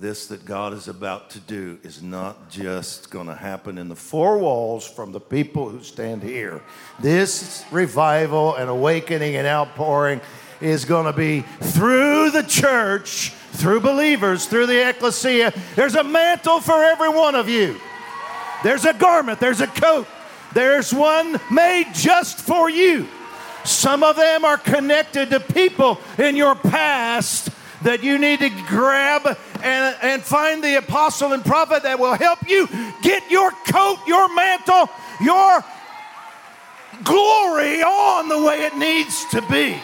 This 0.00 0.26
that 0.26 0.44
God 0.44 0.74
is 0.74 0.88
about 0.88 1.30
to 1.30 1.40
do 1.40 1.78
is 1.82 2.02
not 2.02 2.50
just 2.50 3.10
going 3.10 3.28
to 3.28 3.34
happen 3.34 3.78
in 3.78 3.88
the 3.88 3.96
four 3.96 4.38
walls 4.38 4.86
from 4.86 5.12
the 5.12 5.20
people 5.20 5.68
who 5.68 5.82
stand 5.82 6.22
here. 6.22 6.62
This 7.00 7.64
revival 7.70 8.54
and 8.56 8.68
awakening 8.68 9.36
and 9.36 9.46
outpouring 9.46 10.20
is 10.60 10.84
going 10.84 11.06
to 11.06 11.12
be 11.12 11.42
through 11.60 12.30
the 12.30 12.42
church, 12.42 13.30
through 13.52 13.80
believers, 13.80 14.46
through 14.46 14.66
the 14.66 14.88
ecclesia. 14.88 15.52
There's 15.74 15.94
a 15.94 16.04
mantle 16.04 16.60
for 16.60 16.82
every 16.82 17.08
one 17.08 17.34
of 17.34 17.48
you. 17.48 17.80
There's 18.62 18.84
a 18.84 18.94
garment, 18.94 19.40
there's 19.40 19.60
a 19.60 19.66
coat, 19.66 20.06
there's 20.52 20.92
one 20.92 21.40
made 21.50 21.88
just 21.94 22.40
for 22.40 22.68
you. 22.68 23.06
Some 23.64 24.02
of 24.02 24.16
them 24.16 24.44
are 24.44 24.58
connected 24.58 25.30
to 25.30 25.40
people 25.40 25.98
in 26.18 26.36
your 26.36 26.54
past 26.54 27.50
that 27.82 28.02
you 28.02 28.18
need 28.18 28.40
to 28.40 28.50
grab 28.68 29.26
and, 29.62 29.96
and 30.02 30.22
find 30.22 30.62
the 30.62 30.78
apostle 30.78 31.32
and 31.32 31.44
prophet 31.44 31.82
that 31.82 31.98
will 31.98 32.14
help 32.14 32.48
you 32.48 32.68
get 33.02 33.30
your 33.30 33.50
coat, 33.68 33.98
your 34.06 34.34
mantle, 34.34 34.88
your 35.20 35.64
glory 37.04 37.82
on 37.82 38.28
the 38.28 38.42
way 38.42 38.64
it 38.64 38.76
needs 38.76 39.24
to 39.26 39.42
be. 39.50 39.78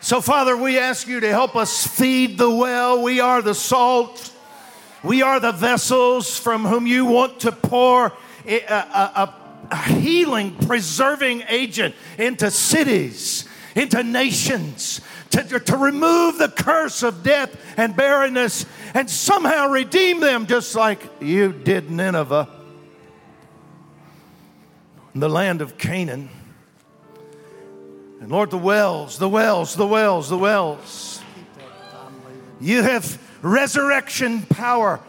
So, 0.00 0.22
Father, 0.22 0.56
we 0.56 0.78
ask 0.78 1.06
you 1.06 1.20
to 1.20 1.28
help 1.28 1.54
us 1.54 1.86
feed 1.86 2.38
the 2.38 2.48
well. 2.48 3.02
We 3.02 3.20
are 3.20 3.42
the 3.42 3.54
salt. 3.54 4.32
We 5.02 5.20
are 5.20 5.38
the 5.38 5.52
vessels 5.52 6.38
from 6.38 6.64
whom 6.64 6.86
you 6.86 7.04
want 7.04 7.40
to 7.40 7.52
pour 7.52 8.14
a, 8.46 8.60
a, 8.60 9.12
a 9.16 9.34
a 9.70 9.76
healing, 9.76 10.54
preserving 10.66 11.44
agent 11.48 11.94
into 12.18 12.50
cities, 12.50 13.48
into 13.74 14.02
nations, 14.02 15.00
to, 15.30 15.42
to 15.60 15.76
remove 15.76 16.38
the 16.38 16.48
curse 16.48 17.02
of 17.02 17.22
death 17.22 17.56
and 17.76 17.94
barrenness 17.94 18.66
and 18.94 19.08
somehow 19.10 19.68
redeem 19.68 20.20
them 20.20 20.46
just 20.46 20.74
like 20.74 21.00
you 21.20 21.52
did 21.52 21.90
Nineveh, 21.90 22.48
the 25.14 25.28
land 25.28 25.60
of 25.60 25.76
Canaan. 25.76 26.30
And 28.20 28.32
Lord, 28.32 28.50
the 28.50 28.58
wells, 28.58 29.18
the 29.18 29.28
wells, 29.28 29.76
the 29.76 29.86
wells, 29.86 30.28
the 30.28 30.38
wells. 30.38 31.22
You 32.60 32.82
have 32.82 33.22
resurrection 33.42 34.42
power 34.42 35.00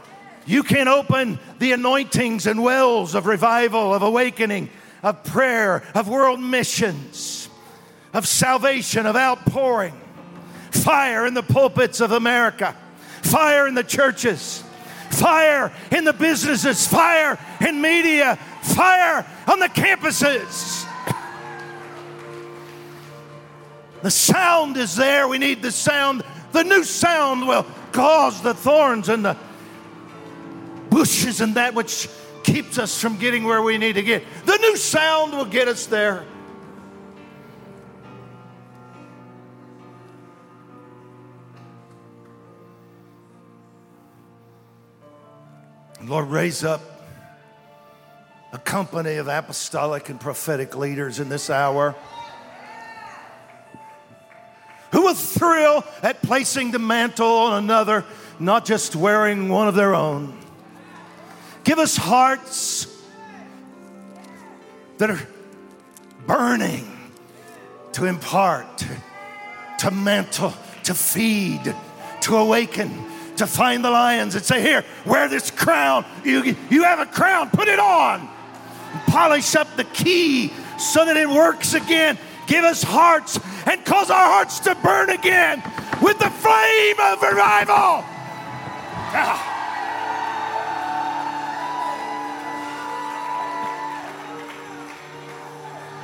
you 0.50 0.64
can 0.64 0.88
open 0.88 1.38
the 1.60 1.74
anointings 1.74 2.48
and 2.48 2.64
wells 2.64 3.16
of 3.16 3.26
revival, 3.26 3.94
of 3.94 4.02
awakening, 4.02 4.70
of 5.04 5.24
prayer, 5.24 5.84
of 5.94 6.08
world 6.08 6.40
missions, 6.40 7.50
of 8.14 8.28
salvation, 8.28 9.06
of 9.06 9.16
outpouring. 9.16 9.94
Fire 10.72 11.26
in 11.26 11.34
the 11.34 11.44
pulpits 11.44 12.00
of 12.00 12.12
America, 12.12 12.76
fire 13.22 13.68
in 13.68 13.76
the 13.76 13.84
churches, 13.84 14.64
fire 15.10 15.74
in 15.92 16.04
the 16.06 16.14
businesses, 16.14 16.88
fire 16.88 17.38
in 17.66 17.82
media, 17.82 18.38
fire 18.62 19.26
on 19.48 19.60
the 19.60 19.68
campuses. 19.68 20.86
The 24.02 24.12
sound 24.12 24.78
is 24.78 24.96
there. 24.96 25.28
We 25.28 25.40
need 25.40 25.62
the 25.62 25.72
sound. 25.72 26.24
The 26.52 26.64
new 26.64 26.84
sound 26.84 27.48
will 27.48 27.66
cause 27.92 28.42
the 28.42 28.54
thorns 28.54 29.10
and 29.10 29.26
the 29.26 29.36
bushes 30.90 31.42
and 31.42 31.56
that 31.56 31.74
which 31.74 32.10
keeps 32.44 32.78
us 32.80 33.00
from 33.00 33.18
getting 33.18 33.44
where 33.44 33.62
we 33.62 33.78
need 33.78 33.94
to 33.94 34.02
get. 34.02 34.24
The 34.46 34.58
new 34.58 34.78
sound 34.78 35.34
will 35.34 35.46
get 35.46 35.68
us 35.68 35.86
there. 35.86 36.26
Lord, 46.02 46.30
raise 46.30 46.64
up 46.64 46.82
a 48.52 48.58
company 48.58 49.18
of 49.18 49.28
apostolic 49.28 50.10
and 50.10 50.20
prophetic 50.20 50.76
leaders 50.76 51.20
in 51.20 51.30
this 51.30 51.50
hour 51.50 51.96
who 54.92 55.02
will 55.04 55.14
thrill 55.14 55.84
at 56.02 56.22
placing 56.24 56.72
the 56.72 56.80
mantle 56.80 57.28
on 57.28 57.64
another, 57.64 58.06
not 58.40 58.66
just 58.66 58.96
wearing 58.96 59.50
one 59.50 59.68
of 59.68 59.76
their 59.76 59.94
own. 59.94 60.39
Give 61.70 61.78
us 61.78 61.96
hearts 61.98 62.88
that 64.98 65.12
are 65.12 65.22
burning 66.26 66.98
to 67.92 68.06
impart, 68.06 68.84
to, 69.78 69.92
mantle, 69.92 70.52
to 70.86 70.96
feed, 70.96 71.76
to 72.22 72.38
awaken, 72.38 72.90
to 73.36 73.46
find 73.46 73.86
the 73.86 73.92
lions 73.92 74.34
and 74.34 74.44
say, 74.44 74.64
Here, 74.64 74.84
wear 75.06 75.30
this 75.30 75.52
crown. 75.52 76.06
You, 76.24 76.56
you 76.72 76.86
have 76.86 76.98
a 76.98 77.06
crown, 77.06 77.52
put 77.52 77.68
it 77.68 77.78
on. 77.78 78.28
Polish 79.06 79.56
up 79.56 79.68
the 79.76 79.84
key 79.84 80.52
so 80.80 81.06
that 81.06 81.18
it 81.18 81.30
works 81.30 81.76
again. 81.76 82.18
Give 82.48 82.66
us 82.66 82.82
hearts 82.82 83.40
and 83.68 83.86
cause 83.86 84.10
our 84.10 84.26
hearts 84.26 84.60
to 84.62 84.74
burn 84.74 85.12
again 85.12 85.62
with 86.02 86.18
the 86.18 86.32
flame 86.32 86.96
of 87.00 87.22
revival. 87.22 88.04
Ah. 89.14 89.58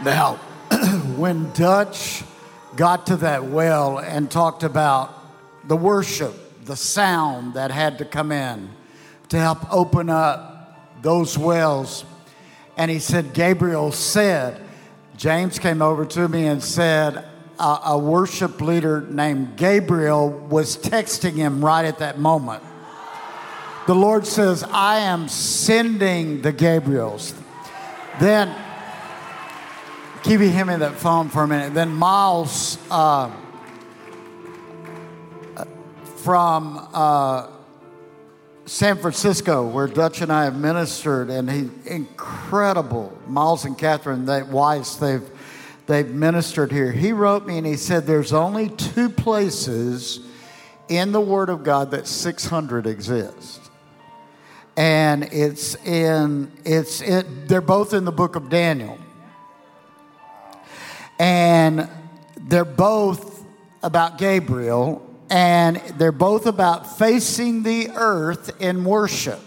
Now, 0.06 0.36
when 1.18 1.52
Dutch 1.54 2.24
got 2.76 3.08
to 3.08 3.16
that 3.18 3.46
well 3.46 3.98
and 3.98 4.30
talked 4.30 4.62
about 4.62 5.12
the 5.68 5.76
worship, 5.76 6.64
the 6.64 6.76
sound 6.76 7.56
that 7.56 7.72
had 7.72 7.98
to 7.98 8.06
come 8.06 8.32
in 8.32 8.70
to 9.30 9.40
help 9.40 9.74
open 9.74 10.12
up 10.12 11.02
those 11.02 11.40
wells, 11.40 12.06
and 12.78 12.92
he 12.92 13.00
said, 13.00 13.34
Gabriel 13.34 13.92
said, 13.92 14.62
James 15.18 15.58
came 15.58 15.82
over 15.82 16.06
to 16.06 16.28
me 16.28 16.46
and 16.46 16.64
said, 16.64 17.26
a, 17.60 17.80
a 17.86 17.98
worship 17.98 18.62
leader 18.62 19.02
named 19.10 19.58
Gabriel 19.58 20.30
was 20.30 20.78
texting 20.78 21.34
him 21.34 21.66
right 21.66 21.86
at 21.86 21.98
that 21.98 22.20
moment. 22.20 22.62
The 23.88 23.96
Lord 23.96 24.28
says, 24.28 24.64
I 24.64 25.00
am 25.00 25.28
sending 25.28 26.44
the 26.44 26.54
Gabriels. 26.54 27.34
Then 28.20 28.56
Keep 30.26 30.40
hand 30.40 30.70
me 30.70 30.76
that 30.78 30.96
phone 30.96 31.30
for 31.30 31.44
a 31.44 31.48
minute. 31.48 31.76
Then 31.76 31.94
Miles 31.94 32.80
uh, 32.90 33.32
from 36.24 36.90
uh, 36.96 37.48
San 38.66 38.98
Francisco, 38.98 39.68
where 39.68 39.86
Dutch 39.86 40.22
and 40.22 40.34
I 40.34 40.46
have 40.46 40.60
ministered, 40.60 41.30
and 41.30 41.48
he 41.48 41.70
incredible. 41.86 43.16
Miles 43.28 43.66
and 43.66 43.78
Catherine, 43.78 44.26
Weiss, 44.50 44.96
they've 44.96 45.30
they've 45.86 46.10
ministered 46.10 46.72
here. 46.72 46.92
He 46.92 47.12
wrote 47.12 47.46
me 47.46 47.60
and 47.60 47.68
he 47.68 47.76
said, 47.76 48.08
"There's 48.08 48.34
only 48.34 48.70
two 48.70 49.10
places 49.10 50.22
in 50.90 51.12
the 51.12 51.22
Word 51.22 51.50
of 51.50 51.64
God 51.64 51.92
that 51.92 52.08
600 52.08 52.88
exist." 52.88 53.62
and 54.78 55.24
it's 55.32 55.76
in 55.86 56.52
it's 56.66 57.00
it, 57.00 57.48
they're 57.48 57.62
both 57.62 57.94
in 57.94 58.04
the 58.04 58.12
book 58.12 58.36
of 58.36 58.50
Daniel. 58.50 58.98
And 61.20 61.90
they're 62.38 62.66
both 62.66 63.44
about 63.82 64.18
Gabriel, 64.18 65.02
and 65.30 65.78
they're 65.98 66.12
both 66.12 66.46
about 66.46 66.98
facing 66.98 67.64
the 67.64 67.90
earth 67.96 68.62
in 68.62 68.84
worship. 68.84 69.40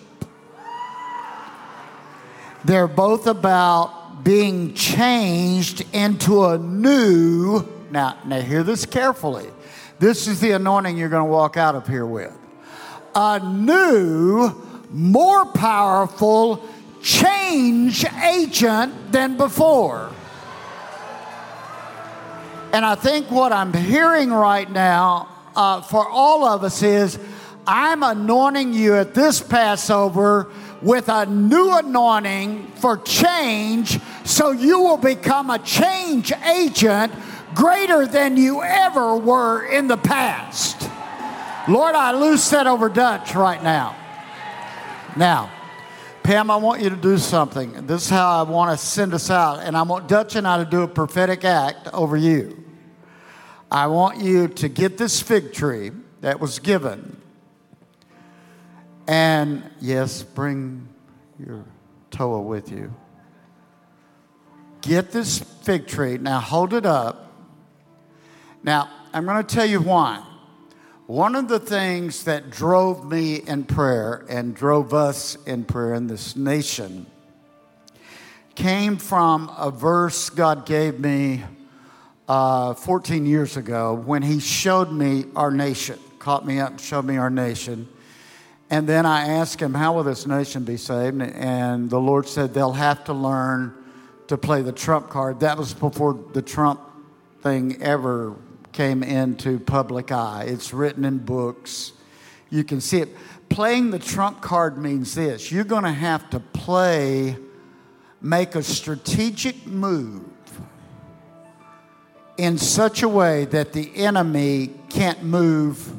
They're 2.64 2.88
both 2.88 3.26
about 3.26 4.24
being 4.24 4.74
changed 4.74 5.84
into 5.92 6.46
a 6.46 6.58
new. 6.58 7.66
Now, 7.90 8.18
now 8.26 8.40
hear 8.40 8.62
this 8.62 8.84
carefully. 8.84 9.46
This 9.98 10.26
is 10.26 10.40
the 10.40 10.52
anointing 10.52 10.96
you're 10.96 11.08
going 11.08 11.26
to 11.26 11.30
walk 11.30 11.56
out 11.56 11.74
of 11.74 11.86
here 11.86 12.06
with. 12.06 12.36
A 13.14 13.40
new, 13.40 14.52
more 14.90 15.46
powerful 15.46 16.64
change 17.02 18.04
agent 18.22 19.12
than 19.12 19.36
before. 19.36 20.12
And 22.72 22.84
I 22.84 22.94
think 22.94 23.30
what 23.30 23.52
I'm 23.52 23.72
hearing 23.72 24.30
right 24.30 24.70
now 24.70 25.28
uh, 25.56 25.80
for 25.80 26.06
all 26.08 26.46
of 26.46 26.64
us 26.64 26.82
is 26.82 27.18
I'm 27.66 28.02
anointing 28.02 28.72
you 28.74 28.94
at 28.94 29.14
this 29.14 29.40
Passover 29.40 30.50
with 30.82 31.08
a 31.08 31.26
new 31.26 31.76
anointing 31.76 32.68
for 32.76 32.98
change 32.98 33.98
so 34.24 34.52
you 34.52 34.80
will 34.80 34.96
become 34.96 35.50
a 35.50 35.58
change 35.58 36.32
agent 36.32 37.12
greater 37.54 38.06
than 38.06 38.36
you 38.36 38.62
ever 38.62 39.16
were 39.16 39.64
in 39.64 39.88
the 39.88 39.96
past. 39.96 40.88
Lord, 41.68 41.94
I 41.94 42.12
loose 42.12 42.48
that 42.50 42.66
over 42.66 42.88
Dutch 42.88 43.34
right 43.34 43.62
now. 43.62 43.96
Now, 45.16 45.50
Pam, 46.28 46.50
I 46.50 46.56
want 46.56 46.82
you 46.82 46.90
to 46.90 46.96
do 46.96 47.16
something. 47.16 47.86
This 47.86 48.02
is 48.02 48.10
how 48.10 48.40
I 48.40 48.42
want 48.42 48.78
to 48.78 48.86
send 48.86 49.14
us 49.14 49.30
out. 49.30 49.60
And 49.60 49.74
I 49.74 49.80
want 49.80 50.08
Dutch 50.08 50.36
and 50.36 50.46
I 50.46 50.62
to 50.62 50.66
do 50.66 50.82
a 50.82 50.86
prophetic 50.86 51.42
act 51.42 51.88
over 51.94 52.18
you. 52.18 52.66
I 53.70 53.86
want 53.86 54.20
you 54.20 54.46
to 54.46 54.68
get 54.68 54.98
this 54.98 55.22
fig 55.22 55.54
tree 55.54 55.90
that 56.20 56.38
was 56.38 56.58
given. 56.58 57.16
And 59.06 59.70
yes, 59.80 60.22
bring 60.22 60.86
your 61.38 61.64
Toa 62.10 62.42
with 62.42 62.70
you. 62.70 62.92
Get 64.82 65.10
this 65.10 65.38
fig 65.38 65.86
tree. 65.86 66.18
Now 66.18 66.40
hold 66.40 66.74
it 66.74 66.84
up. 66.84 67.32
Now, 68.62 68.90
I'm 69.14 69.24
going 69.24 69.42
to 69.42 69.54
tell 69.54 69.64
you 69.64 69.80
why. 69.80 70.22
One 71.08 71.36
of 71.36 71.48
the 71.48 71.58
things 71.58 72.24
that 72.24 72.50
drove 72.50 73.10
me 73.10 73.36
in 73.36 73.64
prayer 73.64 74.26
and 74.28 74.54
drove 74.54 74.92
us 74.92 75.38
in 75.46 75.64
prayer 75.64 75.94
in 75.94 76.06
this 76.06 76.36
nation 76.36 77.06
came 78.54 78.98
from 78.98 79.50
a 79.56 79.70
verse 79.70 80.28
God 80.28 80.66
gave 80.66 81.00
me 81.00 81.44
uh, 82.28 82.74
14 82.74 83.24
years 83.24 83.56
ago 83.56 83.94
when 83.94 84.20
He 84.20 84.38
showed 84.38 84.92
me 84.92 85.24
our 85.34 85.50
nation, 85.50 85.98
caught 86.18 86.44
me 86.44 86.60
up 86.60 86.78
showed 86.78 87.06
me 87.06 87.16
our 87.16 87.30
nation. 87.30 87.88
And 88.68 88.86
then 88.86 89.06
I 89.06 89.28
asked 89.30 89.62
Him, 89.62 89.72
How 89.72 89.94
will 89.94 90.04
this 90.04 90.26
nation 90.26 90.64
be 90.64 90.76
saved? 90.76 91.22
And 91.22 91.88
the 91.88 91.98
Lord 91.98 92.28
said, 92.28 92.52
They'll 92.52 92.72
have 92.74 93.04
to 93.04 93.14
learn 93.14 93.74
to 94.26 94.36
play 94.36 94.60
the 94.60 94.72
trump 94.72 95.08
card. 95.08 95.40
That 95.40 95.56
was 95.56 95.72
before 95.72 96.22
the 96.34 96.42
Trump 96.42 96.82
thing 97.40 97.82
ever 97.82 98.36
came 98.72 99.02
into 99.02 99.58
public 99.58 100.12
eye. 100.12 100.44
It's 100.46 100.72
written 100.72 101.04
in 101.04 101.18
books. 101.18 101.92
You 102.50 102.64
can 102.64 102.80
see 102.80 103.00
it. 103.00 103.16
Playing 103.48 103.90
the 103.90 103.98
trump 103.98 104.40
card 104.40 104.78
means 104.78 105.14
this 105.14 105.50
you're 105.50 105.64
going 105.64 105.84
to 105.84 105.92
have 105.92 106.28
to 106.30 106.40
play, 106.40 107.36
make 108.20 108.54
a 108.54 108.62
strategic 108.62 109.66
move 109.66 110.24
in 112.36 112.56
such 112.56 113.02
a 113.02 113.08
way 113.08 113.44
that 113.46 113.72
the 113.72 113.94
enemy 113.96 114.70
can't 114.88 115.22
move 115.22 115.92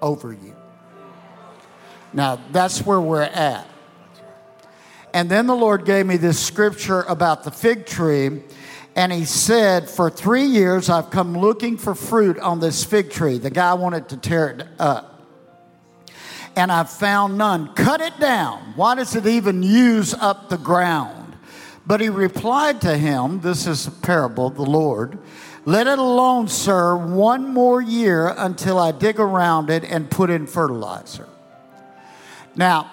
over 0.00 0.32
you. 0.32 0.56
Now, 2.12 2.40
that's 2.50 2.84
where 2.86 3.00
we're 3.00 3.22
at. 3.22 3.68
And 5.12 5.30
then 5.30 5.46
the 5.46 5.54
Lord 5.54 5.84
gave 5.84 6.06
me 6.06 6.16
this 6.16 6.38
scripture 6.38 7.02
about 7.02 7.44
the 7.44 7.50
fig 7.50 7.86
tree 7.86 8.42
and 8.96 9.12
he 9.12 9.26
said, 9.26 9.90
For 9.90 10.08
three 10.08 10.46
years, 10.46 10.88
I've 10.88 11.10
come 11.10 11.36
looking 11.36 11.76
for 11.76 11.94
fruit 11.94 12.38
on 12.38 12.60
this 12.60 12.82
fig 12.82 13.10
tree. 13.10 13.36
The 13.36 13.50
guy 13.50 13.74
wanted 13.74 14.08
to 14.08 14.16
tear 14.16 14.48
it 14.48 14.66
up. 14.78 15.22
And 16.56 16.72
I've 16.72 16.88
found 16.88 17.36
none. 17.36 17.74
Cut 17.74 18.00
it 18.00 18.18
down. 18.18 18.72
Why 18.74 18.94
does 18.94 19.14
it 19.14 19.26
even 19.26 19.62
use 19.62 20.14
up 20.14 20.48
the 20.48 20.56
ground? 20.56 21.36
But 21.86 22.00
he 22.00 22.08
replied 22.08 22.80
to 22.80 22.96
him, 22.96 23.40
This 23.42 23.66
is 23.66 23.86
a 23.86 23.90
parable, 23.90 24.48
the 24.48 24.62
Lord. 24.62 25.18
Let 25.66 25.86
it 25.86 25.98
alone, 25.98 26.48
sir, 26.48 26.96
one 26.96 27.52
more 27.52 27.82
year 27.82 28.32
until 28.38 28.78
I 28.78 28.92
dig 28.92 29.20
around 29.20 29.68
it 29.68 29.84
and 29.84 30.10
put 30.10 30.30
in 30.30 30.46
fertilizer. 30.46 31.28
Now, 32.54 32.90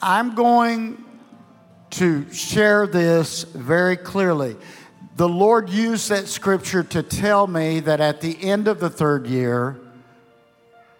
I'm 0.00 0.34
going 0.34 1.04
to 1.90 2.32
share 2.32 2.86
this 2.86 3.42
very 3.42 3.96
clearly 3.96 4.56
the 5.16 5.28
Lord 5.28 5.70
used 5.70 6.08
that 6.08 6.26
scripture 6.26 6.82
to 6.82 7.02
tell 7.02 7.46
me 7.46 7.80
that 7.80 8.00
at 8.00 8.20
the 8.20 8.42
end 8.42 8.66
of 8.66 8.80
the 8.80 8.90
third 8.90 9.26
year, 9.26 9.78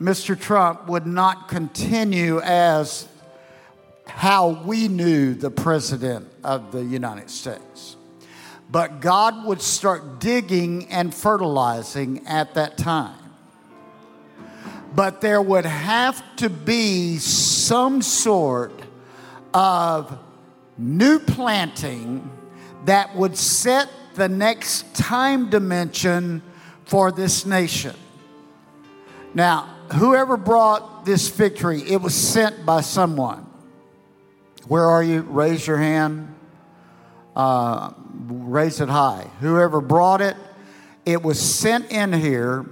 Mr. 0.00 0.38
Trump 0.38 0.86
would 0.86 1.06
not 1.06 1.48
continue 1.48 2.40
as 2.40 3.08
how 4.06 4.48
we 4.64 4.86
knew 4.86 5.34
the 5.34 5.50
president 5.50 6.28
of 6.44 6.70
the 6.70 6.84
United 6.84 7.28
States. 7.28 7.96
But 8.70 9.00
God 9.00 9.46
would 9.46 9.60
start 9.60 10.20
digging 10.20 10.88
and 10.88 11.12
fertilizing 11.12 12.26
at 12.26 12.54
that 12.54 12.78
time. 12.78 13.18
But 14.94 15.20
there 15.20 15.42
would 15.42 15.66
have 15.66 16.22
to 16.36 16.48
be 16.48 17.18
some 17.18 18.00
sort 18.00 18.80
of 19.52 20.16
new 20.78 21.18
planting 21.18 22.30
that 22.84 23.16
would 23.16 23.36
set 23.36 23.88
the 24.14 24.28
next 24.28 24.94
time 24.94 25.50
dimension 25.50 26.42
for 26.84 27.12
this 27.12 27.44
nation. 27.46 27.94
Now, 29.34 29.74
whoever 29.94 30.36
brought 30.36 31.04
this 31.04 31.28
victory, 31.28 31.82
it 31.82 32.00
was 32.00 32.14
sent 32.14 32.64
by 32.64 32.80
someone. 32.80 33.46
Where 34.68 34.84
are 34.84 35.02
you? 35.02 35.22
Raise 35.22 35.66
your 35.66 35.76
hand. 35.78 36.34
uh, 37.36 37.92
raise 38.28 38.80
it 38.80 38.88
high. 38.88 39.28
Whoever 39.40 39.80
brought 39.80 40.20
it, 40.20 40.36
it 41.04 41.22
was 41.22 41.40
sent 41.40 41.90
in 41.90 42.12
here, 42.12 42.66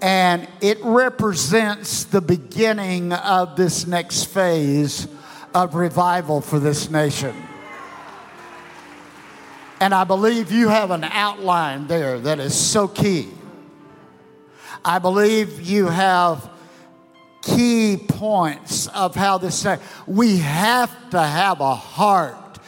and 0.00 0.48
it 0.60 0.78
represents 0.82 2.04
the 2.04 2.20
beginning 2.20 3.12
of 3.12 3.56
this 3.56 3.86
next 3.86 4.24
phase 4.24 5.08
of 5.54 5.74
revival 5.74 6.40
for 6.40 6.58
this 6.58 6.90
nation. 6.90 7.34
And 9.84 9.92
I 9.92 10.04
believe 10.04 10.50
you 10.50 10.68
have 10.68 10.90
an 10.92 11.04
outline 11.04 11.88
there 11.88 12.18
that 12.18 12.40
is 12.40 12.54
so 12.54 12.88
key. 12.88 13.28
I 14.82 14.98
believe 14.98 15.60
you 15.60 15.88
have 15.88 16.48
key 17.42 17.98
points 17.98 18.86
of 18.86 19.14
how 19.14 19.36
this 19.36 19.66
we 20.06 20.38
have 20.38 21.10
to 21.10 21.20
have 21.20 21.60
a 21.60 21.74
heart 21.74 22.58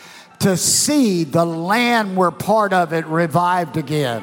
to 0.40 0.58
see 0.58 1.24
the 1.24 1.46
land 1.46 2.18
we're 2.18 2.30
part 2.30 2.74
of 2.74 2.92
it 2.92 3.06
revived 3.06 3.78
again 3.78 4.22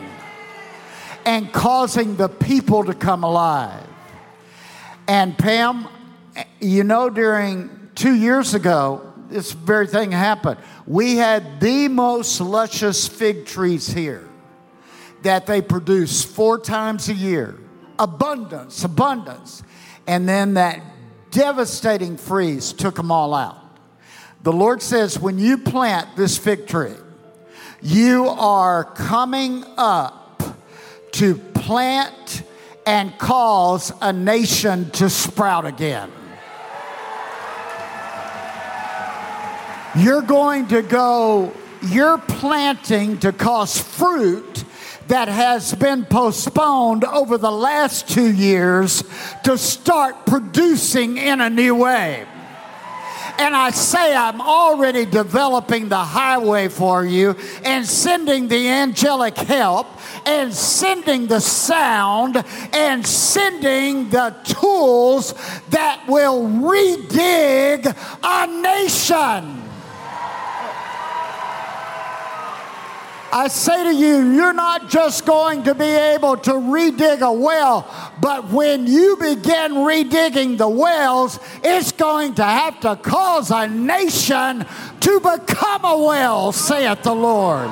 and 1.25 1.51
causing 1.51 2.15
the 2.15 2.29
people 2.29 2.83
to 2.83 2.93
come 2.93 3.23
alive. 3.23 3.87
And 5.07 5.35
Pam, 5.35 5.87
you 6.61 6.83
know, 6.83 7.09
during 7.09 7.89
two 7.95 8.13
years 8.13 8.53
ago, 8.53 9.12
this 9.33 9.51
very 9.51 9.87
thing 9.87 10.11
happened. 10.11 10.59
We 10.85 11.15
had 11.15 11.59
the 11.59 11.87
most 11.87 12.39
luscious 12.39 13.07
fig 13.07 13.45
trees 13.45 13.87
here 13.87 14.29
that 15.23 15.47
they 15.47 15.61
produce 15.61 16.23
four 16.23 16.59
times 16.59 17.09
a 17.09 17.13
year. 17.13 17.57
Abundance, 17.97 18.83
abundance. 18.83 19.63
And 20.05 20.29
then 20.29 20.53
that 20.53 20.81
devastating 21.31 22.17
freeze 22.17 22.73
took 22.73 22.95
them 22.95 23.11
all 23.11 23.33
out. 23.33 23.57
The 24.43 24.53
Lord 24.53 24.81
says, 24.81 25.17
when 25.17 25.39
you 25.39 25.57
plant 25.57 26.15
this 26.15 26.37
fig 26.37 26.67
tree, 26.67 26.93
you 27.81 28.27
are 28.27 28.83
coming 28.83 29.63
up 29.77 30.43
to 31.13 31.35
plant 31.35 32.43
and 32.85 33.17
cause 33.17 33.91
a 34.01 34.13
nation 34.13 34.91
to 34.91 35.09
sprout 35.09 35.65
again. 35.65 36.11
You're 39.95 40.23
going 40.23 40.69
to 40.69 40.81
go, 40.81 41.53
you're 41.83 42.17
planting 42.17 43.19
to 43.19 43.31
cause 43.31 43.79
fruit 43.79 44.63
that 45.07 45.27
has 45.27 45.75
been 45.75 46.05
postponed 46.05 47.03
over 47.03 47.37
the 47.37 47.51
last 47.51 48.09
two 48.09 48.31
years 48.31 49.03
to 49.43 49.57
start 49.57 50.25
producing 50.25 51.17
in 51.17 51.41
a 51.41 51.49
new 51.49 51.75
way. 51.75 52.25
And 53.37 53.55
I 53.55 53.71
say 53.71 54.15
I'm 54.15 54.41
already 54.41 55.05
developing 55.05 55.89
the 55.89 55.97
highway 55.97 56.67
for 56.69 57.03
you 57.05 57.35
and 57.63 57.85
sending 57.85 58.47
the 58.47 58.67
angelic 58.67 59.35
help 59.37 59.87
and 60.25 60.53
sending 60.53 61.27
the 61.27 61.39
sound 61.39 62.43
and 62.73 63.05
sending 63.05 64.09
the 64.09 64.35
tools 64.43 65.33
that 65.69 66.03
will 66.07 66.43
redig 66.43 67.85
a 68.23 68.61
nation. 68.61 69.62
I 73.35 73.47
say 73.47 73.85
to 73.85 73.95
you, 73.95 74.31
you're 74.35 74.53
not 74.53 74.91
just 74.91 75.25
going 75.25 75.63
to 75.63 75.73
be 75.73 75.85
able 75.85 76.37
to 76.37 76.51
redig 76.51 77.21
a 77.21 77.33
well, 77.33 77.91
but 78.21 78.51
when 78.51 78.85
you 78.85 79.17
begin 79.17 79.73
redigging 79.73 80.59
the 80.59 80.69
wells, 80.69 81.39
it's 81.63 81.91
going 81.91 82.35
to 82.35 82.43
have 82.43 82.79
to 82.81 82.95
cause 82.95 83.49
a 83.49 83.67
nation 83.67 84.67
to 84.99 85.19
become 85.19 85.83
a 85.83 85.97
well, 85.97 86.51
saith 86.51 87.01
the 87.01 87.15
Lord. 87.15 87.71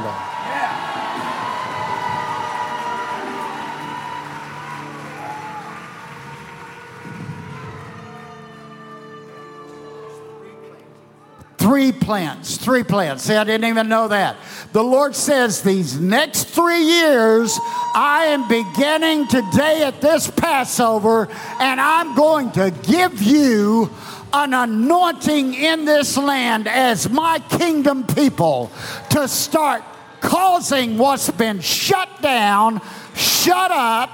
Three 11.72 11.93
plants, 11.93 12.57
three 12.57 12.84
plants. 12.84 13.24
See, 13.24 13.34
I 13.34 13.45
didn't 13.45 13.69
even 13.69 13.88
know 13.88 14.09
that. 14.09 14.36
The 14.74 14.84
Lord 14.84 15.15
says, 15.15 15.61
These 15.61 15.97
next 16.01 16.49
three 16.49 16.84
years, 16.84 17.57
I 17.95 18.26
am 18.26 18.45
beginning 18.49 19.30
today 19.30 19.82
at 19.84 20.01
this 20.01 20.30
Passover, 20.30 21.30
and 21.61 21.80
I'm 21.80 22.13
going 22.13 22.51
to 22.51 22.72
give 22.84 23.22
you 23.22 23.89
an 24.34 24.53
anointing 24.53 25.53
in 25.53 25.86
this 25.86 26.17
land 26.17 26.67
as 26.67 27.09
my 27.09 27.39
kingdom 27.39 28.05
people 28.05 28.69
to 29.11 29.30
start 29.30 29.82
causing 30.19 30.97
what's 30.97 31.32
been 31.32 31.61
shut 31.61 32.22
down, 32.22 32.82
shut 33.15 33.72
up, 33.72 34.09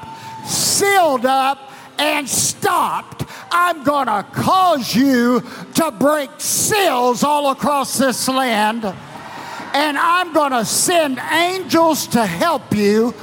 sealed 0.46 1.26
up, 1.26 1.72
and 1.98 2.30
stopped 2.30 3.18
I'm 3.52 3.84
going 3.84 4.08
to 4.08 4.26
cause 4.34 4.96
you 4.96 5.44
to 5.78 5.92
break 5.92 6.32
seals 6.40 7.24
all 7.24 7.52
across 7.52 8.00
this 8.00 8.28
land. 8.28 8.84
And 8.84 9.98
I'm 9.98 10.34
going 10.34 10.52
to 10.52 10.66
send 10.66 11.20
angels 11.20 12.08
to 12.08 12.26
help 12.26 12.76
you. 12.76 13.14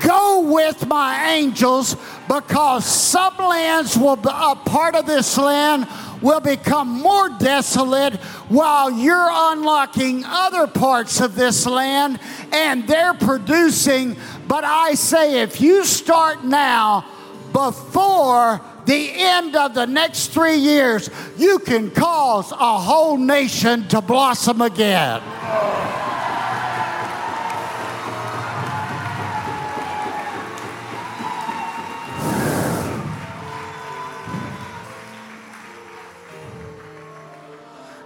Go 0.00 0.52
with 0.52 0.86
my 0.86 1.32
angels 1.34 1.96
because 2.28 2.86
some 2.86 3.36
lands 3.38 3.96
will 3.96 4.14
be 4.14 4.28
a 4.32 4.54
part 4.54 4.94
of 4.94 5.06
this 5.06 5.36
land 5.36 5.88
will 6.22 6.40
become 6.40 6.88
more 6.88 7.30
desolate 7.30 8.14
while 8.48 8.90
you're 8.92 9.28
unlocking 9.30 10.22
other 10.24 10.68
parts 10.68 11.20
of 11.20 11.34
this 11.34 11.66
land 11.66 12.20
and 12.52 12.86
they're 12.86 13.14
producing. 13.14 14.16
But 14.46 14.62
I 14.62 14.94
say, 14.94 15.42
if 15.42 15.60
you 15.60 15.84
start 15.84 16.44
now 16.44 17.04
before 17.52 18.60
the 18.88 19.12
end 19.14 19.54
of 19.54 19.74
the 19.74 19.86
next 19.86 20.28
three 20.28 20.56
years, 20.56 21.10
you 21.36 21.58
can 21.58 21.90
cause 21.90 22.50
a 22.52 22.78
whole 22.78 23.18
nation 23.18 23.86
to 23.88 24.00
blossom 24.00 24.62
again. 24.62 25.20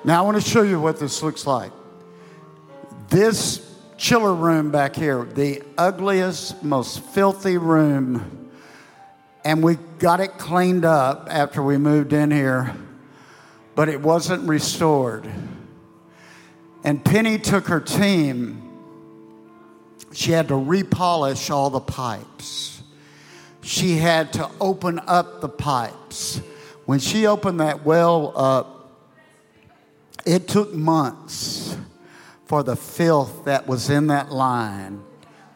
Now, 0.05 0.19
I 0.19 0.23
want 0.23 0.43
to 0.43 0.51
show 0.51 0.63
you 0.63 0.81
what 0.81 0.99
this 0.99 1.23
looks 1.23 1.47
like. 1.47 1.71
This 3.09 3.73
chiller 3.97 4.35
room 4.35 4.73
back 4.73 4.97
here, 4.97 5.23
the 5.23 5.63
ugliest, 5.79 6.65
most 6.65 7.05
filthy 7.05 7.57
room 7.57 8.42
and 9.45 9.63
we 9.63 9.77
got 9.99 10.21
it 10.21 10.39
cleaned 10.39 10.85
up 10.85 11.27
after 11.31 11.63
we 11.63 11.79
moved 11.79 12.13
in 12.13 12.31
here, 12.31 12.75
but 13.75 13.89
it 13.89 14.01
wasn't 14.01 14.49
restored. 14.49 15.31
And 16.85 17.05
Penny 17.05 17.39
took 17.39 17.69
her 17.69 17.81
team, 17.81 18.59
she 20.13 20.33
had 20.33 20.49
to 20.49 20.55
repolish 20.55 21.51
all 21.51 21.71
the 21.71 21.81
pipes. 21.81 22.83
She 23.63 23.97
had 23.97 24.33
to 24.35 24.51
open 24.61 25.01
up 25.07 25.41
the 25.41 25.49
pipes. 25.49 26.41
When 26.85 26.99
she 26.99 27.27
opened 27.27 27.61
that 27.61 27.85
well 27.85 28.33
up, 28.37 28.91
it 30.27 30.49
took 30.49 30.75
months 30.75 31.77
for 32.45 32.63
the 32.63 32.77
filth 32.77 33.45
that 33.45 33.67
was 33.67 33.89
in 33.89 34.09
that 34.09 34.31
line 34.31 35.03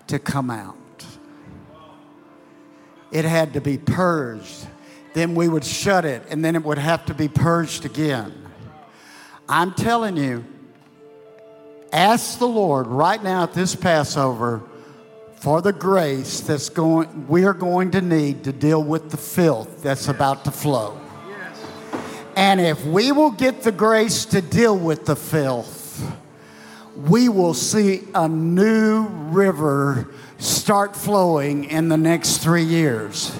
to 0.06 0.18
come 0.18 0.50
out 0.50 0.76
it 3.10 3.24
had 3.24 3.54
to 3.54 3.60
be 3.60 3.78
purged. 3.78 4.66
Then 5.14 5.34
we 5.34 5.48
would 5.48 5.64
shut 5.64 6.04
it, 6.04 6.22
and 6.28 6.44
then 6.44 6.56
it 6.56 6.64
would 6.64 6.78
have 6.78 7.06
to 7.06 7.14
be 7.14 7.28
purged 7.28 7.84
again. 7.84 8.32
I'm 9.48 9.72
telling 9.72 10.16
you, 10.16 10.44
ask 11.92 12.38
the 12.38 12.48
Lord 12.48 12.86
right 12.86 13.22
now 13.22 13.44
at 13.44 13.54
this 13.54 13.74
Passover 13.74 14.62
for 15.36 15.62
the 15.62 15.72
grace 15.72 16.40
that's 16.40 16.68
going 16.68 17.28
we 17.28 17.44
are 17.44 17.54
going 17.54 17.90
to 17.92 18.00
need 18.00 18.44
to 18.44 18.52
deal 18.52 18.82
with 18.82 19.10
the 19.10 19.16
filth 19.16 19.82
that's 19.82 20.08
about 20.08 20.44
to 20.44 20.50
flow. 20.50 21.00
And 22.34 22.60
if 22.60 22.84
we 22.84 23.12
will 23.12 23.30
get 23.30 23.62
the 23.62 23.72
grace 23.72 24.26
to 24.26 24.42
deal 24.42 24.76
with 24.76 25.06
the 25.06 25.16
filth, 25.16 26.04
we 26.96 27.28
will 27.28 27.54
see 27.54 28.02
a 28.14 28.28
new 28.28 29.06
river 29.06 30.08
start 30.38 30.96
flowing 30.96 31.64
in 31.64 31.88
the 31.88 31.96
next 31.96 32.38
three 32.38 32.62
years. 32.62 33.38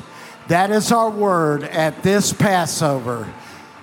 That 0.48 0.70
is 0.70 0.92
our 0.92 1.10
word 1.10 1.64
at 1.64 2.02
this 2.02 2.32
Passover. 2.32 3.32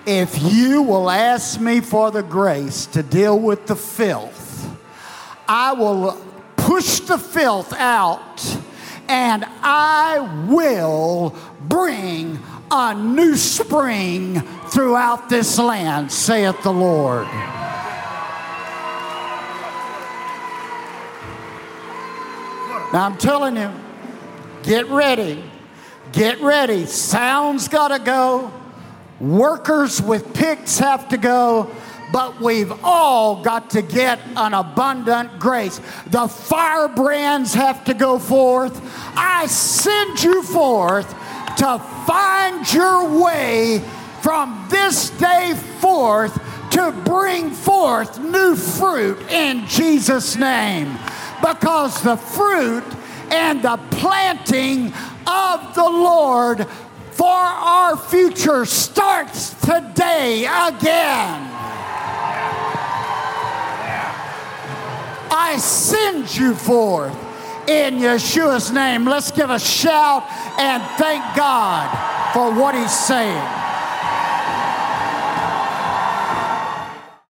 If 0.06 0.42
you 0.42 0.82
will 0.82 1.10
ask 1.10 1.60
me 1.60 1.82
for 1.82 2.12
the 2.12 2.24
grace 2.24 2.86
to 2.88 3.04
deal 3.04 3.40
with 3.40 3.68
the 3.68 3.76
filth, 3.76 4.78
I 5.48 5.74
will 5.74 6.22
push 6.56 7.00
the 7.00 7.18
filth 7.18 7.74
out 7.74 8.58
and 9.08 9.46
I 9.62 10.48
will 10.50 11.36
bring 11.62 12.40
a 12.72 12.94
new 12.94 13.36
spring 13.36 14.42
throughout 14.70 15.30
this 15.30 15.60
land, 15.60 16.12
saith 16.12 16.62
the 16.64 16.74
Lord. 16.74 17.28
Now 22.94 23.08
I'm 23.08 23.18
telling 23.18 23.58
you, 23.58 23.72
get 24.62 24.88
ready. 24.88 25.44
Get 26.12 26.40
ready. 26.42 26.86
Sound's 26.86 27.68
got 27.68 27.88
to 27.88 27.98
go. 27.98 28.54
Workers 29.20 30.00
with 30.00 30.32
picks 30.36 30.78
have 30.78 31.10
to 31.10 31.18
go. 31.18 31.72
But 32.12 32.40
we've 32.40 32.72
all 32.84 33.42
got 33.42 33.72
to 33.72 33.82
get 33.82 34.20
an 34.36 34.54
abundant 34.54 35.40
grace. 35.40 35.82
The 36.06 36.28
firebrands 36.28 37.56
have 37.56 37.84
to 37.86 37.96
go 37.96 38.20
forth. 38.20 38.80
I 39.18 39.48
send 39.48 40.22
you 40.22 40.44
forth 40.44 41.10
to 41.58 41.80
find 42.06 42.72
your 42.72 43.24
way 43.24 43.84
from 44.22 44.68
this 44.70 45.10
day 45.10 45.56
forth 45.80 46.40
to 46.72 46.92
bring 47.04 47.50
forth 47.50 48.20
new 48.20 48.56
fruit 48.56 49.20
in 49.32 49.66
Jesus' 49.68 50.36
name. 50.36 50.98
Because 51.44 52.02
the 52.02 52.16
fruit 52.16 52.86
and 53.30 53.62
the 53.62 53.78
planting 53.92 54.94
of 55.28 55.76
the 55.76 55.84
Lord 55.84 56.66
for 57.12 57.28
our 57.28 57.98
future 57.98 58.66
starts 58.66 59.54
today 59.62 60.46
again. 60.46 61.50
I 65.36 65.58
send 65.60 66.34
you 66.36 66.56
forth 66.56 67.14
in 67.68 67.96
Yeshua's 67.96 68.72
name. 68.72 69.06
Let's 69.06 69.32
give 69.32 69.50
a 69.50 69.60
shout 69.60 70.24
and 70.58 70.82
thank 70.98 71.24
God 71.36 71.90
for 72.34 72.54
what 72.54 72.74
He's 72.74 72.92
saying. 72.92 73.73